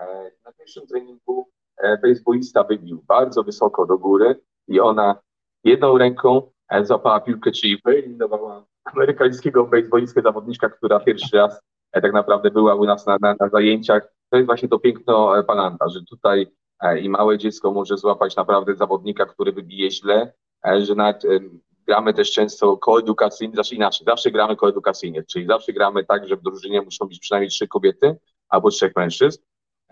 E, 0.00 0.30
na 0.44 0.52
pierwszym 0.52 0.86
treningu 0.86 1.48
baseballista 2.02 2.64
wybił 2.64 3.04
bardzo 3.08 3.42
wysoko 3.42 3.86
do 3.86 3.98
góry 3.98 4.40
i 4.68 4.80
ona 4.80 5.18
jedną 5.64 5.98
ręką 5.98 6.50
złapała 6.82 7.20
piłkę, 7.20 7.52
czyli 7.52 7.80
wyeliminowała 7.84 8.64
amerykańskiego 8.84 9.64
baseballistkę 9.64 10.22
zawodniczka, 10.22 10.68
która 10.68 11.00
pierwszy 11.00 11.36
raz 11.36 11.60
tak 11.92 12.12
naprawdę 12.12 12.50
była 12.50 12.74
u 12.74 12.84
nas 12.84 13.06
na, 13.06 13.16
na, 13.20 13.34
na 13.40 13.48
zajęciach. 13.48 14.12
To 14.30 14.36
jest 14.36 14.46
właśnie 14.46 14.68
to 14.68 14.78
piękno 14.78 15.44
Palanta, 15.46 15.88
że 15.88 16.00
tutaj 16.10 16.46
i 17.00 17.08
małe 17.08 17.38
dziecko 17.38 17.72
może 17.72 17.96
złapać 17.96 18.36
naprawdę 18.36 18.74
zawodnika, 18.74 19.26
który 19.26 19.52
wybije 19.52 19.90
źle, 19.90 20.32
że 20.78 20.94
nawet 20.94 21.22
gramy 21.86 22.14
też 22.14 22.32
często 22.32 22.76
koedukacyjnie, 22.76 23.54
znaczy 23.54 23.74
inaczej, 23.74 24.04
zawsze 24.04 24.30
gramy 24.30 24.56
koedukacyjnie, 24.56 25.24
czyli 25.24 25.46
zawsze 25.46 25.72
gramy 25.72 26.04
tak, 26.04 26.28
że 26.28 26.36
w 26.36 26.42
drużynie 26.42 26.82
muszą 26.82 27.06
być 27.06 27.18
przynajmniej 27.18 27.50
trzy 27.50 27.68
kobiety 27.68 28.16
albo 28.48 28.70
trzech 28.70 28.96
mężczyzn, 28.96 29.42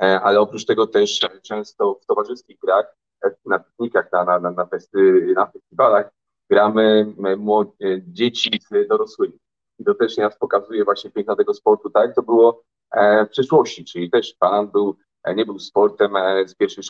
e, 0.03 0.21
ale 0.21 0.41
oprócz 0.41 0.65
tego 0.65 0.87
też 0.87 1.21
często 1.43 1.99
w 2.03 2.07
towarzyskich 2.07 2.59
grach, 2.59 2.97
e, 3.25 3.31
na 3.47 3.59
piknikach, 3.59 4.13
na, 4.13 4.25
na, 4.25 4.51
na, 4.51 4.67
festy, 4.67 5.33
na 5.37 5.47
festiwalach 5.47 6.11
gramy 6.51 7.15
młode, 7.37 7.73
dzieci 8.07 8.51
z 8.71 8.89
dorosłymi. 8.89 9.39
I 9.79 9.85
to 9.85 9.95
też 9.95 10.17
nas 10.17 10.39
pokazuje 10.39 10.85
właśnie 10.85 11.11
piękno 11.11 11.37
tego 11.37 11.55
sportu, 11.55 11.91
tak 11.91 12.15
to 12.15 12.23
było 12.23 12.63
e, 12.91 13.27
w 13.27 13.29
przyszłości, 13.29 13.85
czyli 13.85 14.11
też 14.11 14.35
pan 14.39 14.71
był 14.71 14.97
nie 15.37 15.47
był 15.47 15.59
sportem 15.59 16.13
z 16.47 16.55
pierwszych 16.55 16.85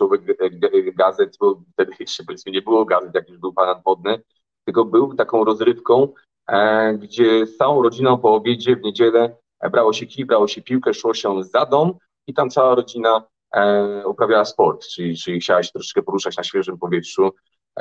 gazet, 0.97 1.37
bo 1.41 1.63
wtedy 1.73 1.93
jeszcze 2.01 2.25
powiedzmy 2.25 2.53
nie 2.53 2.63
było 2.63 2.85
gazet, 2.85 3.15
jak 3.15 3.29
już 3.29 3.39
był 3.39 3.53
pan 3.53 3.83
wodny, 3.85 4.23
tylko 4.65 4.85
był 4.85 5.15
taką 5.15 5.45
rozrywką, 5.45 6.09
e, 6.49 6.95
gdzie 6.95 7.47
z 7.47 7.57
całą 7.57 7.83
rodziną 7.83 8.19
po 8.19 8.35
obiedzie 8.35 8.77
w 8.77 8.83
niedzielę 8.83 9.37
e, 9.61 9.71
brało 9.71 9.93
się 9.93 10.07
kij, 10.07 10.27
brało 10.27 10.49
się 10.49 10.63
piłkę, 10.63 10.95
szło 10.95 11.15
się 11.15 11.45
za 11.45 11.67
dom 11.67 11.95
i 12.27 12.35
tam 12.35 12.51
cała 12.51 12.75
rodzina 12.75 13.27
e, 13.55 14.07
uprawiała 14.07 14.45
sport, 14.45 14.87
czyli, 14.87 15.17
czyli 15.17 15.41
chciała 15.41 15.63
się 15.63 15.73
troszeczkę 15.73 16.03
poruszać 16.03 16.37
na 16.37 16.45
świeżym 16.45 16.79
powietrzu. 16.79 17.31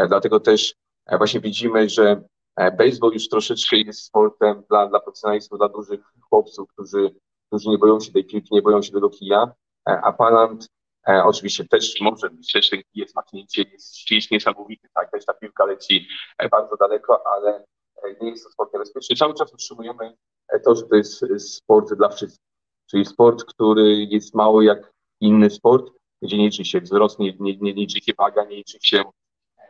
Dlatego 0.07 0.39
też 0.39 0.75
właśnie 1.17 1.39
widzimy, 1.39 1.89
że 1.89 2.23
baseball 2.57 3.13
już 3.13 3.29
troszeczkę 3.29 3.77
jest 3.77 4.03
sportem 4.03 4.63
dla, 4.69 4.88
dla 4.88 4.99
profesjonalistów, 4.99 5.57
dla 5.57 5.69
dużych 5.69 5.99
chłopców, 6.29 6.69
którzy, 6.69 7.15
którzy 7.47 7.69
nie 7.69 7.77
boją 7.77 7.99
się 7.99 8.11
tej 8.11 8.25
piłki, 8.25 8.55
nie 8.55 8.61
boją 8.61 8.82
się 8.82 8.91
tego 8.91 9.09
kija, 9.09 9.53
a 9.86 10.13
Palant 10.13 10.67
E, 11.08 11.24
oczywiście 11.24 11.68
też 11.68 12.02
może 12.02 12.30
być, 12.30 12.52
też 12.52 12.72
jest 12.93 13.16
machnięcie, 13.16 13.62
jest 13.62 13.97
świeć 13.97 14.32
niesamowity, 14.32 14.89
tak, 14.93 15.12
też 15.12 15.26
ta 15.26 15.34
piłka 15.34 15.66
leci 15.66 16.08
e, 16.38 16.49
bardzo 16.49 16.78
daleko, 16.78 17.24
ale 17.28 17.66
e, 18.04 18.16
nie 18.22 18.30
jest 18.30 18.43
to 18.43 18.52
sport 18.52 18.74
niebezpieczny. 18.74 19.16
Cały 19.16 19.34
czas 19.34 19.54
utrzymujemy 19.54 20.18
e, 20.47 20.60
to, 20.60 20.76
że 20.76 20.84
to 20.84 20.95
jest 20.95 21.54
sport 21.54 21.93
dla 21.93 22.10
wszystkich, 22.10 22.45
czyli 22.89 23.06
sport, 23.06 23.43
który 23.43 23.95
jest 23.95 24.36
mało 24.36 24.62
jak 24.62 24.93
inny 25.20 25.49
sport, 25.49 25.91
gdzie 26.22 26.38
nie 26.38 26.45
liczy 26.45 26.66
się 26.66 26.82
wzrost, 26.82 27.20
nie, 27.20 27.34
nie, 27.39 27.58
nie 27.58 27.74
liczy 27.74 27.99
się 28.02 28.14
waga, 28.18 28.45
nie 28.45 28.56
liczy 28.56 28.78
się 28.82 29.04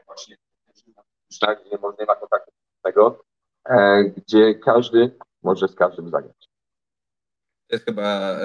właśnie 0.06 0.36
tak, 1.40 1.66
nie 1.66 2.06
ma 2.08 2.16
kontaktu 2.16 2.52
tego, 2.84 3.24
gdzie 4.18 4.56
każdy 4.56 5.18
może 5.44 5.68
z 5.68 5.76
każdym 5.76 6.10
zagrać. 6.10 6.50
To 7.68 7.76
jest 7.76 7.86
chyba 7.86 8.36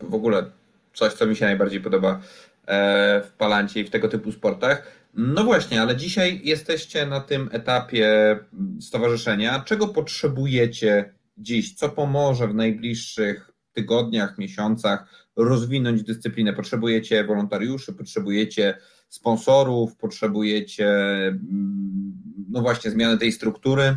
w 0.00 0.14
ogóle 0.14 0.50
coś, 0.94 1.12
co 1.12 1.26
mi 1.26 1.36
się 1.36 1.44
najbardziej 1.44 1.80
podoba 1.80 2.20
e, 2.66 3.20
w 3.20 3.32
palancie 3.32 3.80
i 3.80 3.84
w 3.84 3.90
tego 3.90 4.08
typu 4.08 4.32
sportach. 4.32 5.00
No 5.14 5.44
właśnie, 5.44 5.82
ale 5.82 5.96
dzisiaj 5.96 6.40
jesteście 6.44 7.06
na 7.06 7.20
tym 7.20 7.48
etapie 7.52 8.38
stowarzyszenia. 8.80 9.62
Czego 9.66 9.88
potrzebujecie 9.88 11.14
dziś? 11.38 11.74
Co 11.74 11.88
pomoże 11.88 12.48
w 12.48 12.54
najbliższych 12.54 13.50
tygodniach, 13.72 14.38
miesiącach 14.38 15.28
rozwinąć 15.36 16.02
dyscyplinę? 16.02 16.52
Potrzebujecie 16.52 17.24
wolontariuszy, 17.24 17.92
potrzebujecie 17.92 18.78
sponsorów, 19.08 19.96
potrzebujecie 19.96 20.88
mm, 21.26 22.12
no 22.48 22.60
właśnie 22.60 22.90
zmiany 22.90 23.18
tej 23.18 23.32
struktury? 23.32 23.96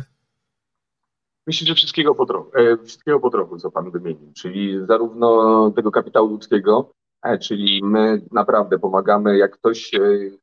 Myślę, 1.46 1.66
że 1.66 1.74
wszystkiego 1.74 2.14
po 2.14 2.26
trochu, 2.26 2.50
e, 2.54 2.76
wszystkiego 2.76 3.20
po 3.20 3.30
trochu, 3.30 3.58
co 3.58 3.70
Pan 3.70 3.90
wymienił, 3.90 4.32
czyli 4.36 4.86
zarówno 4.86 5.70
tego 5.70 5.90
kapitału 5.90 6.28
ludzkiego, 6.28 6.92
e, 7.22 7.38
czyli 7.38 7.80
my 7.84 8.22
naprawdę 8.32 8.78
pomagamy, 8.78 9.38
jak 9.38 9.58
ktoś 9.58 9.94
e, 9.94 10.00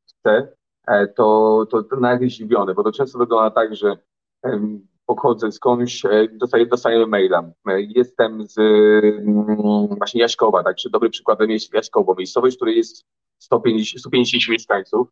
chce, 0.10 0.54
to, 1.16 1.66
to, 1.70 1.84
nawet 2.00 2.32
zdziwiony, 2.32 2.74
bo 2.74 2.84
to 2.84 2.92
często 2.92 3.20
wygląda 3.20 3.52
tak, 3.52 3.76
że 3.76 3.98
pochodzę 5.06 5.52
skądś, 5.52 6.04
dostaję, 6.32 6.66
dostajemy 6.66 7.08
maila. 7.08 7.52
Jestem 7.78 8.48
z 8.48 8.58
mm, 8.58 9.88
właśnie 9.88 10.22
Jaśkowa, 10.22 10.64
tak, 10.64 10.76
czy 10.76 10.90
dobry 10.90 11.10
przykładem 11.10 11.52
jest 11.52 11.74
Jaśkowo, 11.74 12.16
miejscowość, 12.18 12.56
w 12.56 12.58
której 12.58 12.78
jest 12.78 13.06
150, 13.40 14.00
150 14.00 14.50
mieszkańców 14.50 15.08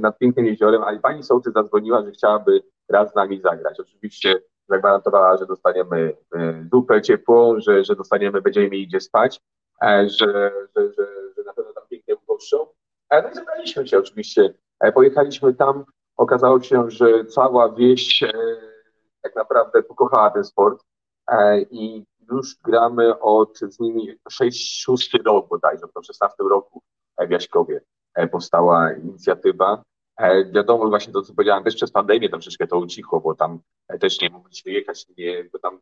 nad 0.00 0.18
pięknym 0.18 0.46
jeziorem, 0.46 0.82
ale 0.82 1.00
pani 1.00 1.22
sołtys 1.22 1.52
zadzwoniła, 1.52 2.04
że 2.04 2.10
chciałaby 2.10 2.62
raz 2.88 3.12
z 3.12 3.14
nami 3.14 3.40
zagrać. 3.40 3.80
Oczywiście 3.80 4.40
zagwarantowała, 4.68 5.36
że 5.36 5.46
dostaniemy 5.46 6.16
e, 6.36 6.64
zupę 6.72 7.02
ciepłą, 7.02 7.60
że, 7.60 7.84
że 7.84 7.96
dostaniemy, 7.96 8.42
będziemy 8.42 8.68
mieli 8.68 8.86
gdzie 8.86 9.00
spać, 9.00 9.40
e, 9.82 10.08
że, 10.08 10.52
że, 10.76 10.92
że, 10.92 11.06
że 11.36 11.42
na 11.46 11.52
pewno 11.52 11.72
tam 11.72 11.84
pięknie 11.90 12.16
ugoszczą. 12.16 12.66
E, 13.10 13.22
no 13.22 13.30
i 13.30 13.34
zebraliśmy 13.34 13.88
się 13.88 13.98
oczywiście. 13.98 14.54
Pojechaliśmy 14.94 15.54
tam, 15.54 15.84
okazało 16.16 16.60
się, 16.60 16.90
że 16.90 17.24
cała 17.24 17.72
wieś 17.72 18.24
tak 19.22 19.36
naprawdę 19.36 19.82
pokochała 19.82 20.30
ten 20.30 20.44
sport 20.44 20.84
i 21.70 22.04
już 22.30 22.56
gramy 22.64 23.18
od 23.18 23.58
z 23.58 23.80
nimi 23.80 24.14
6-6 24.30 25.22
rok 25.24 25.48
bodajże, 25.48 25.86
w 25.86 26.06
16 26.06 26.36
roku 26.50 26.82
w 27.28 27.30
Jaśkowie 27.30 27.80
powstała 28.30 28.92
inicjatywa 28.92 29.82
E, 29.82 29.91
wiadomo, 30.52 30.88
właśnie 30.88 31.12
to, 31.12 31.22
co 31.22 31.34
powiedziałem, 31.34 31.64
też 31.64 31.74
przez 31.74 31.90
pandemię 31.90 32.28
troszeczkę 32.28 32.66
to 32.66 32.78
ucichło, 32.78 33.20
bo 33.20 33.34
tam 33.34 33.58
e, 33.88 33.98
też 33.98 34.20
nie 34.20 34.30
mogliśmy 34.30 34.72
jechać, 34.72 35.06
nie, 35.18 35.44
bo 35.52 35.58
tam 35.58 35.80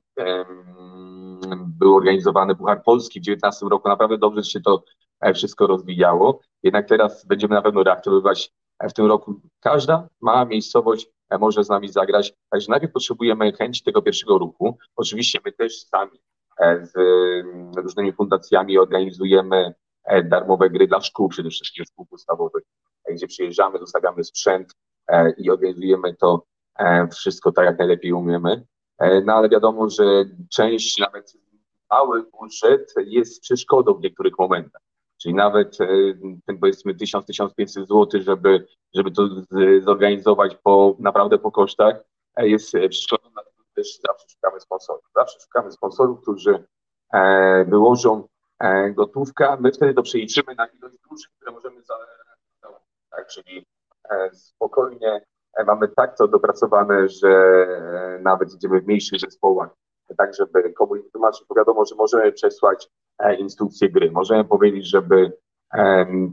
było 1.79 1.97
organizowany 1.97 2.57
Puchar 2.57 2.83
Polski 2.83 3.21
w 3.21 3.23
2019 3.23 3.67
roku. 3.71 3.89
Naprawdę 3.89 4.19
dobrze 4.19 4.45
się 4.45 4.61
to 4.61 4.85
wszystko 5.35 5.67
rozwijało. 5.67 6.41
Jednak 6.63 6.89
teraz 6.89 7.27
będziemy 7.27 7.55
na 7.55 7.63
pewno 7.63 7.83
reaktywować 7.83 8.53
w 8.83 8.93
tym 8.93 9.07
roku. 9.07 9.41
Każda 9.61 10.09
mała 10.21 10.45
miejscowość 10.45 11.11
może 11.41 11.65
z 11.65 11.69
nami 11.69 11.89
zagrać. 11.89 12.33
Także 12.51 12.71
najpierw 12.71 12.93
potrzebujemy 12.93 13.53
chęci 13.53 13.85
tego 13.85 14.03
pierwszego 14.03 14.39
ruchu. 14.39 14.79
Oczywiście 14.97 15.39
my 15.45 15.53
też 15.53 15.83
sami 15.83 16.21
z 16.83 16.93
różnymi 17.77 18.13
fundacjami 18.13 18.79
organizujemy 18.79 19.75
darmowe 20.25 20.71
gry 20.71 20.87
dla 20.87 21.01
szkół, 21.01 21.29
przede 21.29 21.51
wszystkim 21.51 21.85
szkół 21.85 22.07
podstawowych, 22.07 22.63
gdzie 23.15 23.27
przyjeżdżamy, 23.27 23.79
zostawiamy 23.79 24.25
sprzęt 24.25 24.75
i 25.39 25.51
organizujemy 25.51 26.15
to 26.15 26.45
wszystko 27.13 27.53
tak, 27.53 27.65
jak 27.65 27.79
najlepiej 27.79 28.13
umiemy. 28.13 28.67
No 29.25 29.33
ale 29.33 29.49
wiadomo, 29.49 29.91
że 29.91 30.05
część, 30.51 30.99
nawet 30.99 31.33
mały 31.91 32.23
budżet 32.23 32.95
jest 33.05 33.43
przeszkodą 33.43 33.95
w 33.95 34.03
niektórych 34.03 34.39
momentach. 34.39 34.83
Czyli 35.23 35.35
nawet 35.35 35.79
ten 36.47 36.59
powiedzmy 36.61 36.95
1000-1500 36.95 37.67
zł, 37.67 38.09
żeby, 38.15 38.67
żeby 38.95 39.11
to 39.11 39.29
zorganizować 39.81 40.57
po, 40.63 40.97
naprawdę 40.99 41.39
po 41.39 41.53
kosztach, 41.53 41.95
jest 42.37 42.73
przeszkodą, 42.91 43.31
dlatego 43.33 43.63
też 43.75 44.01
zawsze 44.07 44.29
szukamy 44.29 44.61
sponsorów. 44.61 45.05
Zawsze 45.15 45.41
szukamy 45.41 45.73
sponsorów, 45.73 46.23
którzy 46.23 46.65
wyłożą 47.67 48.29
gotówkę, 48.95 49.57
my 49.61 49.73
wtedy 49.73 49.95
to 49.95 50.03
przeliczymy 50.03 50.55
na 50.55 50.67
ilość 50.67 50.97
duszy, 51.11 51.29
które 51.37 51.53
możemy 51.53 51.83
założyć. 51.83 52.11
Tak? 53.11 53.27
Czyli 53.27 53.67
spokojnie 54.33 55.21
mamy 55.67 55.89
tak 55.89 56.17
to 56.17 56.29
dopracowane, 56.29 57.09
że 57.09 57.67
nawet 58.23 58.55
idziemy 58.55 58.81
w 58.81 58.87
mniejszych 58.87 59.21
zespołach, 59.21 59.71
tak 60.19 60.35
żeby 60.35 60.73
komuś 60.73 61.01
wytłumaczyć, 61.01 61.45
bo 61.49 61.55
wiadomo, 61.55 61.85
że 61.85 61.95
możemy 61.95 62.33
przesłać 62.33 62.89
instrukcję 63.39 63.91
gry, 63.91 64.11
możemy 64.11 64.45
powiedzieć, 64.45 64.91
żeby 64.91 65.33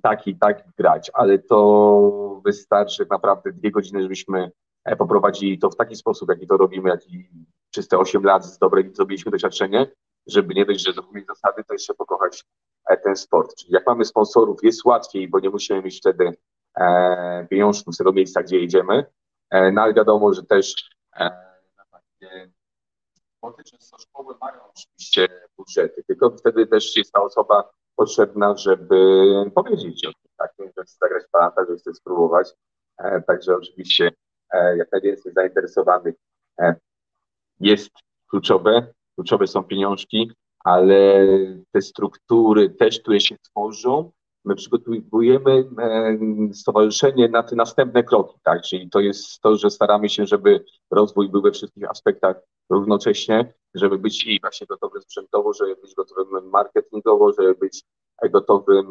tak 0.04 0.28
i 0.28 0.36
tak 0.36 0.64
grać, 0.78 1.12
ale 1.14 1.40
to 1.40 2.42
wystarczy 2.46 3.08
naprawdę 3.10 3.52
dwie 3.52 3.72
godziny, 3.72 4.02
żebyśmy 4.02 4.52
poprowadzili 4.98 5.60
to 5.60 5.70
w 5.70 5.76
taki 5.76 5.96
sposób, 5.96 6.30
jaki 6.30 6.48
to 6.48 6.58
robimy, 6.58 6.90
jaki 6.90 7.30
przez 7.72 7.88
te 7.88 7.98
8 7.98 8.24
lat 8.24 8.46
z 8.46 8.58
dobrym 8.58 8.96
zrobiliśmy 8.96 9.32
doświadczenie, 9.32 9.92
żeby 10.28 10.54
nie 10.54 10.66
dość, 10.66 10.86
że 10.86 10.94
zrozumieć 10.94 11.26
zasady, 11.28 11.64
to 11.64 11.74
jeszcze 11.74 11.94
pokochać 11.94 12.46
ten 13.04 13.16
sport. 13.16 13.56
Czyli 13.56 13.74
jak 13.74 13.88
mamy 13.88 14.06
sponsorów, 14.06 14.64
jest 14.64 14.86
łatwiej, 14.86 15.28
bo 15.28 15.40
nie 15.40 15.50
musimy 15.50 15.82
mieć 15.82 15.98
wtedy 15.98 16.26
e, 16.26 16.34
pieniążków 17.50 17.96
z 17.96 17.98
tego 17.98 18.14
miejsca, 18.14 18.44
gdzie 18.44 18.60
jedziemy, 18.60 19.06
e, 19.50 19.72
no 19.72 19.82
ale 19.82 19.94
wiadomo, 19.94 20.34
że 20.34 20.44
też 20.44 20.90
e, 21.20 21.30
sporty 23.38 23.64
często 23.64 23.98
szkoły 23.98 24.36
mają 24.42 24.60
oczywiście 24.70 25.28
budżety, 25.58 26.04
tylko 26.08 26.30
wtedy 26.30 26.68
też 26.68 26.98
jest 26.98 27.12
ta 27.12 27.22
osoba 27.22 27.70
potrzebna, 27.96 28.58
żeby 28.58 28.98
powiedzieć 29.56 30.06
o 30.06 30.12
tym, 30.14 30.32
tak, 30.38 30.52
że 30.60 30.84
chcę 30.84 30.98
zagrać 31.02 31.24
palanta, 31.32 31.66
że 31.70 31.76
chcę 31.76 31.94
spróbować, 31.94 32.50
e, 32.98 33.22
także 33.22 33.56
oczywiście 33.56 34.12
e, 34.54 34.78
jak 34.78 34.92
najwięcej 34.92 35.34
zainteresowanych 35.34 36.16
e, 36.60 36.76
jest 37.60 37.90
kluczowe, 38.30 38.94
kluczowe 39.16 39.48
są 39.48 39.64
pieniążki, 39.64 40.32
ale 40.60 41.28
te 41.72 41.82
struktury 41.82 42.70
też, 42.70 43.00
które 43.00 43.20
się 43.20 43.36
tworzą, 43.38 44.12
my 44.48 44.56
przygotowujemy 44.56 45.70
stowarzyszenie 46.54 47.30
na 47.30 47.44
te 47.44 47.56
następne 47.56 48.04
kroki, 48.04 48.38
tak? 48.44 48.62
Czyli 48.62 48.90
to 48.90 49.00
jest 49.00 49.42
to, 49.42 49.56
że 49.56 49.70
staramy 49.70 50.10
się, 50.10 50.26
żeby 50.26 50.66
rozwój 50.92 51.30
był 51.30 51.42
we 51.42 51.52
wszystkich 51.52 51.90
aspektach 51.90 52.38
równocześnie, 52.70 53.54
żeby 53.76 53.98
być 53.98 54.28
i 54.28 54.40
właśnie 54.42 54.68
gotowym 54.68 55.02
sprzętowo, 55.02 55.54
żeby 55.54 55.76
być 55.82 55.96
gotowym 55.96 56.50
marketingowo, 56.50 57.34
żeby 57.34 57.56
być 57.56 57.84
gotowym 58.32 58.90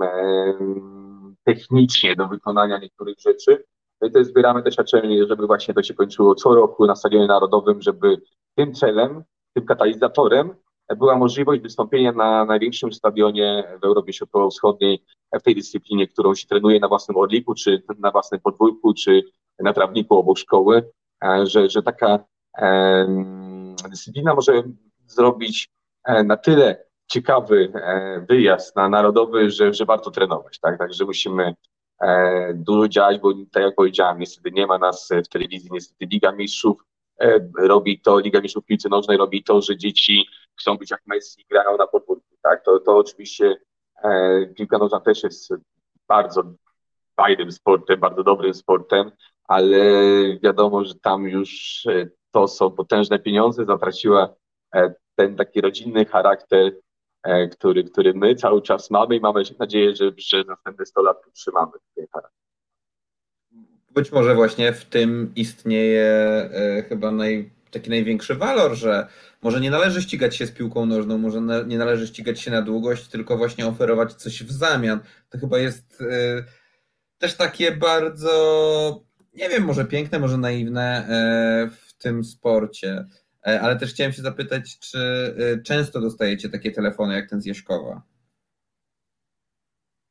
technicznie 1.44 2.16
do 2.16 2.28
wykonania 2.28 2.78
niektórych 2.78 3.16
rzeczy. 3.18 3.64
No 4.00 4.08
i 4.08 4.12
też 4.12 4.26
zbieramy 4.26 4.62
doświadczenie, 4.62 5.26
żeby 5.26 5.46
właśnie 5.46 5.74
to 5.74 5.82
się 5.82 5.94
kończyło 5.94 6.34
co 6.34 6.54
roku 6.54 6.86
na 6.86 6.96
Stadionie 6.96 7.26
Narodowym, 7.26 7.82
żeby 7.82 8.22
tym 8.54 8.74
celem, 8.74 9.22
tym 9.54 9.66
katalizatorem 9.66 10.54
była 10.96 11.16
możliwość 11.18 11.62
wystąpienia 11.62 12.12
na 12.12 12.44
największym 12.44 12.92
stadionie 12.92 13.64
w 13.82 13.84
Europie 13.84 14.12
Środkowo-Wschodniej 14.12 15.04
w 15.32 15.42
tej 15.42 15.54
dyscyplinie, 15.54 16.08
którą 16.08 16.34
się 16.34 16.46
trenuje 16.46 16.80
na 16.80 16.88
własnym 16.88 17.16
orliku, 17.16 17.54
czy 17.54 17.82
na 17.98 18.10
własnym 18.10 18.40
podwórku, 18.40 18.94
czy 18.94 19.22
na 19.58 19.72
trawniku 19.72 20.18
obok 20.18 20.38
szkoły, 20.38 20.90
że, 21.42 21.70
że 21.70 21.82
taka 21.82 22.24
e, 22.58 23.06
dyscyplina 23.90 24.34
może 24.34 24.62
zrobić 25.06 25.68
na 26.24 26.36
tyle 26.36 26.84
ciekawy 27.06 27.72
wyjazd 28.28 28.76
na 28.76 28.88
narodowy, 28.88 29.50
że, 29.50 29.74
że 29.74 29.84
warto 29.84 30.10
trenować. 30.10 30.58
Tak? 30.58 30.78
Także 30.78 31.04
musimy 31.04 31.54
dużo 32.54 32.88
działać, 32.88 33.18
bo 33.20 33.32
tak 33.52 33.62
jak 33.62 33.74
powiedziałem, 33.74 34.18
niestety 34.18 34.50
nie 34.52 34.66
ma 34.66 34.78
nas 34.78 35.08
w 35.24 35.28
telewizji, 35.28 35.70
niestety 35.72 36.06
Liga 36.06 36.32
Mistrzów 36.32 36.84
robi 37.58 38.00
to, 38.00 38.18
Liga 38.18 38.40
Mistrzów 38.40 38.64
Piłce 38.64 38.88
Nożnej 38.88 39.16
robi 39.16 39.42
to, 39.42 39.62
że 39.62 39.76
dzieci 39.76 40.26
chcą 40.60 40.76
być 40.76 40.90
jak 40.90 41.02
Messi, 41.06 41.44
grają 41.50 41.76
na 41.76 41.86
podwórku. 41.86 42.36
Tak? 42.42 42.64
To, 42.64 42.80
to 42.80 42.96
oczywiście 42.96 43.56
e, 44.04 44.46
piłka 44.46 44.78
nożna 44.78 45.00
też 45.00 45.22
jest 45.22 45.54
bardzo 46.08 46.42
fajnym 47.16 47.52
sportem, 47.52 48.00
bardzo 48.00 48.22
dobrym 48.22 48.54
sportem, 48.54 49.10
ale 49.44 49.78
wiadomo, 50.42 50.84
że 50.84 50.94
tam 50.94 51.24
już 51.28 51.82
e, 51.86 52.08
to 52.30 52.48
są 52.48 52.70
potężne 52.70 53.18
pieniądze, 53.18 53.64
zatraciła 53.64 54.34
e, 54.74 54.94
ten 55.14 55.36
taki 55.36 55.60
rodzinny 55.60 56.04
charakter, 56.04 56.72
e, 57.22 57.48
który, 57.48 57.84
który 57.84 58.14
my 58.14 58.34
cały 58.34 58.62
czas 58.62 58.90
mamy 58.90 59.16
i 59.16 59.20
mamy 59.20 59.42
nadzieję, 59.58 59.96
że 59.96 60.12
przez 60.12 60.46
następne 60.46 60.86
100 60.86 61.02
lat 61.02 61.26
utrzymamy 61.26 61.72
ten 61.94 62.06
charakter. 62.12 62.36
Być 63.90 64.12
może 64.12 64.34
właśnie 64.34 64.72
w 64.72 64.84
tym 64.84 65.32
istnieje 65.36 66.50
chyba 66.88 67.10
naj, 67.10 67.50
taki 67.70 67.90
największy 67.90 68.34
walor, 68.34 68.74
że 68.74 69.06
może 69.42 69.60
nie 69.60 69.70
należy 69.70 70.02
ścigać 70.02 70.36
się 70.36 70.46
z 70.46 70.52
piłką 70.52 70.86
nożną, 70.86 71.18
może 71.18 71.40
nie 71.66 71.78
należy 71.78 72.06
ścigać 72.06 72.40
się 72.40 72.50
na 72.50 72.62
długość, 72.62 73.08
tylko 73.08 73.36
właśnie 73.36 73.66
oferować 73.66 74.14
coś 74.14 74.42
w 74.42 74.52
zamian. 74.52 75.00
To 75.30 75.38
chyba 75.38 75.58
jest 75.58 76.02
też 77.18 77.34
takie 77.34 77.72
bardzo, 77.72 79.04
nie 79.34 79.48
wiem, 79.48 79.64
może 79.64 79.84
piękne, 79.84 80.18
może 80.18 80.38
naiwne 80.38 81.06
w 81.70 81.92
tym 81.98 82.24
sporcie. 82.24 83.04
E, 83.46 83.60
ale 83.60 83.76
też 83.76 83.90
chciałem 83.90 84.12
się 84.12 84.22
zapytać, 84.22 84.78
czy 84.78 84.98
e, 85.38 85.62
często 85.62 86.00
dostajecie 86.00 86.48
takie 86.48 86.72
telefony 86.72 87.14
jak 87.14 87.30
ten 87.30 87.40
z 87.40 87.46
Jaśkowa? 87.46 88.02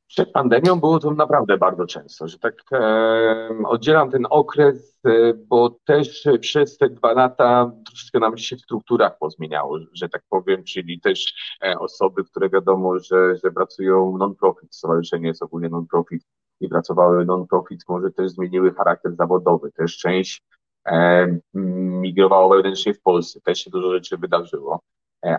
Przed 0.08 0.32
pandemią 0.32 0.80
było 0.80 1.00
to 1.00 1.12
naprawdę 1.12 1.58
bardzo 1.58 1.86
często, 1.86 2.28
że 2.28 2.40
tak 2.40 2.56
e, 2.72 3.50
oddzielam 3.68 4.12
ten 4.12 4.28
okres, 4.30 5.00
e, 5.06 5.34
bo 5.34 5.70
też 5.86 6.28
przez 6.42 6.78
te 6.78 6.90
dwa 6.90 7.14
lata 7.14 7.72
troszeczkę 7.86 8.20
nam 8.20 8.38
się 8.38 8.56
w 8.56 8.62
strukturach 8.62 9.18
pozmieniało, 9.18 9.80
że 9.94 10.10
tak 10.10 10.24
powiem, 10.30 10.64
czyli 10.64 11.02
też 11.02 11.34
e, 11.64 11.80
osoby, 11.80 12.24
które 12.24 12.50
wiadomo, 12.50 13.00
że, 13.00 13.36
że 13.44 13.52
pracują 13.52 14.18
non-profit, 14.18 14.76
stowarzyszenie 14.76 15.28
jest 15.28 15.44
ogólnie 15.44 15.70
non-profit 15.70 16.24
i 16.60 16.70
pracowały 16.70 17.26
non-profit, 17.26 17.82
może 17.90 18.12
też 18.12 18.32
zmieniły 18.32 18.74
charakter 18.74 19.16
zawodowy, 19.16 19.72
też 19.72 19.98
część 19.98 20.44
E, 20.88 21.28
migrowało 21.54 22.56
wewnętrznie 22.56 22.94
w 22.94 23.02
Polsce. 23.02 23.42
Też 23.42 23.60
się 23.60 23.70
dużo 23.70 23.92
rzeczy 23.92 24.18
wydarzyło, 24.18 24.80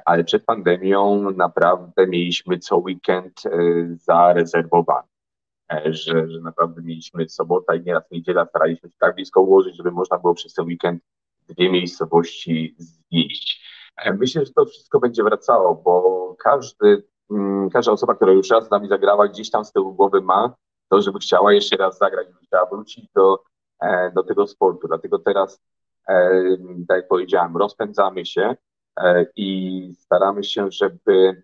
ale 0.04 0.24
przed 0.24 0.44
pandemią 0.44 1.30
naprawdę 1.30 2.06
mieliśmy 2.06 2.58
co 2.58 2.76
weekend 2.76 3.46
e, 3.46 3.50
zarezerwowany. 3.96 5.08
Że, 5.84 6.30
że 6.30 6.40
naprawdę 6.40 6.82
mieliśmy 6.82 7.28
sobota 7.28 7.74
i 7.74 7.82
nieraz 7.82 8.10
niedziela, 8.10 8.46
staraliśmy 8.46 8.90
się 8.90 8.96
tak 8.98 9.14
blisko 9.14 9.40
ułożyć, 9.40 9.76
żeby 9.76 9.90
można 9.90 10.18
było 10.18 10.34
przez 10.34 10.54
ten 10.54 10.66
weekend 10.66 11.02
dwie 11.48 11.70
miejscowości 11.70 12.74
zjeść. 12.78 13.62
Myślę, 14.18 14.46
że 14.46 14.52
to 14.52 14.64
wszystko 14.64 15.00
będzie 15.00 15.22
wracało, 15.22 15.74
bo 15.74 16.34
każdy, 16.38 17.02
mm, 17.30 17.70
każda 17.70 17.92
osoba, 17.92 18.14
która 18.14 18.32
już 18.32 18.50
raz 18.50 18.66
z 18.66 18.70
nami 18.70 18.88
zagrała, 18.88 19.28
gdzieś 19.28 19.50
tam 19.50 19.64
z 19.64 19.72
tyłu 19.72 19.94
głowy 19.94 20.20
ma 20.20 20.54
to, 20.88 21.02
żeby 21.02 21.18
chciała 21.18 21.52
jeszcze 21.52 21.76
raz 21.76 21.98
zagrać, 21.98 22.26
żeby 22.26 22.46
chciała 22.46 22.66
wrócić 22.66 23.08
do 23.14 23.42
E, 23.80 24.10
do 24.10 24.22
tego 24.22 24.46
sportu. 24.46 24.88
Dlatego 24.88 25.18
teraz, 25.18 25.62
e, 26.08 26.42
tak 26.88 26.96
jak 26.96 27.08
powiedziałem, 27.08 27.56
rozpędzamy 27.56 28.26
się 28.26 28.42
e, 28.42 28.56
i 29.36 29.92
staramy 29.98 30.44
się, 30.44 30.70
żeby 30.70 31.42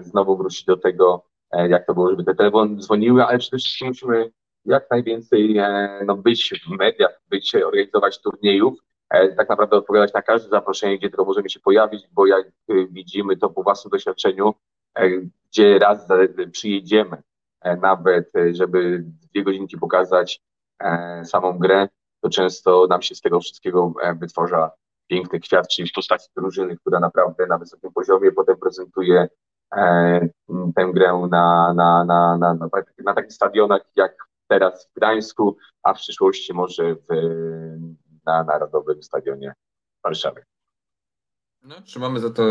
znowu 0.00 0.36
wrócić 0.36 0.64
do 0.64 0.76
tego, 0.76 1.24
jak 1.52 1.86
to 1.86 1.94
było, 1.94 2.10
żeby 2.10 2.24
te 2.24 2.34
telefony 2.34 2.76
dzwoniły, 2.76 3.24
ale 3.24 3.38
przede 3.38 3.58
wszystkim 3.58 3.88
musimy 3.88 4.30
jak 4.64 4.90
najwięcej 4.90 5.56
no, 6.06 6.16
być 6.16 6.62
w 6.66 6.70
mediach, 6.70 7.20
być, 7.28 7.54
organizować 7.54 8.20
turniejów, 8.22 8.78
tak 9.10 9.48
naprawdę 9.48 9.76
odpowiadać 9.76 10.12
na 10.14 10.22
każde 10.22 10.48
zaproszenie, 10.48 10.98
gdzie 10.98 11.08
tylko 11.08 11.24
możemy 11.24 11.50
się 11.50 11.60
pojawić, 11.60 12.08
bo 12.12 12.26
jak 12.26 12.50
widzimy 12.90 13.36
to 13.36 13.50
po 13.50 13.62
własnym 13.62 13.90
doświadczeniu, 13.90 14.54
gdzie 15.50 15.78
raz 15.78 16.08
przyjedziemy 16.52 17.22
nawet, 17.80 18.32
żeby 18.52 19.04
dwie 19.04 19.42
godzinki 19.42 19.78
pokazać 19.78 20.42
E, 20.78 21.24
samą 21.24 21.58
grę, 21.58 21.88
to 22.20 22.30
często 22.30 22.86
nam 22.86 23.02
się 23.02 23.14
z 23.14 23.20
tego 23.20 23.40
wszystkiego 23.40 23.92
e, 24.02 24.14
wytwarza 24.14 24.70
piękny 25.08 25.40
kwiat, 25.40 25.68
czyli 25.68 25.88
w 25.88 25.92
postaci 25.92 26.28
drużyny, 26.36 26.76
która 26.76 27.00
naprawdę 27.00 27.46
na 27.46 27.58
wysokim 27.58 27.92
poziomie 27.92 28.32
potem 28.32 28.56
prezentuje 28.56 29.28
e, 29.76 30.28
tę 30.76 30.90
grę 30.94 31.26
na, 31.30 31.74
na, 31.74 32.04
na, 32.04 32.38
na, 32.38 32.54
na, 32.54 32.68
na 32.98 33.14
takich 33.14 33.32
stadionach 33.32 33.82
jak 33.96 34.16
teraz 34.48 34.86
w 34.86 34.94
Gdańsku, 34.94 35.56
a 35.82 35.94
w 35.94 35.98
przyszłości 35.98 36.54
może 36.54 36.94
w, 36.94 37.06
na 38.26 38.44
Narodowym 38.44 39.02
Stadionie 39.02 39.54
Warszawy. 40.04 40.44
No, 41.62 41.82
trzymamy 41.82 42.20
za 42.20 42.30
to 42.30 42.44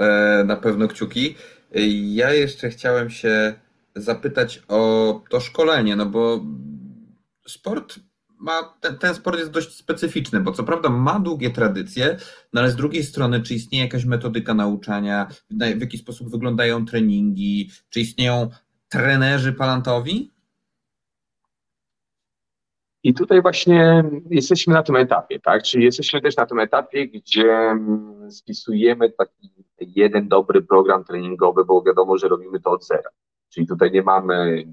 e, 0.00 0.44
na 0.44 0.56
pewno 0.56 0.88
kciuki. 0.88 1.36
Ja 1.92 2.32
jeszcze 2.32 2.68
chciałem 2.68 3.10
się 3.10 3.54
zapytać 3.94 4.62
o 4.68 5.20
to 5.30 5.40
szkolenie, 5.40 5.96
no 5.96 6.06
bo 6.06 6.40
sport 7.46 7.94
ma, 8.44 8.74
ten, 8.80 8.98
ten, 8.98 9.14
sport 9.14 9.38
jest 9.38 9.50
dość 9.50 9.76
specyficzny, 9.76 10.40
bo 10.40 10.52
co 10.52 10.64
prawda 10.64 10.88
ma 10.88 11.20
długie 11.20 11.50
tradycje, 11.50 12.16
no 12.52 12.60
ale 12.60 12.70
z 12.70 12.76
drugiej 12.76 13.02
strony, 13.02 13.42
czy 13.42 13.54
istnieje 13.54 13.84
jakaś 13.84 14.04
metodyka 14.04 14.54
nauczania, 14.54 15.26
w 15.50 15.80
jaki 15.80 15.98
sposób 15.98 16.30
wyglądają 16.30 16.86
treningi, 16.86 17.70
czy 17.90 18.00
istnieją 18.00 18.48
trenerzy 18.88 19.52
palantowi? 19.52 20.34
I 23.02 23.14
tutaj 23.14 23.42
właśnie 23.42 24.04
jesteśmy 24.30 24.74
na 24.74 24.82
tym 24.82 24.96
etapie, 24.96 25.40
tak? 25.40 25.62
Czyli 25.62 25.84
jesteśmy 25.84 26.20
też 26.20 26.36
na 26.36 26.46
tym 26.46 26.58
etapie, 26.58 27.08
gdzie 27.08 27.76
spisujemy 28.30 29.10
taki 29.10 29.50
jeden 29.78 30.28
dobry 30.28 30.62
program 30.62 31.04
treningowy, 31.04 31.64
bo 31.64 31.82
wiadomo, 31.82 32.18
że 32.18 32.28
robimy 32.28 32.60
to 32.60 32.70
od 32.70 32.86
zera. 32.86 33.10
Czyli 33.48 33.66
tutaj 33.66 33.92
nie 33.92 34.02
mamy 34.02 34.64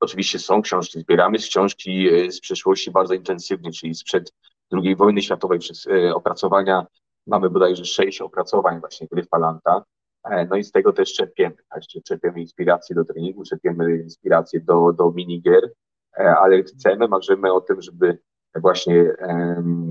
Oczywiście 0.00 0.38
są 0.38 0.62
książki, 0.62 1.00
zbieramy 1.00 1.38
książki 1.38 2.08
e, 2.08 2.32
z 2.32 2.40
przeszłości 2.40 2.90
bardzo 2.90 3.14
intensywnie, 3.14 3.72
czyli 3.72 3.94
sprzed 3.94 4.32
II 4.72 4.96
wojny 4.96 5.22
światowej 5.22 5.58
przez 5.58 5.86
e, 5.86 6.14
opracowania. 6.14 6.86
Mamy 7.26 7.50
bodajże 7.50 7.84
sześć 7.84 8.20
opracowań 8.20 8.80
właśnie 8.80 9.06
gry 9.10 9.24
Falanta. 9.24 9.84
E, 10.24 10.46
no 10.46 10.56
i 10.56 10.64
z 10.64 10.72
tego 10.72 10.92
też 10.92 11.14
czerpiemy. 11.14 11.56
Tak? 11.70 11.82
Czerpiemy 12.04 12.40
inspiracje 12.40 12.96
do 12.96 13.04
treningu, 13.04 13.44
czerpiemy 13.44 13.96
inspiracje 13.96 14.60
do, 14.60 14.92
do 14.92 15.10
minigier, 15.10 15.72
ale 16.16 16.62
chcemy, 16.62 17.08
marzymy 17.08 17.52
o 17.52 17.60
tym, 17.60 17.82
żeby 17.82 18.18
właśnie 18.54 19.12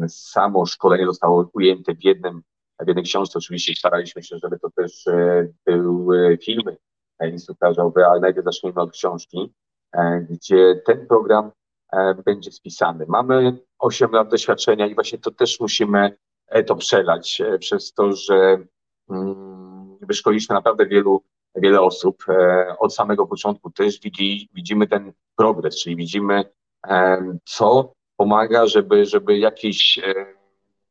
samo 0.07 0.65
szkolenie 0.65 1.05
zostało 1.05 1.49
ujęte 1.53 1.95
w 1.95 2.03
jednym, 2.03 2.41
w 2.79 2.88
jednej 2.88 3.05
książce. 3.05 3.39
Oczywiście 3.39 3.73
staraliśmy 3.75 4.23
się, 4.23 4.38
żeby 4.43 4.59
to 4.59 4.69
też 4.69 5.05
były 5.65 6.38
filmy 6.43 6.77
instruktażowe, 7.21 8.07
ale 8.07 8.19
najpierw 8.19 8.45
zacznijmy 8.45 8.81
od 8.81 8.91
książki. 8.91 9.53
E, 9.97 10.25
gdzie 10.29 10.81
ten 10.85 11.07
program 11.07 11.51
e, 11.91 12.13
będzie 12.25 12.51
spisany. 12.51 13.05
Mamy 13.07 13.57
8 13.79 14.11
lat 14.11 14.29
doświadczenia 14.29 14.87
i 14.87 14.95
właśnie 14.95 15.17
to 15.17 15.31
też 15.31 15.59
musimy 15.59 16.17
e, 16.47 16.63
to 16.63 16.75
przelać 16.75 17.41
przez 17.59 17.93
to, 17.93 18.11
że 18.11 18.57
mm, 19.09 19.97
wyszkoliliśmy 20.01 20.55
naprawdę 20.55 20.85
wielu, 20.85 21.23
wiele 21.55 21.81
osób. 21.81 22.23
Od 22.79 22.95
samego 22.95 23.27
początku 23.27 23.71
też 23.71 23.99
widzi, 23.99 24.49
widzimy 24.53 24.87
ten 24.87 25.13
progres, 25.35 25.83
czyli 25.83 25.95
widzimy, 25.95 26.43
co 27.45 27.93
pomaga, 28.17 28.65
żeby, 28.65 29.05
żeby 29.05 29.37
jakieś 29.37 29.99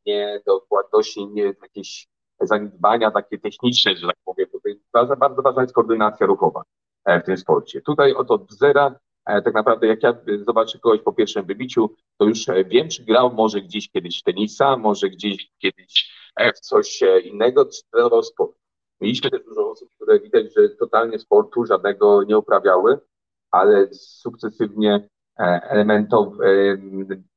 niedokładności, 0.07 1.26
nie, 1.26 1.42
jakieś 1.42 2.09
zaniedbania 2.40 3.11
takie 3.11 3.38
techniczne, 3.38 3.96
że 3.96 4.07
tak 4.07 4.16
powiem, 4.24 4.48
bardzo, 4.92 5.16
bardzo 5.16 5.42
ważna 5.42 5.62
jest 5.62 5.74
koordynacja 5.74 6.26
ruchowa. 6.26 6.62
E, 7.07 7.20
w 7.20 7.24
tym 7.24 7.36
sporcie. 7.36 7.80
Tutaj 7.80 8.14
od, 8.14 8.30
od 8.30 8.52
zera 8.52 8.98
e, 9.26 9.42
tak 9.42 9.54
naprawdę 9.54 9.86
jak 9.86 10.02
ja 10.02 10.14
zobaczę 10.44 10.78
kogoś 10.78 11.00
po 11.00 11.12
pierwszym 11.12 11.46
wybiciu, 11.46 11.94
to 12.18 12.24
już 12.24 12.48
e, 12.48 12.64
wiem, 12.64 12.88
czy 12.88 13.04
grał 13.04 13.32
może 13.32 13.61
gdzieś 13.61 13.90
kiedyś 13.90 14.22
tenisa, 14.22 14.76
może 14.76 15.09
gdzieś 15.09 15.50
kiedyś 15.59 16.16
w 16.57 16.61
coś 16.61 17.00
innego, 17.24 17.66
czy 17.66 17.82
trenował 17.92 18.22
sport. 18.22 18.57
Mieliśmy 19.00 19.30
też 19.30 19.44
dużo 19.44 19.70
osób, 19.70 19.88
które 19.94 20.20
widać, 20.20 20.46
że 20.57 20.68
totalnie 20.68 21.18
sportu 21.18 21.66
żadnego 21.66 22.22
nie 22.22 22.38
uprawiały, 22.38 22.98
ale 23.50 23.88
sukcesywnie 23.94 25.09
elementów, 25.62 26.34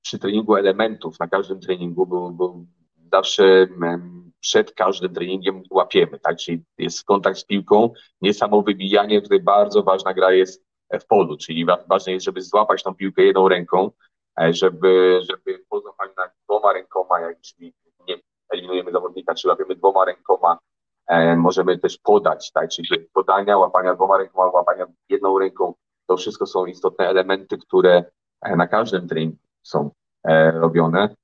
przy 0.01 0.19
treningu 0.19 0.55
elementów 0.55 1.19
na 1.19 1.27
każdym 1.27 1.59
treningu, 1.59 2.05
bo, 2.05 2.29
bo 2.29 2.65
zawsze 3.11 3.67
przed 4.39 4.73
każdym 4.73 5.13
treningiem 5.13 5.63
łapiemy, 5.71 6.19
tak? 6.19 6.37
Czyli 6.37 6.63
jest 6.77 7.03
kontakt 7.03 7.37
z 7.37 7.45
piłką, 7.45 7.93
nie 8.21 8.33
samo 8.33 8.61
wybijanie, 8.61 9.21
tutaj 9.21 9.39
bardzo 9.39 9.83
ważna 9.83 10.13
gra 10.13 10.31
jest 10.31 10.69
w 10.93 11.05
polu, 11.05 11.37
czyli 11.37 11.65
ważne 11.87 12.13
jest, 12.13 12.25
żeby 12.25 12.41
złapać 12.41 12.83
tą 12.83 12.95
piłkę 12.95 13.23
jedną 13.23 13.47
ręką, 13.47 13.91
e, 14.41 14.53
żeby, 14.53 15.21
żeby 15.29 15.63
po 15.69 15.79
złapaniu 15.79 16.11
dwoma 16.43 16.73
rękoma, 16.73 17.19
jak 17.19 17.41
czyli 17.41 17.73
nie 18.07 18.15
eliminujemy 18.49 18.91
zawodnika, 18.91 19.35
czy 19.35 19.47
łapiemy 19.47 19.75
dwoma 19.75 20.05
rękoma, 20.05 20.59
e, 21.07 21.35
możemy 21.35 21.77
też 21.77 21.97
podać, 21.97 22.51
tak? 22.51 22.69
Czyli 22.69 22.87
podania, 23.13 23.57
łapania 23.57 23.95
dwoma 23.95 24.17
rękoma, 24.17 24.51
łapania 24.51 24.85
jedną 25.09 25.39
ręką, 25.39 25.73
to 26.07 26.17
wszystko 26.17 26.45
są 26.45 26.65
istotne 26.65 27.07
elementy, 27.07 27.57
które 27.57 28.03
e, 28.41 28.55
na 28.55 28.67
każdym 28.67 29.07
treningu 29.07 29.37
są 29.63 29.91
robione, 30.53 31.15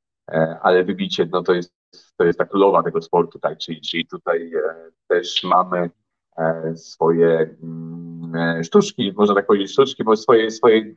ale 0.61 0.84
wybicie, 0.84 1.28
no 1.32 1.43
to 1.43 1.53
jest 1.53 1.74
to 2.17 2.23
jest 2.23 2.39
ta 2.39 2.45
królowa 2.45 2.83
tego 2.83 3.01
sportu, 3.01 3.39
tak? 3.39 3.57
Czyli, 3.57 3.81
czyli 3.81 4.07
tutaj 4.07 4.53
e, 4.55 4.91
też 5.07 5.43
mamy 5.43 5.89
e, 6.37 6.75
swoje 6.75 7.55
mm, 7.63 8.35
e, 8.35 8.63
sztuczki, 8.63 9.13
można 9.17 9.35
tak 9.35 9.45
powiedzieć 9.45 9.71
sztuczki, 9.71 10.03
bo 10.03 10.15
swoje, 10.15 10.51
swoje 10.51 10.93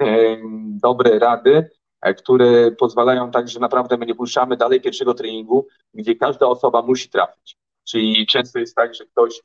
dobre 0.82 1.18
rady, 1.18 1.70
które 2.18 2.70
pozwalają 2.70 3.30
tak, 3.30 3.48
że 3.48 3.60
naprawdę 3.60 3.96
my 3.96 4.06
nie 4.06 4.14
puszczamy 4.14 4.56
dalej 4.56 4.80
pierwszego 4.80 5.14
treningu, 5.14 5.66
gdzie 5.94 6.14
każda 6.14 6.46
osoba 6.46 6.82
musi 6.82 7.10
trafić. 7.10 7.56
Czyli 7.88 8.26
często 8.26 8.58
jest 8.58 8.76
tak, 8.76 8.94
że 8.94 9.04
ktoś 9.06 9.42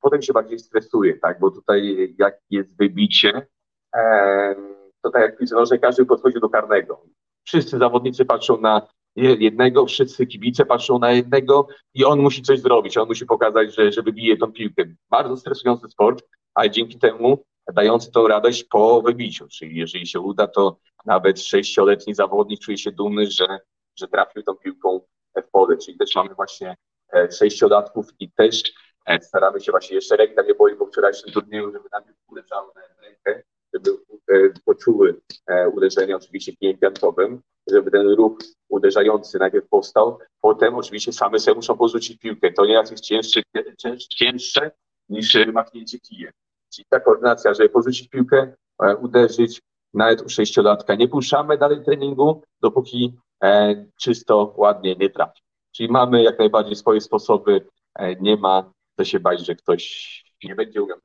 potem 0.00 0.22
się 0.22 0.32
bardziej 0.32 0.58
stresuje, 0.58 1.18
tak? 1.18 1.40
Bo 1.40 1.50
tutaj 1.50 2.14
jak 2.18 2.38
jest 2.50 2.76
wybicie, 2.76 3.46
to 5.02 5.10
tak 5.10 5.22
jak 5.22 5.38
pisze, 5.38 5.66
że 5.66 5.78
każdy 5.78 6.06
podchodzi 6.06 6.40
do 6.40 6.48
karnego. 6.48 7.02
Wszyscy 7.44 7.78
zawodnicy 7.78 8.24
patrzą 8.24 8.60
na 8.60 8.88
jednego, 9.16 9.86
wszyscy 9.86 10.26
kibice 10.26 10.66
patrzą 10.66 10.98
na 10.98 11.12
jednego 11.12 11.68
i 11.94 12.04
on 12.04 12.20
musi 12.20 12.42
coś 12.42 12.60
zrobić, 12.60 12.96
on 12.98 13.08
musi 13.08 13.26
pokazać, 13.26 13.74
że, 13.74 13.92
że 13.92 14.02
wybije 14.02 14.36
tą 14.36 14.52
piłkę. 14.52 14.84
Bardzo 15.10 15.36
stresujący 15.36 15.88
sport, 15.88 16.24
ale 16.54 16.70
dzięki 16.70 16.98
temu 16.98 17.44
dający 17.72 18.12
tą 18.12 18.28
radość 18.28 18.64
po 18.64 19.02
wybiciu, 19.02 19.48
czyli 19.48 19.76
jeżeli 19.76 20.06
się 20.06 20.20
uda, 20.20 20.46
to 20.46 20.78
nawet 21.04 21.40
sześcioletni 21.40 22.14
zawodnik 22.14 22.60
czuje 22.60 22.78
się 22.78 22.92
dumny, 22.92 23.30
że, 23.30 23.58
że 23.98 24.08
trafił 24.08 24.42
tą 24.42 24.54
piłką 24.54 25.00
w 25.36 25.50
pole, 25.52 25.76
czyli 25.76 25.98
też 25.98 26.14
mamy 26.14 26.34
właśnie 26.34 26.76
e, 27.14 27.32
sześciolatków 27.32 28.06
i 28.20 28.30
też 28.30 28.62
e, 29.06 29.22
staramy 29.22 29.60
się 29.60 29.72
właśnie 29.72 29.94
jeszcze 29.94 30.16
ręka 30.16 30.42
nie 30.42 30.54
boli 30.54 30.76
po 30.76 30.86
wczorajszym 30.86 31.32
turnieju, 31.32 31.72
żeby 31.72 31.88
na 31.92 32.00
piłkę 32.00 32.42
na 32.50 32.82
rękę, 33.02 33.42
żeby 33.74 33.90
e, 34.28 34.52
poczuły 34.64 35.20
uderzenie 35.74 36.16
oczywiście 36.16 36.56
kijem 36.56 36.78
żeby 37.70 37.90
ten 37.90 38.08
ruch 38.08 38.38
uderzający 38.68 39.38
najpierw 39.38 39.68
powstał, 39.68 40.18
potem 40.40 40.74
oczywiście 40.74 41.12
same 41.12 41.38
sobie 41.38 41.54
muszą 41.54 41.76
porzucić 41.76 42.18
piłkę. 42.18 42.52
To 42.52 42.66
nieraz 42.66 42.90
jest 42.90 43.04
cięższe, 43.04 43.42
cięższe 44.08 44.70
niż 45.08 45.46
machnięcie 45.52 45.98
kijem. 45.98 46.32
Czyli 46.74 46.86
ta 46.88 47.00
koordynacja, 47.00 47.54
żeby 47.54 47.68
porzucić 47.68 48.08
piłkę, 48.08 48.54
e, 48.82 48.96
uderzyć, 48.96 49.62
nawet 49.94 50.22
u 50.22 50.28
sześciolatka. 50.28 50.94
Nie 50.94 51.08
puszczamy 51.08 51.58
dalej 51.58 51.84
treningu, 51.84 52.42
dopóki 52.60 53.14
e, 53.42 53.86
czysto, 54.00 54.54
ładnie 54.56 54.96
nie 54.96 55.10
trafi. 55.10 55.42
Czyli 55.72 55.88
mamy 55.88 56.22
jak 56.22 56.38
najbardziej 56.38 56.76
swoje 56.76 57.00
sposoby, 57.00 57.66
e, 57.94 58.16
nie 58.16 58.36
ma 58.36 58.72
co 58.96 59.04
się 59.04 59.20
bać, 59.20 59.46
że 59.46 59.54
ktoś 59.54 60.24
nie 60.44 60.54
będzie 60.54 60.82
umiał 60.82 60.98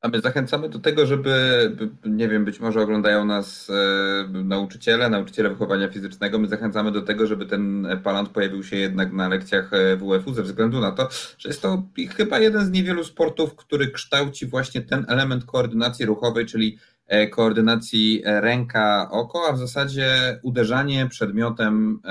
a 0.00 0.08
my 0.08 0.20
zachęcamy 0.20 0.68
do 0.68 0.78
tego, 0.78 1.06
żeby, 1.06 1.32
nie 2.04 2.28
wiem, 2.28 2.44
być 2.44 2.60
może 2.60 2.80
oglądają 2.80 3.24
nas 3.24 3.70
e, 3.70 4.28
nauczyciele, 4.44 5.10
nauczyciele 5.10 5.48
wychowania 5.48 5.88
fizycznego. 5.88 6.38
My 6.38 6.48
zachęcamy 6.48 6.92
do 6.92 7.02
tego, 7.02 7.26
żeby 7.26 7.46
ten 7.46 7.86
palant 8.04 8.28
pojawił 8.28 8.62
się 8.62 8.76
jednak 8.76 9.12
na 9.12 9.28
lekcjach 9.28 9.72
e, 9.72 9.96
WF-u, 9.96 10.34
ze 10.34 10.42
względu 10.42 10.80
na 10.80 10.92
to, 10.92 11.08
że 11.38 11.48
jest 11.48 11.62
to 11.62 11.82
chyba 12.16 12.38
jeden 12.38 12.66
z 12.66 12.70
niewielu 12.70 13.04
sportów, 13.04 13.56
który 13.56 13.90
kształci 13.90 14.46
właśnie 14.46 14.82
ten 14.82 15.04
element 15.08 15.44
koordynacji 15.44 16.06
ruchowej, 16.06 16.46
czyli 16.46 16.78
e, 17.06 17.26
koordynacji 17.26 18.22
ręka-oko, 18.24 19.48
a 19.48 19.52
w 19.52 19.58
zasadzie 19.58 20.38
uderzanie 20.42 21.06
przedmiotem, 21.06 22.02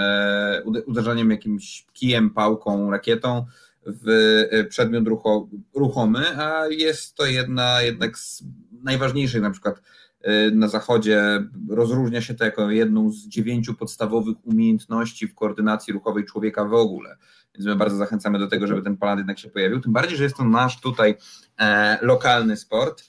uderzaniem 0.85 1.31
jakimś 1.31 1.85
kijem, 1.93 2.29
pałką, 2.29 2.91
rakietą 2.91 3.45
w 3.88 4.09
e, 4.51 4.63
przedmiot 4.63 5.07
rucho, 5.07 5.49
ruchomy, 5.75 6.41
a 6.41 6.67
jest 6.67 7.15
to 7.15 7.25
jedna 7.25 7.81
jednak 7.81 8.17
z 8.17 8.43
najważniejszych 8.83 9.41
na 9.41 9.51
przykład 9.51 9.81
e, 10.21 10.51
na 10.51 10.67
zachodzie 10.67 11.47
rozróżnia 11.69 12.21
się 12.21 12.33
to 12.33 12.45
jako 12.45 12.71
jedną 12.71 13.11
z 13.11 13.27
dziewięciu 13.27 13.73
podstawowych 13.73 14.38
umiejętności 14.43 15.27
w 15.27 15.35
koordynacji 15.35 15.93
ruchowej 15.93 16.25
człowieka 16.25 16.65
w 16.65 16.73
ogóle. 16.73 17.17
Więc 17.55 17.65
my 17.65 17.75
bardzo 17.75 17.97
zachęcamy 17.97 18.39
do 18.39 18.47
tego, 18.47 18.67
żeby 18.67 18.81
ten 18.81 18.97
palant 18.97 19.19
jednak 19.19 19.39
się 19.39 19.49
pojawił. 19.49 19.81
Tym 19.81 19.93
bardziej, 19.93 20.17
że 20.17 20.23
jest 20.23 20.38
to 20.38 20.43
nasz 20.43 20.81
tutaj 20.81 21.15
e, 21.59 21.97
lokalny 22.01 22.57
sport. 22.57 23.03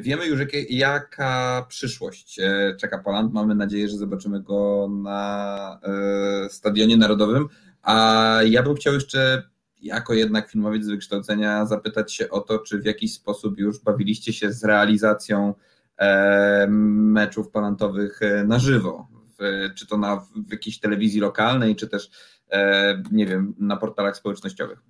Wiemy 0.00 0.26
już, 0.26 0.40
jaka 0.68 1.66
przyszłość 1.68 2.40
czeka 2.80 2.98
Poland. 2.98 3.32
Mamy 3.32 3.54
nadzieję, 3.54 3.88
że 3.88 3.96
zobaczymy 3.96 4.42
go 4.42 4.88
na 5.02 5.80
Stadionie 6.48 6.96
Narodowym. 6.96 7.48
A 7.82 8.38
ja 8.44 8.62
bym 8.62 8.74
chciał 8.74 8.94
jeszcze, 8.94 9.50
jako 9.82 10.14
jednak 10.14 10.50
filmowiec 10.50 10.84
z 10.84 10.90
wykształcenia, 10.90 11.66
zapytać 11.66 12.14
się 12.14 12.30
o 12.30 12.40
to, 12.40 12.58
czy 12.58 12.78
w 12.78 12.84
jakiś 12.84 13.14
sposób 13.14 13.58
już 13.58 13.80
bawiliście 13.80 14.32
się 14.32 14.52
z 14.52 14.64
realizacją 14.64 15.54
meczów 16.68 17.50
palantowych 17.50 18.20
na 18.44 18.58
żywo 18.58 19.08
czy 19.76 19.86
to 19.86 19.96
na, 19.96 20.16
w 20.48 20.52
jakiejś 20.52 20.80
telewizji 20.80 21.20
lokalnej, 21.20 21.76
czy 21.76 21.88
też, 21.88 22.10
e, 22.50 23.02
nie 23.12 23.26
wiem, 23.26 23.54
na 23.58 23.76
portalach 23.76 24.16
społecznościowych. 24.16 24.82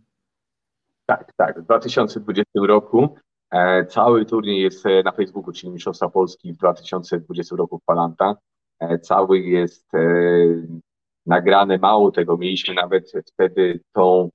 Tak, 1.07 1.33
tak. 1.37 1.61
W 1.61 1.65
2020 1.65 2.51
roku 2.67 3.17
e, 3.51 3.87
cały 3.87 4.25
turniej 4.25 4.63
jest 4.63 4.87
e, 4.87 5.03
na 5.03 5.13
Facebooku, 5.13 5.53
czyli 5.53 5.73
Mistrzostwa 5.73 6.09
Polski 6.09 6.53
w 6.53 6.57
2020 6.57 7.57
roku 7.57 7.79
w 7.79 7.85
Palanta. 7.85 8.37
Cały 9.03 9.39
jest 9.39 9.91
nagrany, 11.27 11.79
mało 11.79 12.11
tego, 12.11 12.37
mieliśmy 12.37 12.75
nawet 12.75 13.13
wtedy 13.33 13.81
tą 13.93 14.31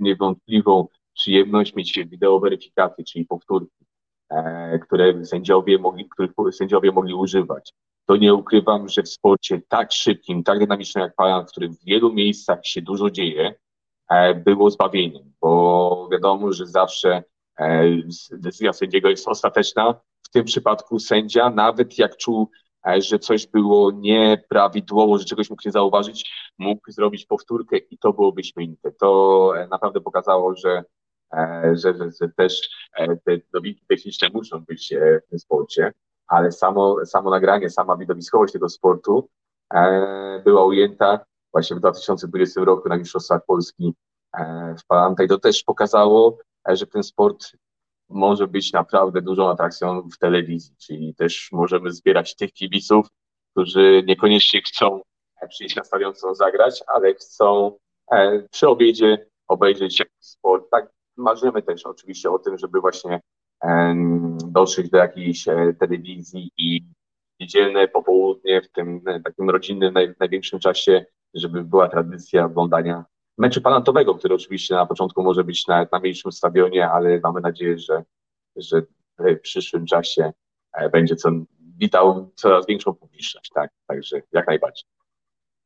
niewątpliwą 0.00 0.88
przyjemność 1.14 1.74
mieć 1.74 1.98
wideo 2.06 2.40
weryfikacji, 2.40 3.04
czyli 3.04 3.24
powtórki, 3.24 3.86
które 4.82 5.24
sędziowie 5.24 5.78
mogli, 5.78 6.08
których 6.08 6.32
sędziowie 6.52 6.92
mogli 6.92 7.14
używać 7.14 7.72
to 8.06 8.16
nie 8.16 8.34
ukrywam, 8.34 8.88
że 8.88 9.02
w 9.02 9.08
sporcie 9.08 9.62
tak 9.68 9.92
szybkim, 9.92 10.44
tak 10.44 10.58
dynamicznym 10.58 11.02
jak 11.02 11.14
Palan, 11.14 11.46
w 11.46 11.50
którym 11.50 11.74
w 11.74 11.84
wielu 11.84 12.12
miejscach 12.12 12.66
się 12.66 12.82
dużo 12.82 13.10
dzieje, 13.10 13.54
e, 14.10 14.34
było 14.34 14.70
zbawieniem, 14.70 15.32
bo 15.40 16.08
wiadomo, 16.12 16.52
że 16.52 16.66
zawsze 16.66 17.24
e, 17.58 17.84
decyzja 18.32 18.72
sędziego 18.72 19.08
jest 19.08 19.28
ostateczna. 19.28 20.00
W 20.22 20.30
tym 20.30 20.44
przypadku 20.44 20.98
sędzia, 20.98 21.50
nawet 21.50 21.98
jak 21.98 22.16
czuł, 22.16 22.50
e, 22.52 22.65
że 22.98 23.18
coś 23.18 23.46
było 23.46 23.90
nieprawidłowo, 23.90 25.18
że 25.18 25.24
czegoś 25.24 25.50
mógł 25.50 25.62
nie 25.66 25.72
zauważyć, 25.72 26.32
mógł 26.58 26.90
zrobić 26.90 27.26
powtórkę 27.26 27.76
i 27.76 27.98
to 27.98 28.12
byłoby 28.12 28.44
śmienite. 28.44 28.92
To 28.92 29.52
naprawdę 29.70 30.00
pokazało, 30.00 30.56
że, 30.56 30.84
że, 31.72 31.94
że, 31.94 32.10
że 32.20 32.28
też 32.36 32.70
te 33.00 33.38
dobitki 33.52 33.86
techniczne 33.88 34.28
muszą 34.32 34.60
być 34.60 34.94
w 35.26 35.30
tym 35.30 35.38
sporcie 35.38 35.92
ale 36.26 36.52
samo, 36.52 37.06
samo 37.06 37.30
nagranie, 37.30 37.70
sama 37.70 37.96
widowiskowość 37.96 38.52
tego 38.52 38.68
sportu 38.68 39.28
e, 39.74 40.42
była 40.44 40.64
ujęta 40.64 41.20
właśnie 41.52 41.76
w 41.76 41.78
2020 41.78 42.64
roku 42.64 42.88
na 42.88 42.96
Mistrzostwach 42.96 43.44
Polski 43.46 43.94
e, 44.32 44.74
w 44.78 44.86
Palanta 44.86 45.22
i 45.22 45.28
to 45.28 45.38
też 45.38 45.62
pokazało, 45.62 46.38
e, 46.68 46.76
że 46.76 46.86
ten 46.86 47.02
sport 47.02 47.52
może 48.08 48.46
być 48.46 48.72
naprawdę 48.72 49.22
dużą 49.22 49.50
atrakcją 49.50 50.02
w 50.02 50.18
telewizji, 50.18 50.76
czyli 50.78 51.14
też 51.14 51.48
możemy 51.52 51.92
zbierać 51.92 52.36
tych 52.36 52.52
kibiców, 52.52 53.06
którzy 53.52 54.02
niekoniecznie 54.06 54.62
chcą 54.62 55.00
e, 55.42 55.48
przyjść 55.48 55.76
na 55.76 55.84
stadion, 55.84 56.12
chcą 56.12 56.34
zagrać, 56.34 56.84
ale 56.86 57.14
chcą 57.14 57.78
e, 58.12 58.42
przy 58.50 58.68
obiedzie 58.68 59.26
obejrzeć 59.48 60.02
sport. 60.20 60.70
Tak 60.70 60.90
marzymy 61.16 61.62
też 61.62 61.86
oczywiście 61.86 62.30
o 62.30 62.38
tym, 62.38 62.58
żeby 62.58 62.80
właśnie 62.80 63.20
dotrzeć 64.46 64.90
do 64.90 64.98
jakiejś 64.98 65.48
e, 65.48 65.74
telewizji 65.80 66.50
i 66.58 66.84
niedzielne 67.40 67.88
popołudnie 67.88 68.62
w 68.62 68.68
tym 68.68 69.00
e, 69.06 69.20
takim 69.20 69.50
rodzinnym, 69.50 69.94
naj, 69.94 70.14
największym 70.20 70.60
czasie, 70.60 71.04
żeby 71.34 71.64
była 71.64 71.88
tradycja 71.88 72.44
oglądania 72.44 73.04
meczu 73.38 73.60
panatowego, 73.60 74.14
który 74.14 74.34
oczywiście 74.34 74.74
na 74.74 74.86
początku 74.86 75.22
może 75.22 75.44
być 75.44 75.66
na, 75.66 75.86
na 75.92 75.98
mniejszym 75.98 76.32
stadionie, 76.32 76.90
ale 76.90 77.20
mamy 77.22 77.40
nadzieję, 77.40 77.78
że, 77.78 78.02
że 78.56 78.82
w 79.18 79.40
przyszłym 79.40 79.86
czasie 79.86 80.32
e, 80.72 80.90
będzie 80.90 81.16
co, 81.16 81.30
witał 81.78 82.30
coraz 82.34 82.66
większą 82.66 82.94
publiczność, 82.94 83.50
tak? 83.54 83.70
Także 83.86 84.22
jak 84.32 84.46
najbardziej. 84.46 84.84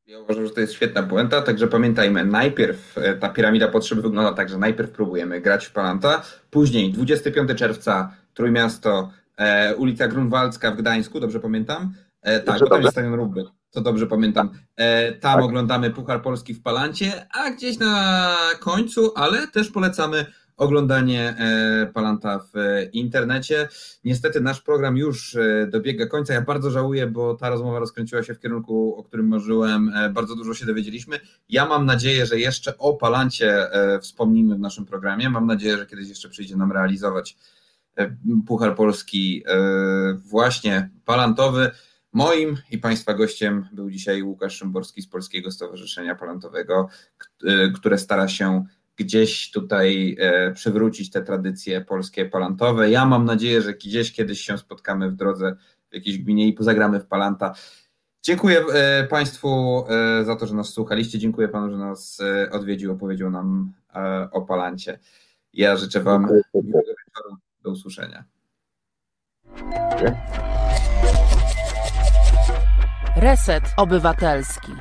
Ja 0.06 0.18
uważam, 0.18 0.46
że 0.46 0.52
to 0.52 0.60
jest 0.60 0.72
świetna 0.72 1.02
puenta, 1.02 1.42
także 1.42 1.68
pamiętajmy, 1.68 2.24
najpierw 2.24 2.98
e, 2.98 3.14
ta 3.14 3.28
piramida 3.28 3.68
potrzeb 3.68 3.98
wygląda 3.98 4.32
tak, 4.32 4.48
że 4.48 4.58
najpierw 4.58 4.90
próbujemy 4.90 5.40
grać 5.40 5.66
w 5.66 5.72
Palanta, 5.72 6.22
później 6.50 6.92
25 6.92 7.58
czerwca 7.58 8.14
Trójmiasto, 8.34 9.10
e, 9.36 9.76
ulica 9.76 10.08
Grunwaldzka 10.08 10.70
w 10.70 10.76
Gdańsku, 10.76 11.20
dobrze 11.20 11.40
pamiętam? 11.40 11.94
E, 12.22 12.40
tak, 12.40 12.60
bo 12.60 12.66
tam 12.66 12.82
jest 12.82 12.92
stadion 12.92 13.14
Rugby, 13.14 13.44
to 13.70 13.80
dobrze 13.80 14.06
pamiętam. 14.06 14.50
E, 14.76 15.12
tam 15.12 15.34
tak. 15.34 15.44
oglądamy 15.44 15.90
Puchar 15.90 16.22
Polski 16.22 16.54
w 16.54 16.62
Palancie, 16.62 17.26
a 17.34 17.50
gdzieś 17.50 17.78
na 17.78 18.36
końcu, 18.60 19.12
ale 19.16 19.48
też 19.48 19.70
polecamy 19.70 20.26
oglądanie 20.60 21.36
e, 21.38 21.86
Palanta 21.94 22.38
w 22.38 22.52
internecie. 22.92 23.68
Niestety 24.04 24.40
nasz 24.40 24.60
program 24.60 24.96
już 24.96 25.36
e, 25.36 25.66
dobiega 25.70 26.06
końca. 26.06 26.34
Ja 26.34 26.40
bardzo 26.40 26.70
żałuję, 26.70 27.06
bo 27.06 27.34
ta 27.34 27.50
rozmowa 27.50 27.78
rozkręciła 27.78 28.22
się 28.22 28.34
w 28.34 28.40
kierunku, 28.40 28.94
o 28.96 29.04
którym 29.04 29.28
marzyłem. 29.28 29.92
E, 29.94 30.10
bardzo 30.10 30.36
dużo 30.36 30.54
się 30.54 30.66
dowiedzieliśmy. 30.66 31.20
Ja 31.48 31.66
mam 31.66 31.86
nadzieję, 31.86 32.26
że 32.26 32.38
jeszcze 32.38 32.78
o 32.78 32.94
Palancie 32.94 33.68
wspomnimy 34.00 34.54
w 34.54 34.60
naszym 34.60 34.86
programie. 34.86 35.30
Mam 35.30 35.46
nadzieję, 35.46 35.76
że 35.76 35.86
kiedyś 35.86 36.08
jeszcze 36.08 36.28
przyjdzie 36.28 36.56
nam 36.56 36.72
realizować 36.72 37.36
Puchar 38.46 38.74
Polski 38.74 39.44
właśnie 40.24 40.90
palantowy. 41.04 41.70
Moim 42.12 42.56
i 42.70 42.78
Państwa 42.78 43.14
gościem 43.14 43.68
był 43.72 43.90
dzisiaj 43.90 44.22
Łukasz 44.22 44.56
Szymborski 44.56 45.02
z 45.02 45.08
Polskiego 45.08 45.50
Stowarzyszenia 45.50 46.14
Palantowego, 46.14 46.88
które 47.74 47.98
stara 47.98 48.28
się 48.28 48.64
gdzieś 48.96 49.50
tutaj 49.50 50.16
e, 50.20 50.52
przywrócić 50.52 51.10
te 51.10 51.22
tradycje 51.22 51.80
polskie 51.80 52.26
palantowe. 52.26 52.90
Ja 52.90 53.06
mam 53.06 53.24
nadzieję, 53.24 53.62
że 53.62 53.74
gdzieś 53.74 54.12
kiedyś 54.12 54.40
się 54.40 54.58
spotkamy 54.58 55.10
w 55.10 55.16
drodze 55.16 55.56
w 55.90 55.94
jakiejś 55.94 56.18
gminie 56.18 56.48
i 56.48 56.52
pozagramy 56.52 57.00
w 57.00 57.06
palanta. 57.06 57.54
Dziękuję 58.22 58.60
e, 58.60 59.06
Państwu 59.06 59.84
e, 59.88 60.24
za 60.24 60.36
to, 60.36 60.46
że 60.46 60.54
nas 60.54 60.68
słuchaliście. 60.68 61.18
Dziękuję 61.18 61.48
Panu, 61.48 61.70
że 61.70 61.78
nas 61.78 62.22
odwiedził, 62.50 62.92
opowiedział 62.92 63.30
nam 63.30 63.72
o 64.32 64.42
palancie. 64.42 64.98
Ja 65.52 65.76
życzę 65.76 66.00
Wam 66.00 66.22
miłego 66.54 66.88
wieczoru. 66.88 67.36
Do 67.62 67.70
usłyszenia. 67.70 68.24
Reset 73.16 73.74
Obywatelski. 73.76 74.72